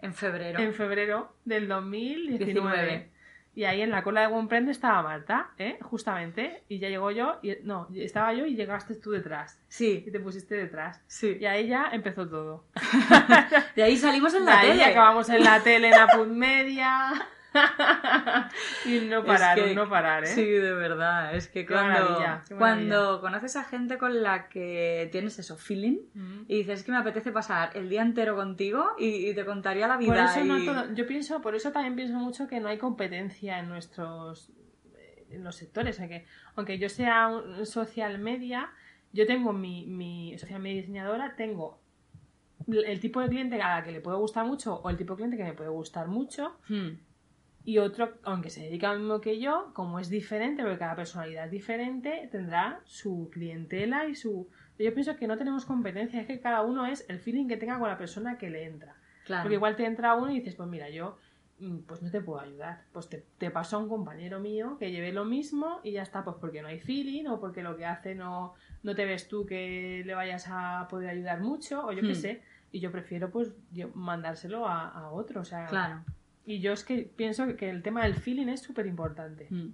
En 0.00 0.14
febrero. 0.14 0.58
en 0.60 0.72
febrero 0.74 1.32
del 1.44 1.68
2019. 1.68 2.44
19. 2.44 3.10
Y 3.54 3.64
ahí 3.64 3.80
en 3.82 3.90
la 3.90 4.04
cola 4.04 4.20
de 4.20 4.28
Womprende 4.28 4.70
estaba 4.70 5.02
Marta, 5.02 5.50
¿eh? 5.58 5.78
Justamente. 5.82 6.62
Y 6.68 6.78
ya 6.78 6.88
llegó 6.88 7.10
yo, 7.10 7.40
y, 7.42 7.56
no, 7.64 7.88
estaba 7.96 8.32
yo 8.32 8.46
y 8.46 8.54
llegaste 8.54 8.94
tú 8.94 9.10
detrás. 9.10 9.58
Sí, 9.66 10.04
Y 10.06 10.10
te 10.12 10.20
pusiste 10.20 10.54
detrás. 10.54 11.02
sí. 11.08 11.36
Y 11.40 11.44
ahí 11.46 11.66
ya 11.66 11.88
empezó 11.92 12.28
todo. 12.28 12.64
De 13.74 13.82
ahí 13.82 13.96
salimos 13.96 14.32
en 14.34 14.40
De 14.44 14.46
la 14.46 14.60
ahí 14.60 14.68
tele. 14.70 14.84
acabamos 14.84 15.28
en 15.28 15.42
la 15.42 15.60
tele, 15.60 15.88
en 15.88 15.94
Apud 15.94 16.28
Media. 16.28 17.10
y 18.86 19.00
no 19.00 19.18
Es 19.18 19.42
que- 19.54 19.74
no 19.74 19.88
parar, 19.88 20.24
¿eh? 20.24 20.26
Sí, 20.26 20.44
de 20.44 20.72
verdad. 20.72 21.34
Es 21.34 21.48
que 21.48 21.64
Qué 21.66 21.72
cuando, 21.74 21.88
maravilla, 22.10 22.44
cuando 22.56 23.20
conoces 23.20 23.56
a 23.56 23.64
gente 23.64 23.98
con 23.98 24.22
la 24.22 24.48
que 24.48 25.08
tienes 25.12 25.38
eso, 25.38 25.56
feeling, 25.56 25.98
Mm. 26.14 26.42
y 26.48 26.56
dices 26.58 26.80
"Es 26.80 26.84
que 26.84 26.92
me 26.92 26.98
apetece 26.98 27.32
pasar 27.32 27.70
el 27.74 27.88
día 27.88 28.02
entero 28.02 28.36
contigo 28.36 28.92
y, 28.98 29.28
y 29.28 29.34
te 29.34 29.44
contaría 29.44 29.86
la 29.88 29.96
vida. 29.96 30.08
Por 30.08 30.16
eso 30.18 30.44
no 30.44 30.64
todo- 30.64 30.94
yo 30.94 31.06
pienso, 31.06 31.40
por 31.40 31.54
eso 31.54 31.72
también 31.72 31.96
pienso 31.96 32.14
mucho 32.18 32.46
que 32.48 32.60
no 32.60 32.68
hay 32.68 32.78
competencia 32.78 33.58
en 33.58 33.68
nuestros 33.68 34.50
eh, 34.96 35.26
en 35.30 35.44
los 35.44 35.56
sectores. 35.56 35.96
O 35.96 35.98
sea 35.98 36.08
que, 36.08 36.26
aunque 36.56 36.78
yo 36.78 36.88
sea 36.88 37.28
un 37.28 37.66
social 37.66 38.18
media, 38.18 38.70
yo 39.12 39.26
tengo 39.26 39.52
mi, 39.52 39.86
mi 39.86 40.36
social 40.38 40.60
media 40.60 40.80
diseñadora, 40.82 41.34
tengo 41.36 41.80
el 42.66 43.00
tipo 43.00 43.20
de 43.20 43.28
cliente 43.28 43.60
a 43.62 43.76
la 43.76 43.82
que 43.84 43.92
le 43.92 44.00
puede 44.00 44.18
gustar 44.18 44.44
mucho 44.44 44.74
o 44.74 44.90
el 44.90 44.96
tipo 44.98 45.14
de 45.14 45.16
cliente 45.18 45.36
que 45.38 45.44
me 45.44 45.54
puede 45.54 45.70
gustar 45.70 46.06
mucho 46.08 46.58
Hmm. 46.68 46.98
Y 47.68 47.76
otro, 47.76 48.14
aunque 48.22 48.48
se 48.48 48.62
dedica 48.62 48.88
a 48.88 48.94
lo 48.94 49.00
mismo 49.00 49.20
que 49.20 49.38
yo, 49.38 49.72
como 49.74 49.98
es 49.98 50.08
diferente, 50.08 50.62
porque 50.62 50.78
cada 50.78 50.96
personalidad 50.96 51.44
es 51.44 51.50
diferente, 51.50 52.26
tendrá 52.32 52.80
su 52.84 53.28
clientela 53.30 54.06
y 54.06 54.14
su... 54.14 54.48
Yo 54.78 54.94
pienso 54.94 55.16
que 55.16 55.26
no 55.26 55.36
tenemos 55.36 55.66
competencia, 55.66 56.18
es 56.22 56.26
que 56.26 56.40
cada 56.40 56.62
uno 56.62 56.86
es 56.86 57.04
el 57.10 57.18
feeling 57.18 57.46
que 57.46 57.58
tenga 57.58 57.78
con 57.78 57.88
la 57.90 57.98
persona 57.98 58.38
que 58.38 58.48
le 58.48 58.64
entra. 58.64 58.94
Claro. 59.26 59.42
Porque 59.42 59.56
igual 59.56 59.76
te 59.76 59.84
entra 59.84 60.14
uno 60.14 60.30
y 60.30 60.36
dices, 60.38 60.54
pues 60.54 60.66
mira, 60.66 60.88
yo 60.88 61.18
mm, 61.58 61.80
pues 61.80 62.00
no 62.00 62.10
te 62.10 62.22
puedo 62.22 62.40
ayudar. 62.40 62.84
Pues 62.90 63.10
te, 63.10 63.22
te 63.36 63.50
paso 63.50 63.76
a 63.76 63.80
un 63.80 63.88
compañero 63.90 64.40
mío 64.40 64.78
que 64.78 64.90
lleve 64.90 65.12
lo 65.12 65.26
mismo 65.26 65.80
y 65.84 65.92
ya 65.92 66.00
está, 66.02 66.24
pues 66.24 66.36
porque 66.40 66.62
no 66.62 66.68
hay 66.68 66.78
feeling 66.80 67.26
o 67.26 67.38
porque 67.38 67.62
lo 67.62 67.76
que 67.76 67.84
hace 67.84 68.14
no, 68.14 68.54
no 68.82 68.94
te 68.94 69.04
ves 69.04 69.28
tú 69.28 69.44
que 69.44 70.02
le 70.06 70.14
vayas 70.14 70.46
a 70.48 70.86
poder 70.88 71.10
ayudar 71.10 71.42
mucho 71.42 71.84
o 71.84 71.92
yo 71.92 72.00
qué 72.00 72.12
Hmm. 72.12 72.14
sé. 72.14 72.42
Y 72.72 72.80
yo 72.80 72.90
prefiero 72.90 73.30
pues 73.30 73.52
yo 73.72 73.90
mandárselo 73.92 74.66
a, 74.66 74.88
a 74.88 75.10
otro. 75.10 75.42
O 75.42 75.44
sea, 75.44 75.66
Claro. 75.66 76.02
Y 76.48 76.60
yo 76.60 76.72
es 76.72 76.82
que 76.84 77.08
pienso 77.14 77.56
que 77.56 77.68
el 77.70 77.82
tema 77.82 78.02
del 78.04 78.14
feeling 78.14 78.48
es 78.48 78.62
súper 78.62 78.86
importante. 78.86 79.46
Mm. 79.50 79.68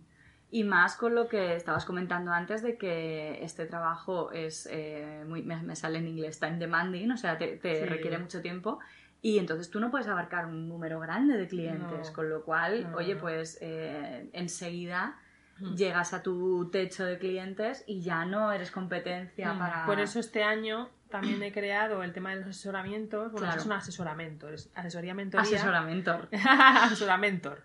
Y 0.51 0.65
más 0.65 0.97
con 0.97 1.15
lo 1.15 1.27
que 1.29 1.57
estabas 1.57 1.85
comentando 1.85 2.31
antes 2.33 2.63
de 2.63 2.77
que 2.77 3.43
este 3.43 3.67
trabajo 3.67 4.31
es 4.33 4.69
eh, 4.71 5.25
muy, 5.27 5.43
me, 5.43 5.61
me 5.63 5.75
sale 5.75 5.99
en 5.99 6.07
inglés, 6.09 6.39
time 6.39 6.59
demanding, 6.59 7.11
o 7.11 7.17
sea, 7.17 7.39
te, 7.39 7.57
te 7.57 7.81
Sí. 7.81 7.85
requiere 7.87 8.19
mucho 8.19 8.41
tiempo. 8.41 8.79
Y 9.23 9.39
entonces 9.39 9.71
tú 9.71 9.81
no 9.81 9.91
puedes 9.91 10.07
abarcar 10.07 10.47
un 10.47 10.69
número 10.69 11.01
grande 11.01 11.37
de 11.39 11.49
clientes, 11.49 12.09
No. 12.09 12.13
con 12.13 12.29
lo 12.29 12.45
cual, 12.45 12.91
No, 12.91 12.99
oye, 12.99 13.15
no. 13.15 13.21
pues 13.21 13.59
eh, 13.63 14.29
enseguida 14.33 15.17
Mm. 15.61 15.75
llegas 15.77 16.13
a 16.13 16.23
tu 16.23 16.69
techo 16.71 17.05
de 17.05 17.17
clientes 17.19 17.85
y 17.87 18.01
ya 18.01 18.25
no 18.25 18.51
eres 18.53 18.71
competencia 18.73 19.55
Mm, 19.55 19.59
para... 19.61 19.87
Por 19.87 20.01
eso 20.01 20.19
este 20.19 20.43
año 20.43 20.89
también 21.15 21.43
he 21.43 21.53
creado 21.53 22.03
el 22.03 22.13
tema 22.13 22.31
de 22.31 22.37
los 22.41 22.49
asesoramientos. 22.49 23.33
Bueno, 23.33 23.47
Claro. 23.47 23.53
eso 23.53 23.61
es 23.61 23.67
un 23.67 23.73
asesoramento, 23.73 24.49
es 24.49 24.71
asesoría 24.75 25.15
mentoría. 25.15 25.43
Asesoramiento. 25.47 26.29
Asesoramiento. 26.33 27.57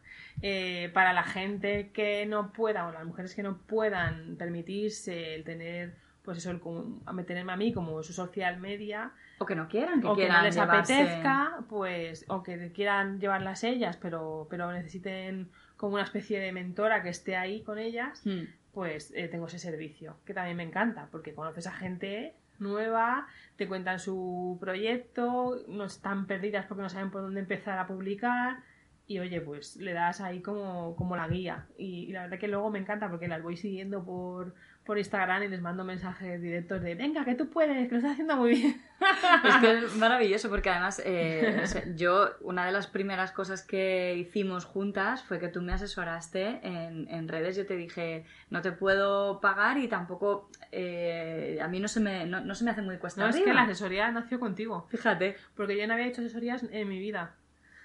Eh, 0.42 0.90
para 0.94 1.14
la 1.14 1.24
gente 1.24 1.92
que 1.92 2.26
no 2.26 2.52
pueda, 2.54 2.88
o 2.88 2.92
las 2.92 3.06
mujeres 3.06 3.36
que 3.36 3.44
no 3.44 3.58
puedan 3.58 4.36
permitirse 4.38 5.36
el 5.36 5.44
tener, 5.44 5.96
pues 6.24 6.38
eso, 6.38 6.52
el, 6.52 6.60
com- 6.60 7.00
a 7.06 7.14
tenerme 7.24 7.52
a 7.54 7.58
mí 7.58 7.74
como 7.74 8.02
su 8.04 8.14
social 8.14 8.58
media, 8.60 9.12
O 9.40 9.46
que 9.46 9.56
no 9.56 9.68
quieran, 9.68 10.00
que 10.02 10.08
o 10.08 10.16
que 10.16 10.22
quieran 10.22 10.38
no 10.38 10.44
les 10.44 10.56
llevarse- 10.56 10.94
apetezca, 10.94 11.58
pues, 11.70 12.26
o 12.30 12.44
que 12.44 12.72
quieran 12.72 13.20
llevarlas 13.20 13.64
ellas, 13.64 13.98
pero, 13.98 14.48
pero 14.50 14.72
necesiten 14.72 15.50
como 15.78 15.94
una 15.96 16.04
especie 16.04 16.40
de 16.40 16.52
mentora 16.52 17.02
que 17.04 17.10
esté 17.10 17.36
ahí 17.36 17.62
con 17.64 17.78
ellas, 17.80 18.22
Mm. 18.26 18.44
pues 18.74 19.12
eh, 19.16 19.28
tengo 19.30 19.48
ese 19.48 19.60
servicio, 19.60 20.18
que 20.26 20.34
también 20.34 20.56
me 20.58 20.64
encanta, 20.64 21.08
porque 21.12 21.34
conoces 21.34 21.68
a 21.68 21.72
gente 21.72 22.34
nueva, 22.60 23.28
te 23.56 23.68
cuentan 23.68 24.00
su 24.00 24.58
proyecto, 24.60 25.58
no 25.68 25.86
están 25.86 26.28
perdidas 26.28 26.66
porque 26.66 26.84
no 26.84 26.90
saben 26.90 27.12
por 27.12 27.22
dónde 27.22 27.40
empezar 27.42 27.80
a 27.80 27.88
publicar 27.88 28.60
y 29.08 29.20
oye, 29.20 29.42
pues 29.42 29.76
le 29.78 29.94
das 29.94 30.22
ahí 30.22 30.42
como, 30.42 30.96
como 30.96 31.16
la 31.16 31.28
guía. 31.28 31.66
Y, 31.78 32.06
y 32.06 32.12
la 32.12 32.24
verdad 32.24 32.38
que 32.40 32.48
luego 32.48 32.70
me 32.70 32.78
encanta 32.78 33.10
porque 33.10 33.28
las 33.28 33.42
voy 33.42 33.58
siguiendo 33.58 34.04
por, 34.04 34.54
por 34.90 34.98
Instagram 34.98 35.44
y 35.44 35.50
les 35.50 35.62
mando 35.62 35.84
mensajes 35.84 36.42
directos 36.42 36.82
de 36.82 36.96
venga, 36.96 37.24
que 37.24 37.36
tú 37.36 37.48
puedes, 37.48 37.88
que 37.88 37.92
lo 37.92 37.98
estás 37.98 38.14
haciendo 38.14 38.36
muy 38.38 38.56
bien. 38.56 38.82
Es 39.48 39.56
que 39.58 39.78
es 39.78 39.96
maravilloso 39.98 40.50
porque 40.50 40.72
además 40.72 41.00
eh, 41.06 41.94
yo, 41.96 42.32
una 42.42 42.66
de 42.66 42.72
las 42.72 42.88
primeras 42.88 43.32
cosas 43.32 43.62
que 43.62 44.16
hicimos 44.18 44.66
juntas 44.66 45.22
fue 45.22 45.38
que 45.40 45.48
tú 45.48 45.62
me 45.62 45.74
asesoraste 45.74 46.60
en, 46.64 47.08
en 47.08 47.28
redes. 47.28 47.56
Yo 47.56 47.68
te 47.68 47.76
dije, 47.76 48.26
no 48.50 48.64
te 48.64 48.72
puedo 48.72 49.40
pagar 49.42 49.78
y 49.78 49.88
tampoco, 49.88 50.50
eh, 50.72 51.60
a 51.62 51.68
mí 51.68 51.80
no 51.80 51.88
se 51.88 52.00
me, 52.00 52.26
no, 52.26 52.42
no 52.42 52.56
se 52.56 52.64
me 52.64 52.72
hace 52.72 52.82
muy 52.82 52.98
cuesta 52.98 53.22
No, 53.22 53.30
es 53.30 53.36
que 53.36 53.54
la 53.54 53.62
asesoría 53.66 54.12
nació 54.12 54.40
contigo. 54.40 54.88
Fíjate, 54.90 55.36
Porque 55.56 55.78
yo 55.78 55.86
no 55.86 55.94
había 55.94 56.08
hecho 56.08 56.22
asesorías 56.22 56.66
en 56.72 56.90
mi 56.90 56.98
vida. 56.98 57.36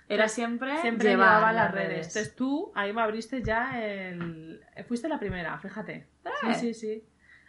Era 0.08 0.28
siempre, 0.28 0.76
Siempre 0.78 1.10
llevaba 1.10 1.52
las 1.52 1.72
redes. 1.72 2.08
Entonces 2.08 2.34
tú 2.36 2.72
ahí 2.74 2.92
me 2.92 3.02
abriste 3.02 3.42
ya 3.42 3.80
el... 3.82 4.60
Fuiste 4.86 5.08
la 5.08 5.18
primera, 5.18 5.58
fíjate. 5.58 6.06
Eh. 6.24 6.30
Sí, 6.40 6.54
sí, 6.54 6.74
sí. 6.74 7.04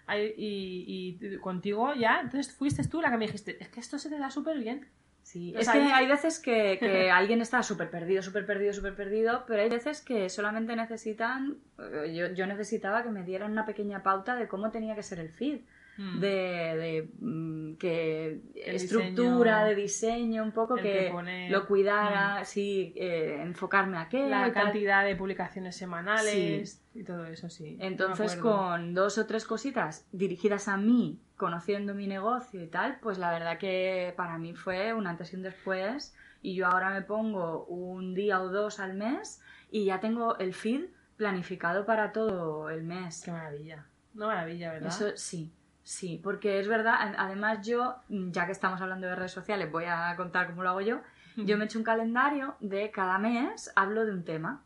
Ahí- 0.08 0.34
y, 0.38 1.18
y 1.22 1.38
contigo 1.38 1.93
ya, 1.95 2.22
entonces 2.22 2.53
fuiste 2.56 2.88
tú 2.88 3.01
la 3.01 3.10
que 3.12 3.18
me 3.18 3.26
dijiste, 3.26 3.58
es 3.60 3.70
que 3.70 3.80
esto 3.80 3.97
se 3.97 4.10
te 4.10 4.18
da 4.20 4.30
súper 4.30 4.58
bien. 4.60 4.88
Sí, 5.24 5.56
es 5.58 5.68
que 5.68 5.80
hay 5.80 6.06
veces 6.06 6.38
que, 6.39 6.78
que 6.80 7.10
alguien 7.12 7.41
está 7.41 7.64
súper 7.64 7.89
perdido, 7.89 8.22
súper 8.22 8.45
perdido, 8.45 8.72
súper 8.74 8.95
perdido, 8.95 9.43
pero 9.47 9.64
hay 9.64 9.70
veces 9.70 10.01
que 10.01 10.30
solamente 10.30 10.76
necesitan, 10.76 11.58
eh, 11.80 12.14
yo, 12.16 12.28
yo 12.34 12.45
necesitaba 12.45 13.01
que 13.01 13.10
me 13.10 13.24
dieran 13.24 13.51
una 13.51 13.66
pequeña 13.66 14.03
pauta 14.03 14.36
de 14.36 14.47
cómo 14.47 14.70
tenía 14.70 14.93
que 14.93 15.01
ser 15.01 15.18
el 15.20 15.30
feed, 15.30 15.62
Mm. 15.98 16.20
de, 16.20 16.28
de, 16.28 17.10
mm, 17.20 17.76
que 17.78 18.41
El 18.56 18.76
estructura, 18.76 19.64
diseño, 19.64 19.66
de 19.66 19.76
diseño, 19.76 20.43
un 20.43 20.52
poco 20.52 20.76
que, 20.76 20.82
que 20.82 21.10
pone- 21.12 21.50
lo 21.50 21.66
cuidara, 21.68 22.43
sí, 22.43 22.93
eh, 22.98 23.39
enfocarme 23.41 23.98
a 23.98 24.10
qué, 24.10 24.28
La 24.30 24.43
tal. 24.52 24.54
cantidad 24.66 25.06
de 25.06 25.16
publicaciones 25.16 25.76
semanales 25.78 26.82
y 26.93 27.04
todo 27.04 27.26
eso, 27.26 27.50
sí. 27.50 27.78
Entonces, 27.80 28.36
con 28.36 28.93
dos 28.93 29.18
o 29.18 29.26
tres 29.26 29.46
cositas 29.46 30.06
dirigidas 30.12 30.68
a 30.68 30.78
mí, 30.78 31.20
conociendo 31.38 31.93
mi 31.93 32.08
negocio 32.08 32.62
y 32.64 32.68
tal, 32.68 33.00
pues 33.02 33.18
la 33.18 33.32
verdad 33.32 33.58
que 33.58 34.14
para 34.18 34.38
mí 34.38 34.54
fue 34.54 34.93
un 34.93 35.08
antes 35.08 35.32
y 35.34 35.36
un 35.36 35.43
después. 35.43 36.14
Y 36.41 36.56
yo 36.56 36.68
ahora 36.68 36.91
me 36.91 37.02
pongo 37.02 37.66
un 37.66 38.14
día 38.14 38.39
o 38.41 38.50
dos 38.50 38.80
al 38.80 38.93
mes 38.93 39.41
y 39.72 39.86
ya 39.86 40.00
tengo 40.00 40.38
el 40.38 40.54
feed 40.54 40.86
planificado 41.18 41.86
para 41.86 42.12
todo 42.12 42.70
el 42.70 42.84
mes. 42.84 43.22
Qué 43.26 43.32
maravilla. 43.32 43.86
Una 44.14 44.28
maravilla, 44.28 44.72
¿verdad? 44.74 44.89
Eso 44.89 45.18
sí, 45.18 45.52
sí, 45.86 46.20
porque 46.22 46.60
es 46.60 46.68
verdad, 46.68 47.14
además 47.18 47.66
yo, 47.66 47.96
ya 48.10 48.46
que 48.46 48.52
estamos 48.52 48.82
hablando 48.82 49.08
de 49.08 49.16
redes 49.16 49.32
sociales, 49.32 49.72
voy 49.72 49.86
a 49.86 50.14
contar 50.18 50.48
cómo 50.48 50.64
lo 50.64 50.70
hago 50.72 50.82
yo. 50.82 51.00
Yo 51.38 51.58
me 51.58 51.64
he 51.64 51.68
hecho 51.68 51.78
un 51.80 51.84
calendario 51.86 52.56
de 52.60 52.92
cada 52.92 53.18
mes, 53.20 53.72
hablo 53.76 54.06
de 54.06 54.12
un 54.14 54.24
tema. 54.26 54.62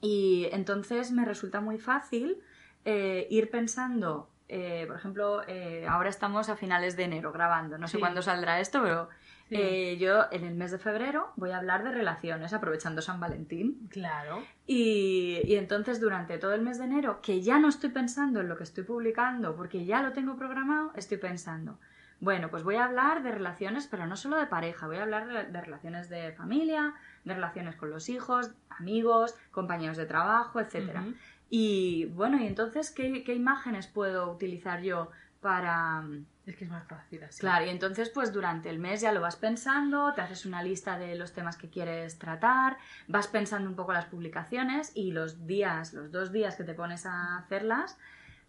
Y 0.00 0.48
entonces 0.52 1.10
me 1.10 1.24
resulta 1.24 1.60
muy 1.60 1.78
fácil 1.78 2.38
eh, 2.84 3.26
ir 3.30 3.50
pensando, 3.50 4.30
eh, 4.48 4.84
por 4.86 4.96
ejemplo, 4.96 5.42
eh, 5.46 5.86
ahora 5.88 6.08
estamos 6.08 6.48
a 6.48 6.56
finales 6.56 6.96
de 6.96 7.04
enero 7.04 7.32
grabando, 7.32 7.76
no 7.76 7.86
sé 7.88 7.96
Sí. 7.96 8.00
cuándo 8.00 8.22
saldrá 8.22 8.60
esto, 8.60 8.82
pero 8.82 9.08
Sí. 9.50 9.56
eh, 9.58 9.98
yo 9.98 10.26
en 10.30 10.44
el 10.44 10.54
mes 10.54 10.70
de 10.70 10.78
febrero 10.78 11.32
voy 11.36 11.50
a 11.50 11.58
hablar 11.58 11.84
de 11.84 11.90
relaciones, 11.90 12.52
aprovechando 12.54 13.02
San 13.02 13.20
Valentín. 13.20 13.88
Claro. 13.90 14.42
Y, 14.66 15.40
y 15.44 15.56
entonces 15.56 16.00
durante 16.00 16.38
todo 16.38 16.54
el 16.54 16.62
mes 16.62 16.78
de 16.78 16.84
enero, 16.84 17.20
que 17.20 17.42
ya 17.42 17.58
no 17.58 17.68
estoy 17.68 17.90
pensando 17.90 18.40
en 18.40 18.48
lo 18.48 18.56
que 18.56 18.62
estoy 18.62 18.84
publicando, 18.84 19.56
porque 19.56 19.84
ya 19.84 20.02
lo 20.02 20.12
tengo 20.12 20.36
programado, 20.36 20.92
estoy 20.94 21.18
pensando, 21.18 21.78
bueno, 22.20 22.48
pues 22.48 22.62
voy 22.62 22.76
a 22.76 22.84
hablar 22.84 23.22
de 23.22 23.32
relaciones, 23.32 23.88
pero 23.88 24.06
no 24.06 24.14
solo 24.14 24.36
de 24.36 24.46
pareja, 24.46 24.86
voy 24.86 24.98
a 24.98 25.02
hablar 25.02 25.26
de, 25.26 25.44
de 25.50 25.60
relaciones 25.60 26.08
de 26.08 26.32
familia, 26.32 26.94
de 27.24 27.34
relaciones 27.34 27.76
con 27.76 27.90
los 27.90 28.08
hijos, 28.08 28.52
amigos, 28.68 29.34
compañeros 29.50 29.96
de 29.96 30.06
trabajo. 30.06 30.60
Ujú. 30.60 31.14
Y 31.48 32.04
bueno, 32.14 32.38
y 32.40 32.46
entonces, 32.46 32.92
¿qué, 32.92 33.24
qué 33.24 33.34
imágenes 33.34 33.88
puedo 33.88 34.30
utilizar 34.30 34.80
yo 34.80 35.10
para... 35.40 36.04
Es 36.50 36.56
que 36.56 36.64
es 36.64 36.70
más 36.70 36.86
fácil 36.86 37.22
así. 37.22 37.38
Claro, 37.40 37.64
y 37.66 37.68
entonces 37.68 38.08
pues 38.10 38.32
durante 38.32 38.68
el 38.70 38.78
mes 38.78 39.00
ya 39.00 39.12
lo 39.12 39.20
vas 39.20 39.36
pensando, 39.36 40.12
te 40.14 40.20
haces 40.20 40.44
una 40.46 40.62
lista 40.62 40.98
de 40.98 41.14
los 41.14 41.32
temas 41.32 41.56
que 41.56 41.70
quieres 41.70 42.18
tratar, 42.18 42.76
vas 43.08 43.28
pensando 43.28 43.68
un 43.70 43.76
poco 43.76 43.92
las 43.92 44.06
publicaciones 44.06 44.90
y 44.94 45.12
los 45.12 45.46
días, 45.46 45.92
los 45.92 46.10
dos 46.10 46.32
días 46.32 46.56
que 46.56 46.64
te 46.64 46.74
pones 46.74 47.06
a 47.06 47.36
hacerlas, 47.38 47.98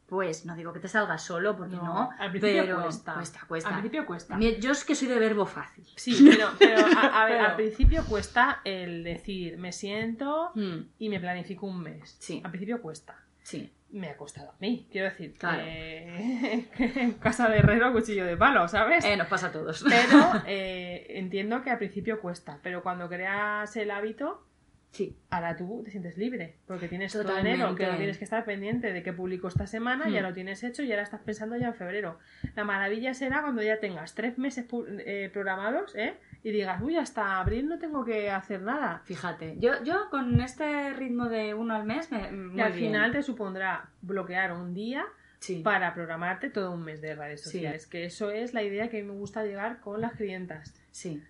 pues 0.07 0.45
no 0.45 0.55
digo 0.55 0.73
que 0.73 0.79
te 0.79 0.87
salga 0.89 1.17
solo, 1.17 1.55
porque 1.55 1.75
no, 1.75 1.83
No, 1.83 2.09
al 2.19 2.31
principio 2.31 2.63
pero 2.63 2.81
cuesta. 2.83 3.13
cuesta, 3.13 3.39
cuesta. 3.47 3.69
Al 3.69 3.75
principio 3.75 4.05
cuesta. 4.05 4.37
Yo 4.59 4.71
es 4.71 4.83
que 4.83 4.93
soy 4.95 5.07
de 5.07 5.19
verbo 5.19 5.45
fácil. 5.45 5.85
Sí, 5.95 6.27
pero, 6.29 6.49
pero 6.59 6.85
a, 6.97 7.21
a 7.21 7.25
ver, 7.25 7.37
Pero- 7.37 7.49
al 7.49 7.55
principio 7.55 8.03
cuesta 8.05 8.59
el 8.65 9.03
decir, 9.05 9.57
me 9.57 9.71
siento 9.71 10.51
Mm, 10.55 10.79
y 10.99 11.07
me 11.09 11.19
planifico 11.19 11.65
un 11.67 11.81
mes. 11.81 12.17
Sí. 12.19 12.41
Al 12.43 12.51
principio 12.51 12.81
cuesta. 12.81 13.15
Sí, 13.43 13.71
Me 13.93 14.07
ha 14.09 14.15
costado 14.15 14.51
a 14.51 14.55
mí, 14.59 14.87
quiero 14.91 15.09
decir, 15.09 15.33
Claro. 15.37 15.63
que, 15.63 16.65
en 17.01 17.11
casa 17.13 17.49
de 17.49 17.57
herrero 17.57 17.91
cuchillo 17.91 18.25
de 18.25 18.37
palo, 18.37 18.67
¿sabes? 18.69 19.03
Eh, 19.03 19.17
nos 19.17 19.27
pasa 19.27 19.47
a 19.47 19.51
todos. 19.51 19.83
Pero 19.83 20.17
eh, 20.47 21.07
entiendo 21.09 21.61
que 21.61 21.71
al 21.71 21.77
principio 21.77 22.21
cuesta, 22.21 22.59
pero 22.63 22.83
cuando 22.83 23.09
creas 23.09 23.75
el 23.75 23.91
hábito, 23.91 24.45
Sí, 24.93 25.15
ahora 25.29 25.55
tú 25.55 25.81
te 25.85 25.91
sientes 25.91 26.17
libre, 26.17 26.57
porque 26.67 26.89
tienes 26.89 27.13
todo 27.13 27.21
Totalmente. 27.23 27.51
enero, 27.61 27.75
que 27.75 27.87
no 27.87 27.95
tienes 27.95 28.17
que 28.17 28.25
estar 28.25 28.43
pendiente 28.43 28.91
de 28.91 29.01
qué 29.03 29.13
publico 29.13 29.47
esta 29.47 29.65
semana, 29.65 30.09
ya 30.09 30.19
Hmm. 30.19 30.23
lo 30.23 30.33
tienes 30.33 30.61
hecho 30.65 30.83
y 30.83 30.91
ahora 30.91 31.03
estás 31.03 31.21
pensando 31.21 31.55
ya 31.55 31.67
en 31.67 31.75
febrero. 31.75 32.19
La 32.57 32.65
maravilla 32.65 33.13
será 33.13 33.41
cuando 33.41 33.63
ya 33.63 33.79
tengas 33.79 34.15
tres 34.15 34.37
meses 34.37 34.65
eh, 35.05 35.29
programados, 35.31 35.95
¿eh? 35.95 36.15
Y 36.43 36.51
digas, 36.51 36.81
uy, 36.81 36.95
hasta 36.97 37.39
abril 37.39 37.67
no 37.69 37.77
tengo 37.77 38.03
que 38.03 38.31
hacer 38.31 38.61
nada. 38.61 39.01
fíjate. 39.05 39.55
Yo, 39.59 39.83
yo 39.83 40.09
con 40.09 40.41
este 40.41 40.91
ritmo 40.93 41.29
de 41.29 41.53
uno 41.53 41.75
al 41.75 41.85
mes, 41.85 42.11
me, 42.11 42.31
muy 42.31 42.57
y 42.57 42.61
al 42.61 42.71
bien. 42.73 42.85
final 42.91 43.11
te 43.11 43.21
supondrá 43.21 43.89
bloquear 44.01 44.53
un 44.53 44.73
día 44.73 45.05
Sí. 45.39 45.61
para 45.63 45.93
programarte 45.95 46.49
todo 46.49 46.71
un 46.71 46.83
mes 46.83 47.01
de 47.01 47.15
redes 47.15 47.41
Sí. 47.41 47.45
sociales, 47.51 47.87
que 47.87 48.05
eso 48.05 48.29
es 48.31 48.53
la 48.53 48.61
idea 48.63 48.89
que 48.89 48.99
a 48.99 49.01
mí 49.01 49.07
me 49.07 49.13
gusta 49.15 49.43
llegar 49.43 49.79
con 49.79 50.01
las 50.01 50.13
clientas. 50.13 50.73
Sí. 50.91 51.21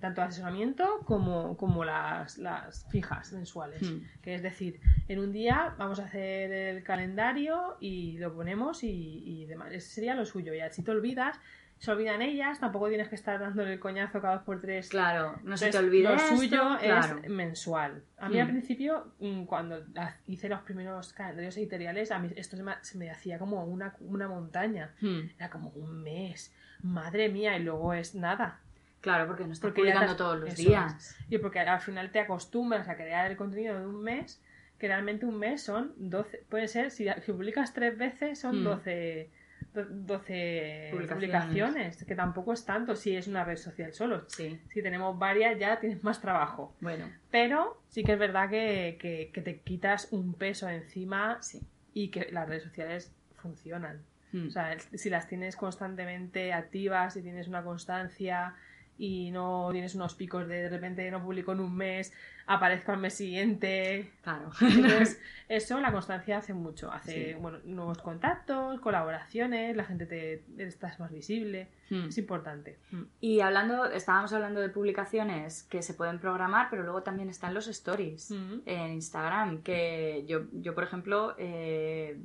tanto 0.00 0.22
asesoramiento 0.22 1.00
como, 1.04 1.58
como 1.58 1.84
las, 1.84 2.38
las 2.38 2.86
fijas 2.90 3.34
mensuales. 3.34 3.82
Hmm. 3.82 3.98
Que 4.22 4.34
es 4.34 4.42
decir, 4.42 4.80
en 5.08 5.18
un 5.18 5.30
día 5.30 5.74
vamos 5.76 6.00
a 6.00 6.04
hacer 6.06 6.50
el 6.50 6.82
calendario 6.82 7.76
y 7.80 8.16
lo 8.16 8.32
ponemos 8.34 8.82
y, 8.82 9.22
y 9.26 9.44
demás. 9.44 9.70
Ese 9.72 9.90
sería 9.90 10.14
lo 10.14 10.24
suyo. 10.24 10.54
Y 10.54 10.60
si 10.70 10.82
te 10.82 10.90
olvidas, 10.90 11.38
se 11.80 11.90
olvidan 11.90 12.20
ellas, 12.22 12.60
tampoco 12.60 12.88
tienes 12.88 13.08
que 13.08 13.14
estar 13.16 13.40
dándole 13.40 13.72
el 13.72 13.80
coñazo 13.80 14.20
cada 14.20 14.34
dos 14.34 14.42
por 14.44 14.60
tres. 14.60 14.88
Claro, 14.90 15.38
no 15.44 15.56
se 15.56 15.70
te 15.70 15.78
olvide 15.78 16.04
Lo 16.10 16.14
esto, 16.14 16.36
suyo 16.36 16.76
claro. 16.78 17.18
es 17.22 17.28
mensual. 17.30 18.02
A 18.18 18.28
mí 18.28 18.36
Hmm. 18.36 18.40
al 18.42 18.46
principio, 18.48 19.12
mm, 19.18 19.44
cuando 19.46 19.82
hice 20.28 20.48
los 20.48 20.60
primeros 20.60 21.12
calendarios 21.14 21.56
editoriales, 21.56 22.12
a 22.12 22.18
mí 22.18 22.30
esto 22.36 22.56
se 22.56 22.62
me, 22.62 22.74
se 22.82 22.98
me 22.98 23.10
hacía 23.10 23.38
como 23.38 23.64
una, 23.64 23.94
una 24.00 24.28
montaña. 24.28 24.92
Hmm. 25.00 25.20
Era 25.38 25.48
como 25.50 25.70
un 25.70 26.02
mes. 26.02 26.54
Madre 26.82 27.28
mía, 27.30 27.56
y 27.56 27.62
luego 27.64 27.94
es 27.94 28.14
nada. 28.14 28.60
Claro, 29.00 29.26
porque 29.26 29.44
no 29.46 29.52
estás 29.52 29.70
Porque 29.70 29.80
publicando 29.80 30.14
todos 30.16 30.38
los 30.38 30.54
días. 30.56 31.16
Y 31.30 31.38
porque 31.38 31.60
al 31.60 31.80
final 31.80 32.10
te 32.12 32.20
acostumbras 32.20 32.88
a 32.90 32.96
crear 32.96 33.30
el 33.30 33.36
contenido 33.38 33.78
de 33.80 33.86
un 33.86 34.02
mes, 34.02 34.42
que 34.78 34.86
realmente 34.88 35.24
un 35.24 35.38
mes 35.38 35.62
son 35.62 35.92
12, 35.96 36.44
puede 36.50 36.68
ser, 36.68 36.90
si, 36.90 37.06
si 37.24 37.32
publicas 37.32 37.72
tres 37.72 37.96
veces 37.96 38.38
son 38.38 38.60
Hmm. 38.60 38.64
12, 38.64 39.30
do- 39.30 39.39
12 39.74 40.88
Publicaciones. 40.92 41.10
publicaciones. 41.10 42.04
que 42.04 42.14
tampoco 42.14 42.52
es 42.52 42.64
tanto 42.64 42.96
si 42.96 43.16
es 43.16 43.26
una 43.28 43.44
red 43.44 43.56
social 43.56 43.92
solo. 43.92 44.24
Sí, 44.28 44.60
Si 44.72 44.82
tenemos 44.82 45.18
varias 45.18 45.58
ya 45.58 45.78
tienes 45.80 46.02
más 46.04 46.20
trabajo. 46.20 46.74
bueno, 46.80 47.06
Pero 47.30 47.80
sí 47.88 48.02
que 48.02 48.12
es 48.14 48.18
verdad 48.18 48.50
que, 48.50 48.98
que- 49.00 49.30
que 49.32 49.40
te 49.42 49.60
quitas 49.60 50.08
un 50.12 50.34
peso 50.34 50.68
encima 50.68 51.38
sí. 51.40 51.60
y 51.94 52.08
que 52.08 52.28
las 52.32 52.48
redes 52.48 52.64
sociales 52.64 53.12
funcionan. 53.36 54.02
Hmm. 54.32 54.46
O 54.48 54.50
sea, 54.50 54.78
si 54.78 55.10
las 55.10 55.26
tienes 55.28 55.56
constantemente 55.56 56.52
activas, 56.52 57.14
si 57.14 57.22
tienes 57.22 57.48
una 57.48 57.62
constancia 57.64 58.54
y 58.98 59.30
no 59.30 59.70
tienes 59.72 59.94
unos 59.94 60.14
picos 60.14 60.46
de 60.46 60.62
de 60.64 60.68
repente 60.68 61.10
no 61.10 61.22
publico 61.22 61.52
en 61.52 61.60
un 61.60 61.74
mes, 61.74 62.12
aparezco 62.52 62.92
al 62.92 62.98
mes 62.98 63.14
siguiente. 63.14 64.10
claro. 64.22 64.50
Entonces, 64.60 65.20
eso, 65.48 65.78
la 65.80 65.92
constancia 65.92 66.38
hace 66.38 66.52
mucho. 66.52 66.90
Hace 66.92 67.32
Sí. 67.32 67.34
bueno, 67.40 67.58
nuevos 67.64 67.98
contactos, 67.98 68.80
colaboraciones, 68.80 69.76
la 69.76 69.84
gente 69.84 70.06
te 70.06 70.42
estás 70.58 70.98
más 70.98 71.12
visible. 71.12 71.68
Hmm. 71.90 72.08
Es 72.08 72.18
importante. 72.18 72.78
Mm. 72.90 73.02
Y 73.20 73.40
hablando, 73.40 73.86
estábamos 73.86 74.32
hablando 74.32 74.60
de 74.60 74.68
publicaciones 74.68 75.62
que 75.64 75.82
se 75.82 75.94
pueden 75.94 76.18
programar, 76.18 76.68
pero 76.70 76.82
luego 76.82 77.02
también 77.02 77.28
están 77.30 77.54
los 77.54 77.68
stories 77.68 78.30
Mm. 78.30 78.60
en 78.66 78.92
Instagram, 78.94 79.62
que 79.62 80.24
yo, 80.26 80.42
yo 80.52 80.74
por 80.74 80.84
ejemplo, 80.84 81.34
eh, 81.38 82.18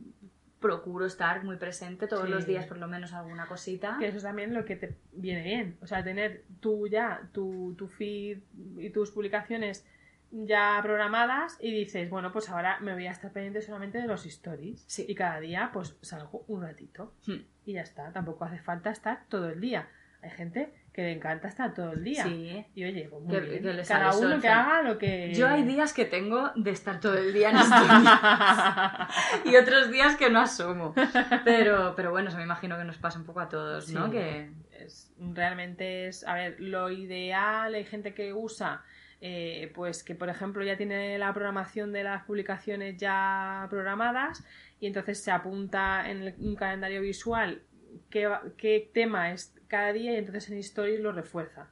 procuro 0.60 1.06
estar 1.06 1.44
muy 1.44 1.58
presente 1.58 2.08
todos 2.08 2.26
Sí. 2.26 2.32
los 2.32 2.48
días, 2.48 2.66
por 2.66 2.78
lo 2.78 2.88
menos 2.88 3.14
alguna 3.14 3.46
cosita. 3.46 3.98
Que 4.00 4.08
eso 4.08 4.18
es 4.18 4.24
también 4.24 4.54
lo 4.56 4.66
que 4.66 4.76
te 4.76 4.96
viene 5.12 5.44
bien. 5.44 5.78
O 5.82 5.86
sea, 5.88 6.04
tener 6.04 6.44
tú 6.60 6.88
ya 6.88 7.22
tu, 7.32 7.76
tu 7.78 7.88
feed 7.88 8.40
y 8.80 8.90
tus 8.90 9.12
publicaciones 9.12 9.86
ya 10.32 10.80
programadas 10.84 11.58
y 11.60 11.72
dices, 11.72 12.10
bueno, 12.10 12.32
pues 12.32 12.50
ahora 12.50 12.80
me 12.82 12.94
voy 12.94 13.08
a 13.08 13.12
estar 13.12 13.32
pendiente 13.32 13.62
solamente 13.62 14.00
de 14.00 14.08
los 14.08 14.26
stories. 14.26 14.84
Sí. 14.88 15.06
Y 15.08 15.16
cada 15.16 15.40
día 15.40 15.70
pues 15.74 15.96
salgo 16.02 16.44
un 16.48 16.62
ratito. 16.64 17.14
Hmm. 17.26 17.42
Y 17.66 17.74
ya 17.74 17.82
está. 17.82 18.12
Tampoco 18.12 18.46
hace 18.46 18.60
falta 18.60 18.90
estar 18.92 19.22
todo 19.30 19.50
el 19.50 19.60
día. 19.62 19.88
hay 20.22 20.32
gente 20.32 20.74
que 20.92 21.02
le 21.04 21.12
encanta 21.12 21.48
estar 21.50 21.74
todo 21.74 21.92
el 21.92 22.04
día. 22.04 22.24
Sí. 22.24 22.66
Y 22.74 22.84
oye, 22.86 23.08
pues 23.10 23.22
muy 23.22 23.32
Que- 23.34 23.40
bien. 23.42 23.64
que 23.76 23.84
cada 23.88 24.18
uno 24.18 24.40
que 24.40 24.48
haga 24.48 24.82
lo 24.82 24.98
que... 24.98 25.34
Yo 25.36 25.48
hay 25.48 25.64
días 25.64 25.94
que 25.94 26.06
tengo 26.06 26.52
de 26.56 26.72
estar 26.72 27.00
todo 27.00 27.16
el 27.18 27.32
día 27.34 27.52
en 27.52 27.58
y 29.52 29.56
otros 29.58 29.92
días 29.92 30.16
que 30.16 30.30
no 30.30 30.40
asomo. 30.40 30.96
Pero, 31.44 31.94
pero 31.96 32.12
bueno, 32.12 32.30
eso 32.30 32.38
me 32.38 32.44
imagino 32.44 32.78
que 32.78 32.86
nos 32.86 32.98
pasa 32.98 33.20
un 33.20 33.26
poco 33.26 33.42
a 33.42 33.50
todos, 33.50 33.90
¿no? 33.92 34.06
Sí. 34.06 34.12
Que 34.14 34.50
es, 34.80 35.14
realmente 35.20 36.08
es, 36.08 36.26
a 36.28 36.34
ver, 36.34 36.60
lo 36.60 36.90
ideal, 36.90 37.74
hay 37.76 37.86
gente 37.86 38.14
que 38.14 38.34
usa, 38.34 38.84
eh, 39.22 39.72
pues 39.74 40.03
que 40.03 40.13
por 40.16 40.30
ejemplo 40.30 40.63
ya 40.63 40.78
tiene 40.78 41.18
la 41.18 41.34
programación 41.34 41.91
de 41.93 42.03
las 42.03 42.24
publicaciones 42.26 42.97
ya 42.97 43.66
programadas 43.70 44.43
y 44.80 44.88
entonces 44.88 45.24
se 45.24 45.32
apunta 45.32 46.09
en 46.09 46.24
el- 46.24 46.36
un 46.39 46.55
calendario 46.55 47.01
visual 47.01 47.61
qué, 48.09 48.30
qué 48.57 48.89
tema 48.93 49.32
es 49.32 49.53
cada 49.68 49.93
día 49.93 50.11
y 50.13 50.18
entonces 50.18 50.49
en 50.49 50.57
Stories 50.59 50.99
lo 50.99 51.11
refuerza. 51.11 51.68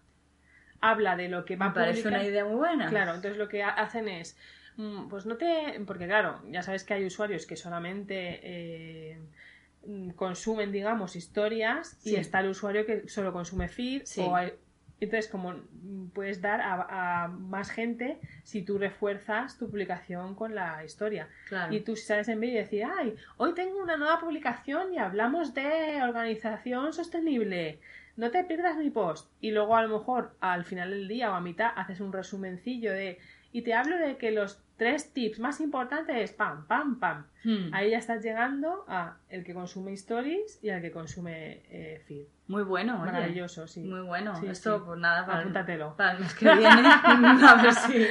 Habla 0.81 1.15
de 1.15 1.29
lo 1.29 1.45
que 1.45 1.55
va 1.55 1.65
me 1.67 1.71
a 1.71 1.73
parece 1.73 2.01
publicar. 2.01 2.19
una 2.21 2.29
idea 2.29 2.45
muy 2.45 2.55
buena. 2.55 2.89
Claro, 2.89 3.13
entonces 3.15 3.37
lo 3.37 3.47
que 3.49 3.61
ha- 3.63 3.69
hacen 3.69 4.07
es, 4.07 4.37
mm, 4.77 5.07
pues 5.09 5.25
no 5.25 5.37
te, 5.37 5.79
porque 5.85 6.05
claro, 6.07 6.41
ya 6.49 6.61
sabes 6.63 6.83
que 6.83 6.93
hay 6.93 7.05
usuarios 7.05 7.45
que 7.45 7.55
solamente 7.55 8.39
eh, 8.43 9.17
consumen, 10.15 10.71
digamos, 10.71 11.15
historias 11.15 11.97
y 12.05 12.15
está 12.15 12.39
el 12.39 12.49
usuario 12.49 12.85
que 12.85 13.07
solo 13.09 13.33
consume 13.33 13.67
feed 13.67 14.03
Sí. 14.05 14.21
o 14.21 14.35
hay- 14.35 14.53
entonces 15.03 15.29
como 15.29 15.55
puedes 16.13 16.41
dar 16.41 16.61
a, 16.61 17.23
a 17.23 17.27
más 17.27 17.69
gente 17.69 18.19
si 18.43 18.61
tú 18.61 18.77
refuerzas 18.77 19.57
tu 19.57 19.69
publicación 19.69 20.35
con 20.35 20.55
la 20.55 20.83
historia. 20.83 21.27
Claro. 21.47 21.73
Y 21.73 21.81
tú 21.81 21.95
sales 21.95 22.27
en 22.27 22.39
vídeo 22.39 22.55
y 22.55 22.63
decir, 22.63 22.85
ay, 22.85 23.15
hoy 23.37 23.53
tengo 23.53 23.81
una 23.81 23.97
nueva 23.97 24.19
publicación 24.19 24.93
y 24.93 24.97
hablamos 24.97 25.53
de 25.53 26.01
organización 26.01 26.93
sostenible. 26.93 27.79
No 28.15 28.29
te 28.29 28.43
pierdas 28.43 28.77
mi 28.77 28.89
post. 28.89 29.29
Y 29.41 29.51
luego 29.51 29.75
a 29.75 29.83
lo 29.83 29.97
mejor 29.97 30.35
al 30.39 30.65
final 30.65 30.91
del 30.91 31.07
día 31.07 31.31
o 31.31 31.33
a 31.33 31.41
mitad 31.41 31.71
haces 31.75 31.99
un 31.99 32.13
resumencillo 32.13 32.91
de... 32.91 33.19
Y 33.51 33.61
te 33.61 33.73
hablo 33.73 33.97
de 33.97 34.17
que 34.17 34.31
los 34.31 34.62
tres 34.77 35.13
tips 35.13 35.39
más 35.39 35.59
importantes, 35.61 36.31
pam, 36.31 36.65
pam, 36.67 36.99
pam. 36.99 37.25
Hmm. 37.43 37.73
Ahí 37.73 37.91
ya 37.91 37.97
estás 37.97 38.23
llegando 38.23 38.85
a 38.87 39.17
el 39.29 39.43
que 39.43 39.53
consume 39.53 39.93
stories 39.93 40.59
y 40.63 40.69
al 40.69 40.81
que 40.81 40.91
consume 40.91 41.61
eh, 41.69 42.01
feed. 42.07 42.25
Muy 42.47 42.63
bueno, 42.63 43.01
oye. 43.01 43.11
Maravilloso, 43.11 43.67
sí. 43.67 43.81
Muy 43.83 44.01
bueno. 44.01 44.35
Sí, 44.39 44.47
Esto, 44.47 44.77
sí. 44.79 44.83
pues 44.85 44.99
nada, 44.99 45.25
para, 45.25 45.37
el- 45.39 45.41
Apúntatelo. 45.43 45.95
para 45.95 46.13
el 46.13 46.19
mes 46.19 46.33
que 46.35 46.45
viene. 46.45 46.81
a 47.47 47.55
ver 47.61 47.73
si 47.73 48.05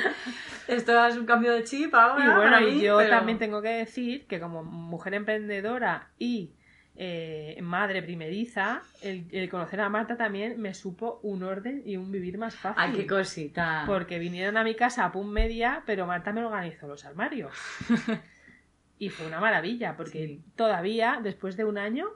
esto 0.69 1.07
es 1.07 1.17
un 1.17 1.27
cambio 1.27 1.53
de 1.53 1.65
chip 1.65 1.95
ahora. 1.95 2.25
Y 2.25 2.37
bueno, 2.37 2.61
y 2.69 2.81
yo 2.81 2.99
pero- 2.99 3.11
también 3.11 3.39
tengo 3.39 3.61
que 3.61 3.69
decir 3.71 4.27
que 4.27 4.41
como 4.41 4.63
mujer 4.63 5.15
emprendedora 5.15 6.09
y 6.19 6.53
eh, 6.95 7.59
madre 7.63 8.03
primeriza, 8.03 8.83
el, 9.01 9.27
el 9.33 9.49
conocer 9.49 9.81
a 9.81 9.89
Marta 9.89 10.17
también 10.17 10.61
me 10.61 10.75
supo 10.75 11.21
un 11.23 11.43
orden 11.43 11.83
y 11.87 11.97
un 11.97 12.11
vivir 12.13 12.37
más 12.39 12.55
fácil. 12.55 12.83
Ay, 12.83 12.93
qué 12.93 13.07
cosita. 13.07 13.85
Porque 13.87 14.19
vinieron 14.19 14.57
a 14.57 14.65
mi 14.65 14.75
casa 14.75 15.05
a 15.07 15.13
Pum 15.13 15.29
Media, 15.29 15.83
pero 15.87 16.07
Marta 16.07 16.33
me 16.33 16.45
organizó 16.45 16.87
los 16.87 17.05
armarios. 17.05 17.53
y 18.99 19.09
fue 19.09 19.27
una 19.27 19.41
maravilla, 19.41 19.97
porque 19.97 20.27
Sí. 20.27 20.45
todavía, 20.55 21.21
después 21.23 21.57
de 21.57 21.65
un 21.65 21.79
año, 21.79 22.07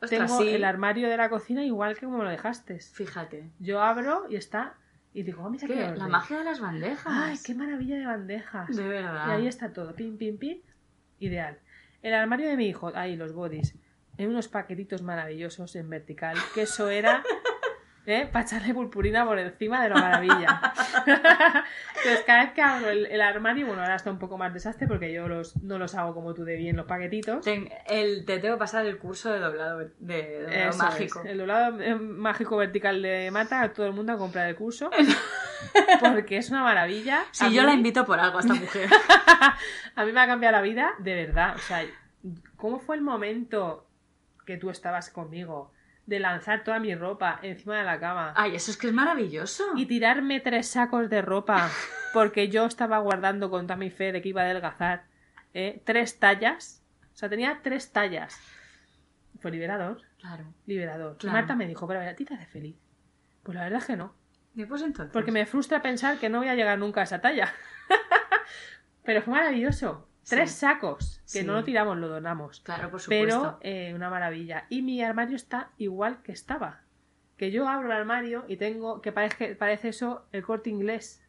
Ostras, 0.00 0.10
tengo 0.26 0.42
sí. 0.42 0.48
el 0.50 0.64
armario 0.64 1.08
de 1.08 1.16
la 1.16 1.30
cocina 1.30 1.64
igual 1.64 1.94
que 1.96 2.06
como 2.06 2.24
lo 2.24 2.30
dejaste. 2.30 2.80
Fíjate. 2.80 3.50
Yo 3.60 3.80
abro 3.82 4.26
y 4.28 4.36
está... 4.36 4.74
Y 5.14 5.22
digo, 5.24 5.44
oh, 5.44 5.50
mira 5.50 5.66
¿Qué? 5.66 5.74
qué 5.74 5.92
La 5.94 6.08
magia 6.08 6.38
de 6.38 6.44
las 6.44 6.58
bandejas. 6.58 7.06
Ay, 7.06 7.36
qué 7.44 7.54
maravilla 7.54 7.96
de 7.98 8.06
bandejas. 8.06 8.74
De 8.74 8.88
verdad. 8.88 9.28
Y 9.28 9.30
ahí 9.32 9.46
está 9.46 9.70
todo, 9.72 9.94
pim, 9.94 10.16
pim, 10.16 10.38
pim. 10.38 10.58
Ideal. 11.18 11.58
El 12.00 12.14
armario 12.14 12.48
de 12.48 12.56
mi 12.56 12.66
hijo, 12.66 12.90
ahí 12.94 13.14
los 13.14 13.32
bodies, 13.34 13.76
en 14.18 14.28
unos 14.30 14.48
paquetitos 14.48 15.02
maravillosos 15.02 15.74
en 15.76 15.88
vertical, 15.90 16.36
que 16.54 16.62
eso 16.62 16.88
era 16.90 17.22
¿eh? 18.06 18.28
para 18.30 18.44
echarle 18.44 18.74
purpurina 18.74 19.24
por 19.24 19.38
encima 19.38 19.82
de 19.82 19.88
la 19.88 19.94
maravilla. 19.96 20.60
Entonces, 21.06 22.24
cada 22.26 22.44
vez 22.44 22.52
que 22.52 22.62
abro 22.62 22.90
el, 22.90 23.06
el 23.06 23.20
armario, 23.20 23.66
bueno, 23.66 23.82
ahora 23.82 23.94
está 23.96 24.10
un 24.10 24.18
poco 24.18 24.36
más 24.38 24.52
desastre 24.52 24.86
porque 24.88 25.12
yo 25.12 25.28
los, 25.28 25.56
no 25.62 25.78
los 25.78 25.94
hago 25.94 26.14
como 26.14 26.34
tú 26.34 26.44
de 26.44 26.56
bien, 26.56 26.76
los 26.76 26.86
paquetitos. 26.86 27.44
Ten- 27.44 27.70
el, 27.86 28.24
te 28.24 28.38
tengo 28.38 28.56
que 28.56 28.58
pasar 28.58 28.84
el 28.86 28.98
curso 28.98 29.32
de 29.32 29.38
doblado, 29.38 29.78
de, 29.78 29.90
de 29.98 30.42
doblado 30.42 30.70
Eso 30.70 30.78
mágico. 30.82 31.20
es. 31.20 31.26
El 31.30 31.38
doblado 31.38 31.80
eh, 31.80 31.94
mágico 31.94 32.56
vertical 32.56 33.00
de 33.02 33.30
Mata, 33.30 33.62
a 33.62 33.72
todo 33.72 33.86
el 33.86 33.92
mundo 33.92 34.12
a 34.12 34.18
comprar 34.18 34.48
el 34.48 34.56
curso. 34.56 34.90
Porque 36.00 36.36
es 36.38 36.50
una 36.50 36.62
maravilla. 36.62 37.22
Si 37.30 37.44
yo 37.52 37.62
mí- 37.62 37.66
la 37.68 37.74
invito 37.74 38.04
por 38.04 38.18
algo 38.18 38.38
a 38.38 38.40
esta 38.40 38.54
mujer. 38.54 38.88
a 39.94 40.04
mí 40.04 40.12
me 40.12 40.20
ha 40.20 40.26
cambiado 40.26 40.56
la 40.56 40.62
vida, 40.62 40.92
de 40.98 41.14
verdad. 41.14 41.54
O 41.54 41.58
sea, 41.60 41.84
¿cómo 42.56 42.80
fue 42.80 42.96
el 42.96 43.02
momento 43.02 43.86
que 44.46 44.56
tú 44.56 44.70
estabas 44.70 45.10
conmigo 45.10 45.72
de 46.06 46.18
lanzar 46.18 46.64
toda 46.64 46.78
mi 46.80 46.94
ropa 46.94 47.38
encima 47.42 47.78
de 47.78 47.84
la 47.84 48.00
cama 48.00 48.32
Ay, 48.36 48.56
eso 48.56 48.70
es 48.72 48.76
que 48.76 48.88
es 48.88 48.92
maravilloso. 48.92 49.64
y 49.76 49.86
tirarme 49.86 50.40
tres 50.40 50.68
sacos 50.68 51.08
de 51.08 51.22
ropa 51.22 51.70
porque 52.12 52.48
yo 52.48 52.66
estaba 52.66 52.98
guardando 52.98 53.50
con 53.50 53.66
toda 53.66 53.76
mi 53.76 53.90
fe 53.90 54.10
de 54.12 54.20
que 54.20 54.30
iba 54.30 54.42
a 54.42 54.44
adelgazar 54.46 55.04
¿eh? 55.54 55.80
tres 55.84 56.18
tallas? 56.18 56.82
O 57.14 57.16
sea, 57.16 57.28
tenía 57.28 57.60
tres 57.62 57.92
tallas. 57.92 58.40
Fue 59.40 59.50
liberador, 59.50 60.00
Claro. 60.18 60.44
liberador. 60.66 61.16
Claro. 61.18 61.32
Marta 61.36 61.54
me 61.56 61.66
dijo, 61.66 61.86
pero 61.86 62.00
a 62.00 62.14
ti 62.14 62.24
te 62.24 62.34
hace 62.34 62.46
feliz. 62.46 62.76
Pues 63.42 63.54
la 63.56 63.64
verdad 63.64 63.80
es 63.80 63.86
que 63.86 63.96
no. 63.96 64.14
Y 64.54 64.64
pues 64.66 64.82
entonces. 64.82 65.12
Porque 65.12 65.32
me 65.32 65.44
frustra 65.46 65.82
pensar 65.82 66.18
que 66.18 66.28
no 66.28 66.38
voy 66.38 66.48
a 66.48 66.54
llegar 66.54 66.78
nunca 66.78 67.00
a 67.00 67.04
esa 67.04 67.20
talla. 67.20 67.52
Pero 69.04 69.22
fue 69.22 69.32
maravilloso. 69.34 70.08
Tres 70.28 70.50
Sí. 70.52 70.58
sacos, 70.60 71.20
que 71.32 71.40
Sí. 71.40 71.44
no 71.44 71.52
lo 71.54 71.64
tiramos, 71.64 71.96
lo 71.98 72.08
donamos. 72.08 72.60
Claro, 72.60 72.90
por 72.90 73.00
supuesto. 73.00 73.58
Pero 73.58 73.58
eh, 73.62 73.92
una 73.94 74.08
maravilla. 74.10 74.66
Y 74.68 74.82
mi 74.82 75.02
armario 75.02 75.36
está 75.36 75.70
igual 75.78 76.22
que 76.22 76.32
estaba. 76.32 76.80
Que 77.36 77.50
yo 77.50 77.68
abro 77.68 77.86
el 77.88 77.92
armario 77.96 78.44
y 78.46 78.56
tengo, 78.56 79.02
que 79.02 79.10
parece, 79.10 79.56
parece 79.56 79.88
eso 79.88 80.26
el 80.32 80.42
corte 80.44 80.70
inglés. 80.70 81.24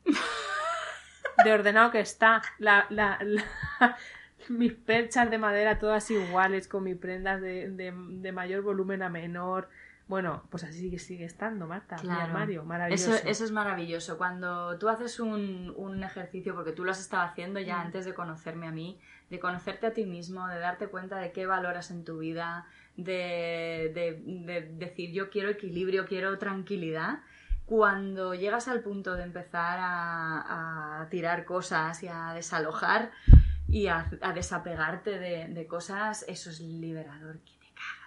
De 1.44 1.52
ordenado 1.52 1.90
que 1.92 2.00
está. 2.00 2.42
La, 2.60 2.86
la- 2.90 3.18
la- 3.22 3.44
mis 4.50 4.74
perchas 4.74 5.32
de 5.32 5.38
madera 5.38 5.80
todas 5.80 6.12
iguales, 6.12 6.68
con 6.68 6.84
mis 6.84 6.98
prendas 6.98 7.42
de, 7.42 7.70
de- 7.72 7.94
de 7.96 8.32
mayor 8.32 8.62
volumen 8.62 9.02
a 9.02 9.10
menor. 9.10 9.70
Bueno, 10.14 10.44
pues 10.52 10.64
así 10.64 10.78
sigue, 10.80 11.00
sigue 11.00 11.26
estando, 11.26 11.66
Marta. 11.66 11.96
Mi 11.96 12.02
Claro. 12.04 12.22
armario, 12.22 12.64
maravilloso. 12.64 13.16
Eso, 13.16 13.28
eso 13.28 13.44
es 13.46 13.52
maravilloso. 13.52 14.16
Cuando 14.20 14.78
tú 14.78 14.88
haces 14.88 15.20
un, 15.20 15.74
un 15.76 16.04
ejercicio, 16.04 16.54
porque 16.54 16.72
tú 16.72 16.84
lo 16.86 16.92
has 16.92 17.00
estado 17.00 17.24
haciendo 17.24 17.60
ya 17.60 17.78
Mm. 17.78 17.86
antes 17.88 18.06
de 18.06 18.14
conocerme 18.14 18.68
a 18.68 18.72
mí, 18.72 19.00
de 19.32 19.40
conocerte 19.40 19.88
a 19.88 19.94
ti 19.94 20.06
mismo, 20.06 20.48
de 20.48 20.60
darte 20.60 20.86
cuenta 20.88 21.18
de 21.18 21.32
qué 21.32 21.48
valoras 21.48 21.90
en 21.90 22.04
tu 22.04 22.20
vida, 22.20 22.68
de, 22.96 23.92
de- 23.96 24.22
de 24.54 24.62
decir 24.86 25.12
yo 25.14 25.32
quiero 25.32 25.50
equilibrio, 25.50 26.06
quiero 26.06 26.38
tranquilidad. 26.38 27.22
Cuando 27.66 28.36
llegas 28.36 28.68
al 28.68 28.82
punto 28.82 29.16
de 29.16 29.24
empezar 29.24 29.80
a, 29.82 31.02
a 31.02 31.10
tirar 31.10 31.44
cosas 31.44 32.04
y 32.04 32.08
a 32.08 32.34
desalojar 32.36 33.10
y 33.68 33.88
a, 33.88 34.12
a 34.22 34.32
desapegarte 34.34 35.18
de, 35.18 35.48
de 35.48 35.66
cosas, 35.66 36.24
eso 36.28 36.52
es 36.52 36.60
liberador. 36.60 37.40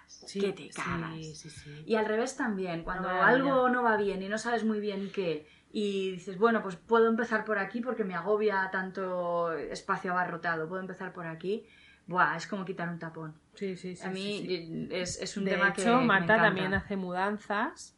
Que 0.07 0.23
te 0.23 0.23
cagas. 0.23 0.31
Sí, 0.31 0.39
que 0.39 0.53
te 0.53 0.63
sí, 0.63 0.69
cagas. 0.69 1.37
sí, 1.37 1.49
sí. 1.49 1.83
Y 1.85 1.95
al 1.95 2.05
revés 2.05 2.35
también, 2.37 2.83
cuando 2.83 3.09
algo 3.09 3.69
no 3.69 3.83
va 3.83 3.97
bien 3.97 4.21
y 4.21 4.29
no 4.29 4.37
sabes 4.37 4.63
muy 4.63 4.79
bien 4.79 5.11
qué, 5.13 5.47
y 5.71 6.11
dices, 6.11 6.37
bueno, 6.37 6.63
pues 6.63 6.75
puedo 6.75 7.07
empezar 7.09 7.43
por 7.45 7.59
aquí 7.59 7.81
porque 7.81 8.03
me 8.03 8.15
agobia 8.15 8.69
tanto 8.71 9.51
espacio 9.53 10.11
abarrotado, 10.11 10.67
puedo 10.67 10.81
empezar 10.81 11.13
por 11.13 11.27
aquí, 11.27 11.65
Buah, 12.07 12.37
es 12.37 12.47
como 12.47 12.63
quitar 12.63 12.87
un 12.87 12.99
tapón. 12.99 13.33
Sí, 13.53 13.75
sí, 13.75 13.95
sí, 13.97 14.05
A 14.05 14.09
mí. 14.09 14.87
Es, 14.91 15.21
es 15.21 15.35
un 15.35 15.43
de 15.43 15.51
tema 15.51 15.73
que 15.73 15.81
hecho, 15.81 15.97
me 15.99 16.05
Marta 16.05 16.37
también 16.37 16.73
hace 16.73 16.95
mudanzas. 16.95 17.95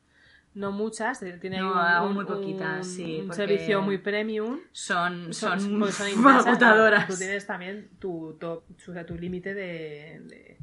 No 0.56 0.72
muchas, 0.72 1.20
tiene 1.40 1.60
No, 1.60 1.72
un, 1.74 1.78
hago 1.78 2.08
un- 2.08 2.16
muy 2.16 2.26
poquitas, 2.26 2.88
un- 2.88 2.94
sí, 2.96 3.18
un 3.22 3.28
porque 3.28 3.36
servicio 3.36 3.84
muy 3.84 4.00
premium. 4.00 4.60
Son, 4.72 5.32
son, 5.32 5.60
son 5.60 6.10
intensas, 6.10 6.48
agotadoras 6.48 7.08
Tú 7.08 7.16
tienes 7.18 7.46
también 7.46 7.92
tu, 8.00 8.34
sea, 8.94 9.06
tu 9.06 9.16
límite 9.16 9.54
de, 9.54 10.20
de- 10.24 10.58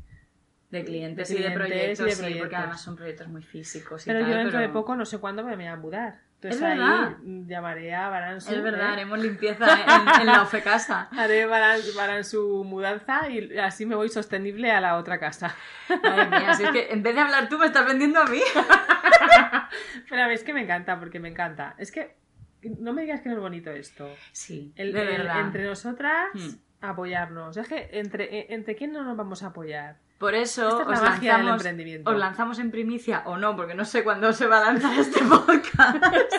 de 0.71 0.85
clientes, 0.85 1.29
de 1.29 1.35
y 1.37 1.43
de 1.43 1.49
y 1.49 1.55
proyectos, 1.55 2.15
sí, 2.15 2.35
porque 2.39 2.57
además 2.57 2.81
son 2.81 2.97
proyectos 2.97 3.29
muy 3.29 3.43
físicos 3.43 4.03
y 4.05 4.11
Pero 4.11 4.21
tal, 4.21 4.31
yo 4.31 4.37
dentro 4.37 4.59
pero- 4.59 4.67
de 4.67 4.73
poco, 4.73 4.97
no 4.97 5.05
sé 5.05 5.19
cuándo, 5.19 5.45
me 5.45 5.55
voy 5.57 5.67
a 5.67 5.77
mudar. 5.77 6.21
Entonces 6.37 6.61
Es 6.61 6.67
ahí 6.67 6.79
verdad. 6.79 7.17
llamaré 7.47 7.95
a 7.95 8.09
Baransu. 8.11 8.53
Es 8.53 8.63
verdad, 8.63 8.91
¿eh? 8.91 8.93
haremos 8.93 9.19
limpieza 9.19 9.67
en, 10.15 10.21
en 10.21 10.27
la 10.27 10.43
Ofe 10.43 10.61
Casa. 10.63 11.09
Haré 11.17 11.47
Baran, 11.47 11.81
Baransu 11.97 12.63
mudanza 12.63 13.29
y 13.31 13.57
así 13.59 13.87
me 13.87 13.95
voy 13.95 14.11
sostenible 14.11 14.71
a 14.71 14.81
la 14.83 14.97
otra 14.97 15.19
casa. 15.19 15.55
Madre 15.89 16.27
mía, 16.39 16.53
si 16.55 16.65
es 16.65 16.71
que 16.73 16.89
en 16.93 17.03
vez 17.03 17.15
de 17.15 17.23
hablar 17.23 17.49
tú 17.49 17.57
me 17.59 17.65
estás 17.67 17.87
vendiendo 17.87 18.21
a 18.21 18.27
mí. 18.27 18.41
Pero 20.11 20.23
a 20.23 20.27
ver, 20.27 20.35
es 20.35 20.45
que 20.45 20.53
me 20.53 20.63
encanta, 20.63 20.99
porque 20.99 21.19
me 21.21 21.29
encanta. 21.29 21.75
Es 21.79 21.91
que 21.91 22.17
no 22.81 22.93
me 22.93 23.03
digas 23.03 23.21
que 23.23 23.29
no 23.29 23.37
es 23.37 23.41
bonito 23.41 23.71
esto. 23.71 24.09
Sí, 24.33 24.73
El- 24.77 24.93
de 24.93 25.03
el- 25.03 25.09
verdad. 25.09 25.41
entre 25.41 25.65
nosotras, 25.65 26.29
Hmm. 26.35 26.51
apoyarnos. 26.81 27.57
Es 27.57 27.67
que 27.69 27.89
entre, 27.93 28.25
eh, 28.41 28.47
entre 28.51 28.77
quién 28.77 28.93
no 28.93 29.03
nos 29.05 29.17
vamos 29.17 29.43
a 29.43 29.49
apoyar. 29.49 29.97
Por 30.19 30.35
eso 30.35 30.81
es 30.91 31.01
la 31.01 31.15
os, 31.15 31.21
del 31.21 31.29
lanzamos, 31.29 31.53
emprendimiento. 31.53 32.11
os 32.11 32.17
lanzamos 32.17 32.59
en 32.59 32.71
primicia 32.71 33.23
o 33.27 33.37
no, 33.37 33.55
porque 33.55 33.75
no 33.75 33.85
sé 33.85 34.03
cuándo 34.03 34.33
se 34.33 34.47
va 34.47 34.59
a 34.59 34.73
lanzar 34.73 34.93
este 34.99 35.23
podcast. 35.25 35.97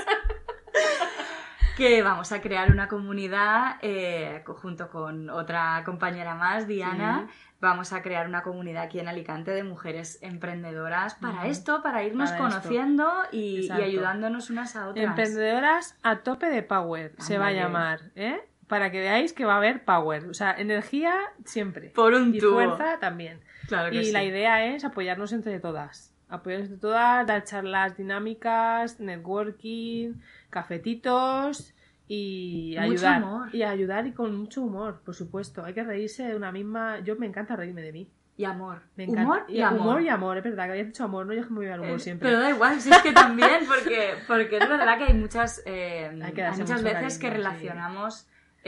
que 1.77 2.01
vamos 2.01 2.31
a 2.31 2.41
crear 2.41 2.71
una 2.71 2.87
comunidad 2.87 3.75
eh, 3.83 4.43
junto 4.45 4.89
con 4.89 5.29
otra 5.29 5.83
compañera 5.85 6.33
más, 6.33 6.67
Diana. 6.67 7.27
Vamos 7.59 7.93
a 7.93 8.01
crear 8.01 8.27
una 8.27 8.41
comunidad 8.41 8.83
aquí 8.83 8.99
en 8.99 9.07
Alicante 9.07 9.51
de 9.51 9.63
mujeres 9.63 10.17
emprendedoras 10.21 11.15
para 11.15 11.47
esto, 11.47 11.81
para 11.83 12.03
irnos 12.03 12.31
Para 12.31 12.41
conociendo 12.41 13.11
y, 13.31 13.69
ayudándonos 13.71 14.49
unas 14.49 14.75
a 14.75 14.89
otras. 14.89 15.05
Emprendedoras 15.05 15.95
a 16.01 16.17
tope 16.17 16.47
de 16.47 16.63
power 16.63 17.13
se 17.19 17.37
va 17.37 17.47
a 17.47 17.51
llamar, 17.51 18.11
¿eh? 18.15 18.41
Para 18.67 18.91
que 18.91 18.99
veáis 18.99 19.33
que 19.33 19.45
va 19.45 19.53
a 19.53 19.57
haber 19.57 19.85
power. 19.85 20.29
O 20.29 20.33
sea, 20.33 20.53
energía 20.57 21.15
siempre. 21.45 21.89
Por 21.91 22.13
un 22.13 22.33
y 22.33 22.39
tubo. 22.39 22.55
fuerza 22.55 22.99
también. 22.99 23.39
Claro 23.67 23.91
que 23.91 23.97
Y 23.97 24.05
sí. 24.05 24.11
la 24.11 24.23
idea 24.23 24.65
es 24.65 24.83
apoyarnos 24.85 25.33
entre 25.33 25.59
todas. 25.59 26.13
Apoyarnos 26.29 26.69
entre 26.69 26.81
todas, 26.81 27.27
dar 27.27 27.43
charlas 27.43 27.97
dinámicas, 27.97 28.99
networking, 28.99 30.13
cafetitos 30.49 31.73
y 32.07 32.75
Mucho 32.77 32.81
ayudar. 32.81 33.23
Y 33.53 33.63
ayudar 33.63 34.07
y 34.07 34.11
con 34.13 34.35
mucho 34.35 34.61
humor, 34.61 35.01
por 35.05 35.15
supuesto. 35.15 35.63
Hay 35.63 35.73
que 35.73 35.83
reírse 35.83 36.23
de 36.23 36.35
una 36.35 36.51
misma. 36.51 36.99
Yo 36.99 37.15
me 37.15 37.25
encanta 37.25 37.55
reírme 37.55 37.81
de 37.81 37.91
mí. 37.91 38.09
Y 38.37 38.45
amor. 38.45 38.81
Me 38.95 39.05
encanta. 39.05 39.23
Humor 39.23 39.45
y, 39.47 39.61
amor. 39.61 39.81
Humor 39.81 40.01
y 40.03 40.09
amor, 40.09 40.37
es 40.37 40.43
verdad 40.43 40.65
que 40.65 40.71
habías 40.71 40.87
dicho 40.87 41.03
amor, 41.03 41.25
no 41.25 41.33
yo 41.33 41.41
es 41.41 41.47
que 41.47 41.53
me 41.53 41.59
voy 41.59 41.67
al 41.69 41.79
humor 41.79 41.95
Eh, 41.95 41.99
siempre. 41.99 42.29
Pero 42.29 42.39
da 42.39 42.51
igual, 42.51 42.79
si 42.79 42.91
es 42.91 43.01
que 43.01 43.11
también, 43.11 43.65
porque, 43.67 44.13
porque 44.27 44.57
es 44.57 44.69
verdad 44.69 44.97
que 44.99 45.05
hay 45.05 45.13
muchas, 45.15 45.63
eh, 45.65 46.11
Hay 46.23 46.57
muchas 46.59 46.83
veces 46.83 47.17
que 47.17 47.31
sí. 47.31 47.69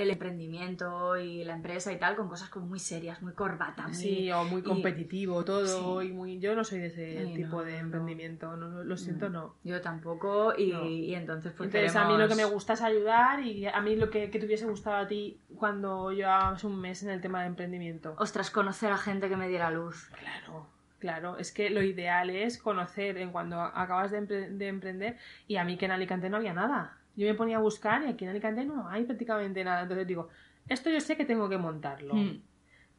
El 0.01 0.11
emprendimiento 0.11 1.17
y 1.17 1.43
la 1.43 1.53
empresa 1.53 1.91
y 1.91 1.97
tal 1.97 2.15
con 2.15 2.27
cosas 2.29 2.49
como 2.49 2.65
muy 2.67 2.79
serias, 2.79 3.21
muy 3.21 3.33
corbata, 3.33 3.83
muy... 3.87 3.93
Sí, 3.95 4.31
o 4.31 4.43
muy 4.45 4.61
y- 4.61 4.63
competitivo 4.63 5.43
todo, 5.45 6.01
Sí. 6.01 6.07
y 6.07 6.11
muy... 6.11 6.39
Yo 6.39 6.55
no 6.55 6.63
soy 6.63 6.79
de 6.79 6.87
ese 6.87 7.31
tipo 7.35 7.57
no, 7.57 7.63
de 7.63 7.77
emprendimiento, 7.77 8.55
no, 8.57 8.69
no, 8.69 8.83
lo 8.83 8.97
siento, 8.97 9.29
no. 9.29 9.55
Yo 9.63 9.81
tampoco 9.81 10.53
y, 10.57 10.71
y 10.73 11.15
entonces 11.15 11.53
pues 11.55 11.67
Entonces 11.73 11.95
a 11.95 12.07
mí 12.07 12.17
lo 12.17 12.27
que 12.27 12.35
me 12.35 12.45
gusta 12.45 12.73
es 12.73 12.81
ayudar 12.81 13.41
y 13.41 13.65
a 13.67 13.79
mí 13.81 13.95
lo 13.95 14.09
que, 14.09 14.29
que 14.29 14.39
te 14.39 14.45
hubiese 14.45 14.65
gustado 14.65 14.97
a 14.97 15.07
ti 15.07 15.37
cuando 15.55 16.11
llevabas 16.11 16.63
un 16.63 16.79
mes 16.79 17.03
en 17.03 17.09
el 17.09 17.21
tema 17.21 17.41
de 17.41 17.47
emprendimiento. 17.47 18.15
Ostras, 18.17 18.51
conocer 18.51 18.91
a 18.91 18.97
gente 18.97 19.29
que 19.29 19.35
me 19.37 19.47
diera 19.47 19.69
luz. 19.71 20.09
Claro, 20.19 20.67
claro, 20.99 21.37
es 21.37 21.51
que 21.51 21.69
lo 21.69 21.81
ideal 21.81 22.29
es 22.29 22.57
conocer 22.57 23.17
en 23.17 23.31
cuando 23.31 23.59
acabas 23.61 24.11
de, 24.11 24.21
empre- 24.21 24.49
de 24.49 24.67
emprender 24.67 25.17
y 25.47 25.57
a 25.57 25.63
mí 25.63 25.77
que 25.77 25.85
en 25.85 25.91
Alicante 25.91 26.29
no 26.29 26.37
había 26.37 26.53
nada. 26.53 26.97
Yo 27.19 27.27
me 27.27 27.33
ponía 27.33 27.57
a 27.57 27.59
buscar 27.59 28.01
y 28.03 28.07
aquí 28.07 28.23
en 28.23 28.31
Alicante 28.31 28.63
no 28.63 28.87
hay 28.87 29.03
prácticamente 29.03 29.61
nada. 29.63 29.81
Entonces 29.81 30.07
digo, 30.07 30.29
esto 30.69 30.89
yo 30.89 31.01
sé 31.01 31.17
que 31.17 31.25
tengo 31.25 31.49
que 31.49 31.57
montarlo. 31.57 32.13
Mm. 32.15 32.41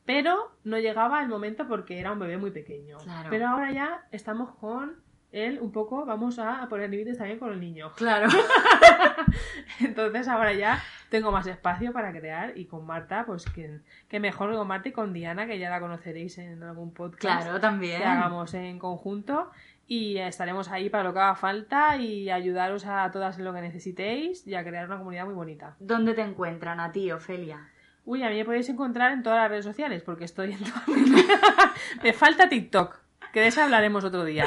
Pero 0.04 0.52
no 0.64 0.78
llegaba 0.78 1.22
el 1.22 1.28
momento 1.28 1.66
porque 1.66 1.98
era 1.98 2.12
un 2.12 2.18
bebé 2.18 2.36
muy 2.36 2.50
pequeño. 2.50 2.98
Claro. 2.98 3.30
Pero 3.30 3.48
ahora 3.48 3.72
ya 3.72 4.06
estamos 4.12 4.50
con 4.56 4.96
él 5.32 5.58
un 5.60 5.70
poco, 5.70 6.04
vamos 6.04 6.38
a 6.38 6.66
poner 6.68 6.90
límites 6.90 7.16
también 7.16 7.38
con 7.38 7.50
el 7.52 7.60
niño. 7.60 7.92
Claro. 7.94 8.28
Entonces 9.80 10.28
ahora 10.28 10.52
ya 10.52 10.82
tengo 11.08 11.30
más 11.30 11.46
espacio 11.46 11.92
para 11.92 12.12
crear 12.12 12.56
y 12.56 12.66
con 12.66 12.84
Marta, 12.84 13.24
pues 13.26 13.44
que, 13.46 13.80
que 14.08 14.20
mejor 14.20 14.50
que 14.50 14.56
con 14.56 14.66
Marta 14.68 14.88
y 14.88 14.92
con 14.92 15.12
Diana, 15.12 15.46
que 15.46 15.58
ya 15.58 15.70
la 15.70 15.80
conoceréis 15.80 16.38
en 16.38 16.62
algún 16.62 16.92
podcast 16.92 17.20
Claro, 17.20 17.60
también. 17.60 17.98
que 18.00 18.06
hagamos 18.06 18.52
en 18.54 18.78
conjunto 18.78 19.50
y 19.92 20.18
estaremos 20.18 20.70
ahí 20.70 20.88
para 20.88 21.02
lo 21.02 21.12
que 21.12 21.18
haga 21.18 21.34
falta 21.34 21.96
y 21.96 22.30
ayudaros 22.30 22.86
a 22.86 23.10
todas 23.10 23.38
en 23.38 23.44
lo 23.44 23.52
que 23.52 23.60
necesitéis 23.60 24.46
y 24.46 24.54
a 24.54 24.62
crear 24.62 24.86
una 24.86 24.98
comunidad 24.98 25.24
muy 25.24 25.34
bonita. 25.34 25.74
¿Dónde 25.80 26.14
te 26.14 26.22
encuentran 26.22 26.78
a 26.78 26.92
ti, 26.92 27.10
Ofelia? 27.10 27.68
Uy, 28.04 28.22
a 28.22 28.30
mí 28.30 28.36
me 28.36 28.44
podéis 28.44 28.68
encontrar 28.68 29.10
en 29.10 29.24
todas 29.24 29.40
las 29.40 29.50
redes 29.50 29.64
sociales 29.64 30.04
porque 30.04 30.26
estoy 30.26 30.52
en 30.52 30.60
todas. 30.60 30.84
me 32.04 32.12
falta 32.12 32.48
TikTok, 32.48 33.00
que 33.32 33.40
de 33.40 33.48
esa 33.48 33.64
hablaremos 33.64 34.04
otro 34.04 34.24
día. 34.24 34.44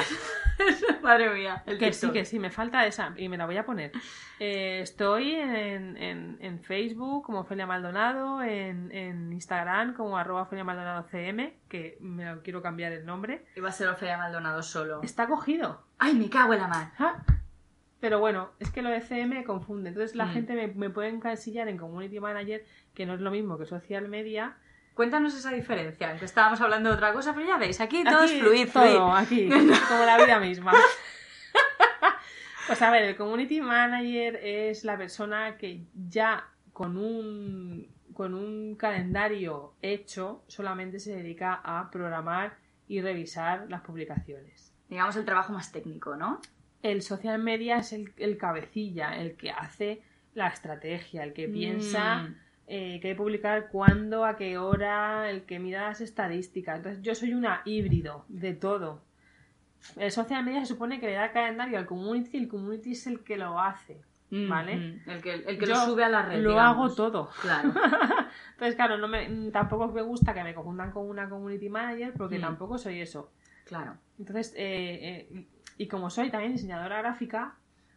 Madre 1.02 1.30
mía. 1.34 1.62
el 1.66 1.78
Que 1.78 1.92
sí, 1.92 2.10
que 2.10 2.24
sí, 2.24 2.38
me 2.38 2.50
falta 2.50 2.86
esa 2.86 3.12
y 3.16 3.28
me 3.28 3.36
la 3.36 3.46
voy 3.46 3.56
a 3.56 3.64
poner. 3.66 3.92
Eh, 4.40 4.80
estoy 4.82 5.34
en, 5.34 5.96
en- 5.96 6.38
en 6.40 6.60
Facebook 6.60 7.24
como 7.24 7.40
Ofelia 7.40 7.66
Maldonado, 7.66 8.42
en, 8.42 8.90
en 8.92 9.32
Instagram 9.32 9.94
como 9.94 10.16
arroba 10.18 10.42
Ofelia 10.42 10.64
Maldonado 10.64 11.02
CM, 11.04 11.54
que 11.68 11.96
me 12.00 12.24
lo 12.26 12.42
quiero 12.42 12.62
cambiar 12.62 12.92
el 12.92 13.04
nombre. 13.06 13.44
Iba 13.56 13.68
a 13.68 13.72
ser 13.72 13.88
Ofelia 13.88 14.16
Maldonado 14.18 14.62
solo. 14.62 15.00
Está 15.02 15.26
cogido. 15.26 15.84
¡Ay, 15.98 16.14
me 16.14 16.28
cago 16.30 16.54
en 16.54 16.60
la 16.60 16.68
mar! 16.68 16.92
Ah, 16.98 17.22
Pero 18.00 18.18
bueno, 18.20 18.50
es 18.60 18.70
que 18.70 18.82
lo 18.82 18.90
de 18.90 19.00
CM 19.00 19.34
me 19.36 19.44
confunde. 19.44 19.88
Entonces 19.90 20.14
la 20.16 20.26
Mm. 20.26 20.32
gente 20.32 20.54
me, 20.54 20.66
me 20.68 20.90
puede 20.90 21.08
encasillar 21.08 21.68
en 21.68 21.78
Community 21.78 22.20
Manager, 22.20 22.64
que 22.94 23.06
no 23.06 23.14
es 23.14 23.20
lo 23.20 23.30
mismo 23.30 23.56
que 23.58 23.64
Social 23.66 24.08
Media. 24.08 24.56
Cuéntanos 24.94 25.34
esa 25.34 25.50
diferencia, 25.50 26.10
aunque 26.10 26.24
estábamos 26.24 26.60
hablando 26.60 26.88
de 26.90 26.94
otra 26.96 27.12
cosa, 27.12 27.34
pero 27.34 27.46
ya 27.46 27.56
veis, 27.58 27.80
aquí 27.80 28.04
todo 28.04 28.22
es 28.22 28.30
Aquí, 28.30 28.40
fluid, 28.40 28.68
todo, 28.72 29.16
fluid. 29.26 29.52
aquí, 29.52 29.68
como 29.88 30.04
la 30.04 30.16
vida 30.24 30.38
misma. 30.38 30.72
Pues 32.66 32.80
a 32.80 32.90
ver, 32.90 33.02
el 33.02 33.16
Community 33.16 33.60
Manager 33.60 34.36
es 34.42 34.84
la 34.84 34.96
persona 34.96 35.58
que 35.58 35.82
ya 36.08 36.48
con 36.72 36.96
un, 36.96 37.88
con 38.14 38.32
un 38.34 38.74
calendario 38.76 39.74
hecho 39.82 40.44
solamente 40.48 40.98
se 40.98 41.14
dedica 41.14 41.60
a 41.62 41.90
programar 41.90 42.56
y 42.88 43.02
revisar 43.02 43.66
las 43.68 43.82
publicaciones. 43.82 44.72
Digamos 44.88 45.14
el 45.16 45.24
trabajo 45.26 45.52
más 45.52 45.72
técnico, 45.72 46.16
¿no? 46.16 46.40
El 46.82 47.02
social 47.02 47.38
media 47.38 47.78
es 47.78 47.92
el, 47.92 48.12
el 48.16 48.38
cabecilla, 48.38 49.14
el 49.18 49.36
que 49.36 49.50
hace 49.50 50.02
la 50.34 50.48
estrategia, 50.48 51.22
el 51.22 51.32
que 51.34 51.48
piensa 51.48 52.22
Mm. 52.22 52.36
Eh, 52.66 52.98
qué 53.02 53.14
publicar, 53.14 53.68
cuándo, 53.68 54.24
a 54.24 54.36
qué 54.36 54.58
hora, 54.58 55.28
el 55.30 55.42
que 55.42 55.58
mira 55.58 55.88
las 55.88 56.00
estadísticas. 56.00 56.76
Entonces 56.78 57.02
yo 57.02 57.14
soy 57.14 57.34
una 57.34 57.62
híbrido 57.64 58.24
de 58.28 58.54
todo. 58.54 59.02
El 59.96 60.10
social 60.10 60.42
media 60.44 60.60
se 60.60 60.66
supone 60.66 60.98
que 60.98 61.06
le 61.06 61.12
da 61.14 61.30
calendario 61.32 61.78
al 61.78 61.86
community 61.86 62.36
y 62.38 62.40
el 62.40 62.48
community 62.48 62.92
es 62.92 63.06
el 63.06 63.20
que 63.22 63.36
lo 63.36 63.60
hace. 63.60 64.00
Mm, 64.30 64.48
¿Vale? 64.48 64.76
mm. 64.76 65.10
El 65.10 65.22
que, 65.22 65.34
el 65.34 65.58
que 65.58 65.66
Yo 65.66 65.74
lo 65.74 65.80
sube 65.84 66.02
a 66.04 66.08
la 66.08 66.22
red. 66.22 66.42
Lo 66.42 66.50
digamos. 66.50 66.76
hago 66.92 66.94
todo. 66.94 67.28
Claro. 67.42 67.68
Entonces, 68.52 68.74
claro, 68.76 68.96
no 68.96 69.06
me, 69.08 69.50
tampoco 69.50 69.88
me 69.88 70.00
gusta 70.02 70.32
que 70.32 70.42
me 70.42 70.54
confundan 70.54 70.90
con 70.90 71.08
una 71.08 71.28
community 71.28 71.68
manager 71.68 72.14
porque 72.16 72.38
Mm. 72.38 72.42
tampoco 72.42 72.78
soy 72.78 73.00
eso. 73.00 73.30
Claro. 73.66 73.96
Entonces, 74.18 74.54
eh, 74.56 75.28
eh, 75.32 75.46
y 75.76 75.86
como 75.86 76.08
soy 76.08 76.30
también 76.30 76.52
diseñadora 76.52 76.98
gráfica, 76.98 77.56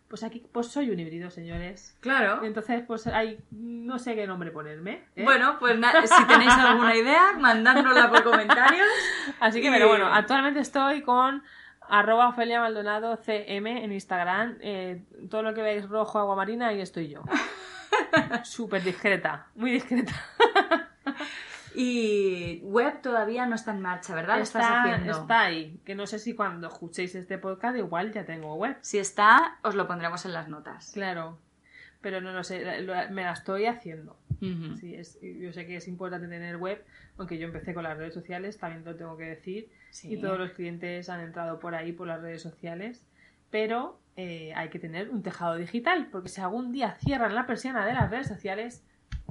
pues 0.10 0.24
aquí 0.24 0.46
pues 0.52 0.68
soy 0.68 0.90
un 0.90 1.00
híbrido, 1.00 1.30
señores. 1.30 1.98
Claro. 2.00 2.44
Entonces, 2.44 2.84
pues 2.88 3.08
hay, 3.08 3.40
no 3.52 4.00
sé 4.00 4.16
qué 4.16 4.26
nombre 4.28 4.52
ponerme. 4.52 5.04
¿eh? 5.16 5.24
Bueno, 5.24 5.58
pues 5.60 5.78
si 6.06 6.26
tenéis 6.28 6.52
alguna 6.54 6.96
idea, 6.96 7.34
mandádnosla 7.40 8.10
por 8.10 8.24
comentarios. 8.24 8.88
Así 9.40 9.62
que, 9.62 9.68
y- 9.68 9.72
pero 9.72 9.88
bueno, 9.90 10.08
actualmente 10.08 10.60
estoy 10.62 11.02
con 11.02 11.44
arroba 11.90 12.30
Ofelia 12.30 12.60
Maldonado 12.60 13.16
CM 13.18 13.84
en 13.84 13.92
Instagram. 13.92 14.58
Eh, 14.62 15.04
todo 15.30 15.44
lo 15.44 15.54
que 15.54 15.62
veis 15.62 15.88
rojo, 15.88 16.20
agua 16.20 16.36
marina, 16.36 16.68
ahí 16.70 16.82
estoy 16.82 17.10
yo. 17.10 17.22
Súper 18.44 18.84
discreta, 18.84 19.48
muy 19.56 19.72
discreta. 19.72 20.14
Y 21.80 22.60
web 22.64 23.02
todavía 23.02 23.46
no 23.46 23.54
está 23.54 23.72
en 23.72 23.82
marcha, 23.82 24.16
¿verdad? 24.16 24.38
Lo 24.38 24.44
estás 24.44 24.64
Está, 24.66 24.84
haciendo. 24.84 25.12
está 25.12 25.42
ahí. 25.42 25.80
Que 25.86 25.94
no 25.94 26.08
sé 26.08 26.18
si 26.18 26.34
cuando 26.34 26.68
escuchéis 26.68 27.14
este 27.14 27.38
podcast 27.38 27.78
igual 27.78 28.12
ya 28.12 28.26
tengo 28.26 28.56
web. 28.56 28.78
Si 28.82 28.98
está, 28.98 29.60
os 29.64 29.76
lo 29.76 29.88
pondremos 29.88 30.26
en 30.26 30.34
las 30.34 30.48
notas. 30.50 30.92
Claro. 30.94 31.38
Pero 32.02 32.20
no 32.20 32.32
lo 32.32 32.44
sé, 32.44 32.82
lo- 32.82 32.94
me 33.12 33.24
la 33.24 33.34
estoy 33.34 33.66
haciendo. 33.68 34.18
Sí, 34.80 34.96
es, 34.96 35.20
yo 35.22 35.52
sé 35.54 35.66
que 35.66 35.76
es 35.78 35.88
importante 35.88 36.28
tener 36.28 36.58
web, 36.58 36.84
aunque 37.18 37.38
yo 37.38 37.46
empecé 37.48 37.74
con 37.74 37.84
las 37.84 37.98
redes 37.98 38.14
sociales, 38.14 38.58
también 38.60 38.84
lo 38.86 38.96
tengo 38.96 39.16
que 39.18 39.26
decir. 39.26 39.70
Sí. 39.92 40.14
Y 40.14 40.22
todos 40.22 40.38
los 40.40 40.52
clientes 40.52 41.10
han 41.10 41.22
entrado 41.22 41.60
por 41.60 41.76
ahí, 41.76 41.92
por 41.92 42.08
las 42.08 42.22
redes 42.22 42.42
sociales. 42.42 43.06
Pero 43.50 44.00
eh, 44.16 44.52
hay 44.56 44.70
que 44.70 44.80
tener 44.80 45.10
un 45.10 45.22
tejado 45.24 45.56
digital, 45.56 46.08
porque 46.12 46.30
si 46.30 46.42
algún 46.42 46.72
día 46.72 46.96
cierran 46.96 47.34
la 47.36 47.46
persiana 47.48 47.86
de 47.86 47.94
las 47.94 48.10
redes 48.12 48.28
sociales, 48.28 48.84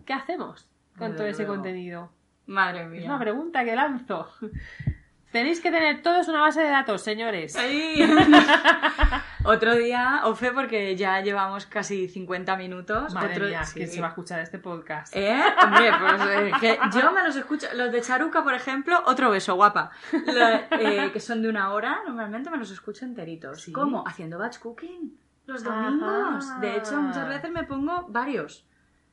¿qué 0.05 0.12
hacemos 0.12 0.68
con 0.97 1.09
Desde 1.12 1.16
todo 1.18 1.26
ese 1.28 1.42
luego. 1.42 1.55
contenido? 1.57 2.12
Madre 2.47 2.82
Es 2.82 2.88
mía. 2.88 3.05
una 3.07 3.18
pregunta 3.18 3.64
que 3.64 3.74
lanzo. 3.76 4.28
Tenéis 5.32 5.61
que 5.61 5.70
tener 5.70 6.01
todos 6.03 6.28
una 6.28 6.40
base 6.40 6.62
de 6.62 6.70
datos, 6.70 7.03
señores. 7.03 7.57
Ay. 7.57 7.97
Otro 9.44 9.74
día, 9.74 10.22
Ofe, 10.24 10.51
porque 10.53 10.97
ya 10.97 11.20
llevamos 11.20 11.66
casi 11.66 12.09
50 12.09 12.57
minutos. 12.57 13.12
Madre 13.12 13.34
Otro... 13.34 13.47
mía, 13.49 13.64
sí. 13.64 13.80
que 13.80 13.86
se 13.86 14.01
va 14.01 14.07
a 14.07 14.11
escuchar 14.11 14.40
este 14.40 14.59
podcast. 14.59 15.14
¿Eh? 15.14 15.38
Hombre, 15.62 15.90
pues 16.01 16.22
eh, 16.30 16.53
que 16.61 16.78
yo 16.99 17.12
me 17.12 17.22
los 17.22 17.36
escucho. 17.36 17.66
Los 17.74 17.92
de 17.92 18.01
Charuca, 18.01 18.42
por 18.42 18.55
ejemplo, 18.55 19.03
otro 19.07 19.30
beso, 19.30 19.55
guapa. 19.57 19.90
Lo- 20.12 20.78
eh, 20.80 21.11
que 21.12 21.20
son 21.20 21.42
de 21.42 21.49
una 21.49 21.72
hora, 21.72 21.99
normalmente 22.07 22.49
me 22.49 22.57
los 22.57 22.70
escucho 22.70 23.05
enteritos. 23.05 23.61
¿Sí? 23.62 23.72
¿Cómo? 23.72 24.05
Haciendo 24.07 24.38
batch 24.38 24.59
cooking. 24.59 25.18
Los 25.47 25.62
domingos. 25.62 26.47
Ajá. 26.51 26.61
De 26.61 26.76
hecho, 26.76 27.01
muchas 27.01 27.28
veces 27.28 27.51
me 27.51 27.64
pongo 27.64 28.07
varios. 28.09 28.66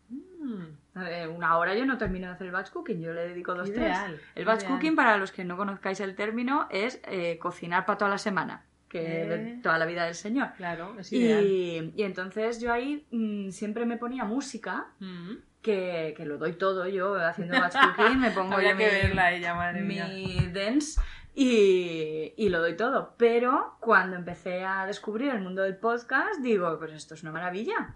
Mm, 0.09 0.63
A 0.95 1.03
ver, 1.03 1.27
una 1.29 1.57
hora 1.57 1.73
yo 1.75 1.85
no 1.85 1.97
termino 1.97 2.27
de 2.27 2.33
hacer 2.33 2.47
el 2.47 2.53
batch 2.53 2.69
cooking, 2.69 3.01
yo 3.01 3.13
le 3.13 3.27
dedico 3.29 3.55
dos, 3.55 3.67
Ideal, 3.69 4.11
tres. 4.15 4.21
El 4.35 4.45
batch 4.45 4.61
ideal. 4.61 4.73
cooking, 4.73 4.95
para 4.95 5.17
los 5.17 5.31
que 5.31 5.43
no 5.43 5.57
conozcáis 5.57 5.99
el 6.01 6.15
término, 6.15 6.67
es 6.69 6.99
eh, 7.05 7.39
cocinar 7.39 7.85
para 7.85 7.97
toda 7.97 8.11
la 8.11 8.17
semana, 8.19 8.65
que 8.89 9.23
Eh. 9.23 9.27
de 9.27 9.59
toda 9.63 9.77
la 9.79 9.85
vida 9.85 10.05
del 10.05 10.13
señor. 10.15 10.49
claro, 10.55 10.95
es 10.99 11.11
ideal. 11.11 11.43
Y, 11.43 11.93
y 11.95 12.03
entonces 12.03 12.59
yo 12.61 12.71
ahí 12.71 13.07
mm, 13.11 13.49
siempre 13.49 13.85
me 13.87 13.97
ponía 13.97 14.23
música, 14.23 14.87
Mm. 14.99 15.31
que, 15.63 16.13
que 16.15 16.25
lo 16.25 16.37
doy 16.37 16.53
todo 16.53 16.87
yo 16.87 17.15
haciendo 17.15 17.59
batch 17.59 17.75
cooking, 17.95 18.19
me 18.19 18.29
pongo 18.31 18.53
Habría 18.53 18.71
yo 18.73 18.77
que 18.77 18.85
mi, 18.85 18.91
verla 18.91 19.31
ella, 19.31 19.55
madre 19.55 19.81
mía. 19.81 20.07
mi 20.07 20.47
dance 20.53 20.99
y, 21.33 22.33
y 22.37 22.49
lo 22.49 22.59
doy 22.59 22.75
todo. 22.75 23.15
Pero 23.17 23.77
cuando 23.79 24.15
empecé 24.15 24.63
a 24.63 24.85
descubrir 24.85 25.31
el 25.31 25.41
mundo 25.41 25.61
del 25.63 25.77
podcast, 25.77 26.39
digo, 26.41 26.77
pues 26.77 26.91
esto 26.93 27.13
es 27.15 27.23
una 27.23 27.31
maravilla. 27.31 27.95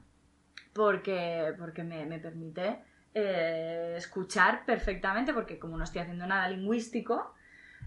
Porque, 0.78 1.54
porque 1.60 1.84
me, 1.84 2.06
me 2.06 2.20
permite 2.20 2.80
eh, 3.14 3.96
escuchar 3.98 4.64
perfectamente, 4.66 5.34
porque 5.34 5.60
como 5.60 5.76
no 5.78 5.84
estoy 5.84 6.02
haciendo 6.02 6.26
nada 6.28 6.48
lingüístico, 6.48 7.34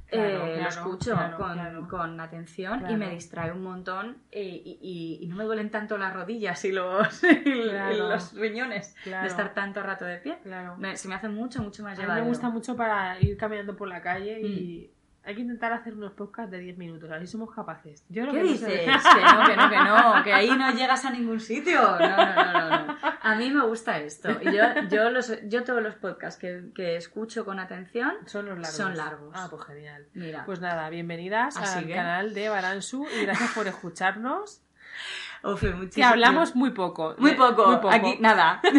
Claro, 0.07 0.29
eh, 0.29 0.55
claro, 0.57 0.61
lo 0.63 0.69
escucho 0.69 1.13
claro, 1.13 1.37
con, 1.37 1.87
con 1.89 2.21
atención 2.21 2.83
y 2.91 2.97
me 2.97 3.11
distrae 3.11 3.53
un 3.53 3.63
montón 3.63 4.17
y, 4.33 4.41
y- 4.41 4.79
y- 4.83 5.19
y 5.25 5.27
no 5.29 5.37
me 5.37 5.45
duelen 5.45 5.71
tanto 5.71 5.97
las 5.99 6.13
rodillas 6.13 6.65
y 6.65 6.73
los, 6.73 7.23
y 7.47 7.97
los 7.97 8.33
riñones 8.35 8.97
de 9.05 9.29
estar 9.29 9.55
tanto 9.55 9.83
rato 9.85 10.05
de 10.05 10.17
pie. 10.19 10.39
Me- 10.79 10.97
se 10.97 11.07
me 11.07 11.15
hace 11.15 11.29
mucho, 11.29 11.63
mucho 11.63 11.85
más 11.85 11.93
A 11.93 11.95
mí 11.97 12.03
llevadero. 12.03 12.25
me 12.25 12.29
gusta 12.29 12.49
mucho 12.51 12.75
para 12.77 13.21
ir 13.21 13.37
caminando 13.37 13.77
por 13.77 13.87
la 13.87 14.03
calle 14.03 14.41
Mm. 14.43 15.00
Hay 15.23 15.35
que 15.35 15.43
intentar 15.43 15.73
hacer 15.73 15.93
unos 15.95 16.13
podcasts 16.13 16.51
de 16.51 16.59
10 16.59 16.79
minutos, 16.79 17.11
así 17.11 17.27
somos 17.27 17.55
capaces. 17.55 18.05
Yo 18.09 18.23
creo 18.23 18.33
¿Qué 18.35 18.39
que 18.41 18.45
no 18.47 18.53
dices? 18.53 18.69
se- 18.69 18.79
Que 18.81 18.87
no, 18.87 19.45
que 19.47 19.57
no, 19.57 19.71
que 19.71 19.77
no, 19.77 20.23
que 20.25 20.33
ahí 20.33 20.51
no 20.51 20.71
llegas 20.73 21.05
a 21.05 21.11
ningún 21.11 21.41
sitio. 21.41 21.81
No, 21.81 21.99
no, 21.99 22.53
no, 22.71 22.87
no. 22.87 22.97
A 23.23 23.35
mí 23.37 23.51
me 23.51 23.65
gusta 23.67 23.99
esto. 23.99 24.41
Yo, 24.41 24.63
yo, 24.89 25.11
los, 25.11 25.33
yo 25.49 25.63
todos 25.65 25.83
los 25.83 25.95
podcasts 25.97 26.41
que, 26.41 26.71
que 26.75 26.97
escucho 26.97 27.45
con 27.45 27.61
atención, 27.61 28.15
Son 28.27 28.47
los 28.47 28.55
largos. 28.57 28.75
Son 28.77 28.97
largos. 28.97 29.35
Ah, 29.37 29.47
pues 29.51 29.63
genial. 29.65 30.07
mira. 30.15 30.45
Pues 30.47 30.61
nada, 30.61 30.89
bienvenidas 30.91 31.57
Así 31.57 31.79
al 31.81 31.87
que- 31.87 31.95
canal 31.95 32.33
de 32.35 32.49
Baransu 32.49 33.07
y 33.19 33.23
gracias 33.25 33.51
por 33.53 33.67
escucharnos. 33.67 34.63
Uf, 35.45 35.63
Que 35.95 36.03
hablamos 36.05 36.55
muy 36.57 36.71
poco. 36.71 37.15
Muy 37.19 37.33
poco. 37.35 37.67
Muy 37.67 37.77
poco. 37.77 37.91
Aquí, 37.91 38.17
nada. 38.21 38.61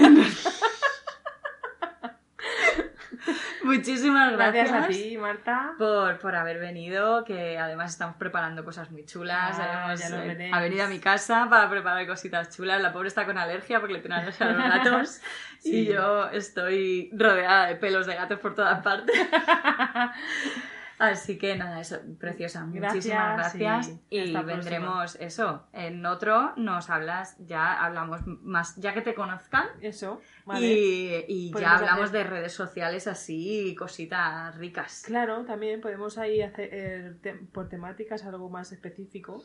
Muchísimas 3.72 4.34
gracias, 4.34 4.70
Gracias 4.70 4.84
a 4.84 4.88
ti, 4.88 5.18
Marta. 5.18 5.74
Por, 5.78 6.20
por 6.20 6.36
haber 6.36 6.60
venido, 6.60 7.24
que 7.24 7.58
además 7.58 7.92
estamos 7.92 8.16
preparando 8.18 8.66
cosas 8.66 8.92
muy 8.92 9.06
chulas. 9.06 9.58
Ah, 9.60 9.94
ha 10.52 10.62
venido 10.62 10.84
a 10.84 10.88
mi 10.88 11.00
casa 11.00 11.48
para 11.50 11.70
preparar 11.70 12.06
cositas 12.08 12.56
chulas. 12.56 12.82
La 12.82 12.92
pobre 12.92 13.08
está 13.08 13.26
con 13.26 13.38
alergia 13.38 13.80
porque 13.80 13.94
le 13.94 14.00
tiene 14.00 14.16
alergia 14.16 14.48
a 14.48 14.50
los 14.52 14.64
gatos. 14.86 15.22
Sí. 15.60 15.82
Y 15.82 15.86
yo 15.94 16.30
estoy 16.30 17.10
rodeada 17.14 17.68
de 17.68 17.76
pelos 17.76 18.06
de 18.08 18.16
gatos 18.16 18.40
por 18.40 18.56
todas 18.56 18.82
partes. 18.82 19.16
Así 21.02 21.38
que 21.40 21.56
nada, 21.56 21.82
eso, 21.82 21.98
preciosa. 22.20 22.64
Muchísimas 22.66 23.38
Gracias 23.38 23.56
gracias. 23.56 24.00
y 24.12 24.34
vendremos, 24.44 25.16
eso, 25.20 25.66
en 25.74 26.06
otro 26.06 26.54
nos 26.58 26.90
hablas, 26.92 27.36
ya 27.40 27.84
hablamos 27.84 28.22
más, 28.26 28.76
ya 28.76 28.94
que 28.94 29.02
te 29.02 29.16
conozcan. 29.16 29.66
Eso, 29.82 30.22
vale. 30.46 30.68
Y, 30.68 31.26
y 31.28 31.52
ya 31.60 31.76
hablamos 31.78 32.10
hacer- 32.12 32.24
de 32.24 32.24
redes 32.30 32.54
sociales 32.54 33.08
así, 33.08 33.76
cositas 33.78 34.56
ricas. 34.58 35.02
Claro, 35.06 35.44
también 35.46 35.82
podemos 35.82 36.18
ahí 36.20 36.42
hacer 36.44 36.70
eh, 36.72 37.14
te- 37.22 37.34
por 37.34 37.68
temáticas 37.68 38.24
algo 38.24 38.50
más 38.50 38.72
específico. 38.72 39.44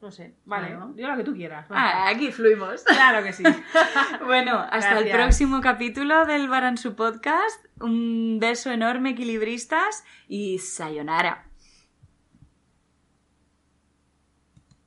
No 0.00 0.12
sé, 0.12 0.32
vale, 0.44 0.68
Claro. 0.68 0.94
yo 0.96 1.08
lo 1.08 1.16
que 1.16 1.24
tú 1.24 1.34
quieras. 1.34 1.66
Ah, 1.70 2.08
aquí 2.08 2.30
fluimos. 2.30 2.84
Claro 2.84 3.24
que 3.24 3.32
sí. 3.32 3.42
Bueno, 4.24 4.64
hasta 4.70 4.98
el 5.00 5.10
próximo 5.10 5.60
capítulo 5.60 6.24
del 6.24 6.48
Baransu 6.48 6.94
Podcast. 6.94 7.64
Un 7.80 8.38
beso 8.40 8.70
enorme, 8.70 9.10
equilibristas, 9.10 10.04
y 10.28 10.58
sayonara. 10.60 11.47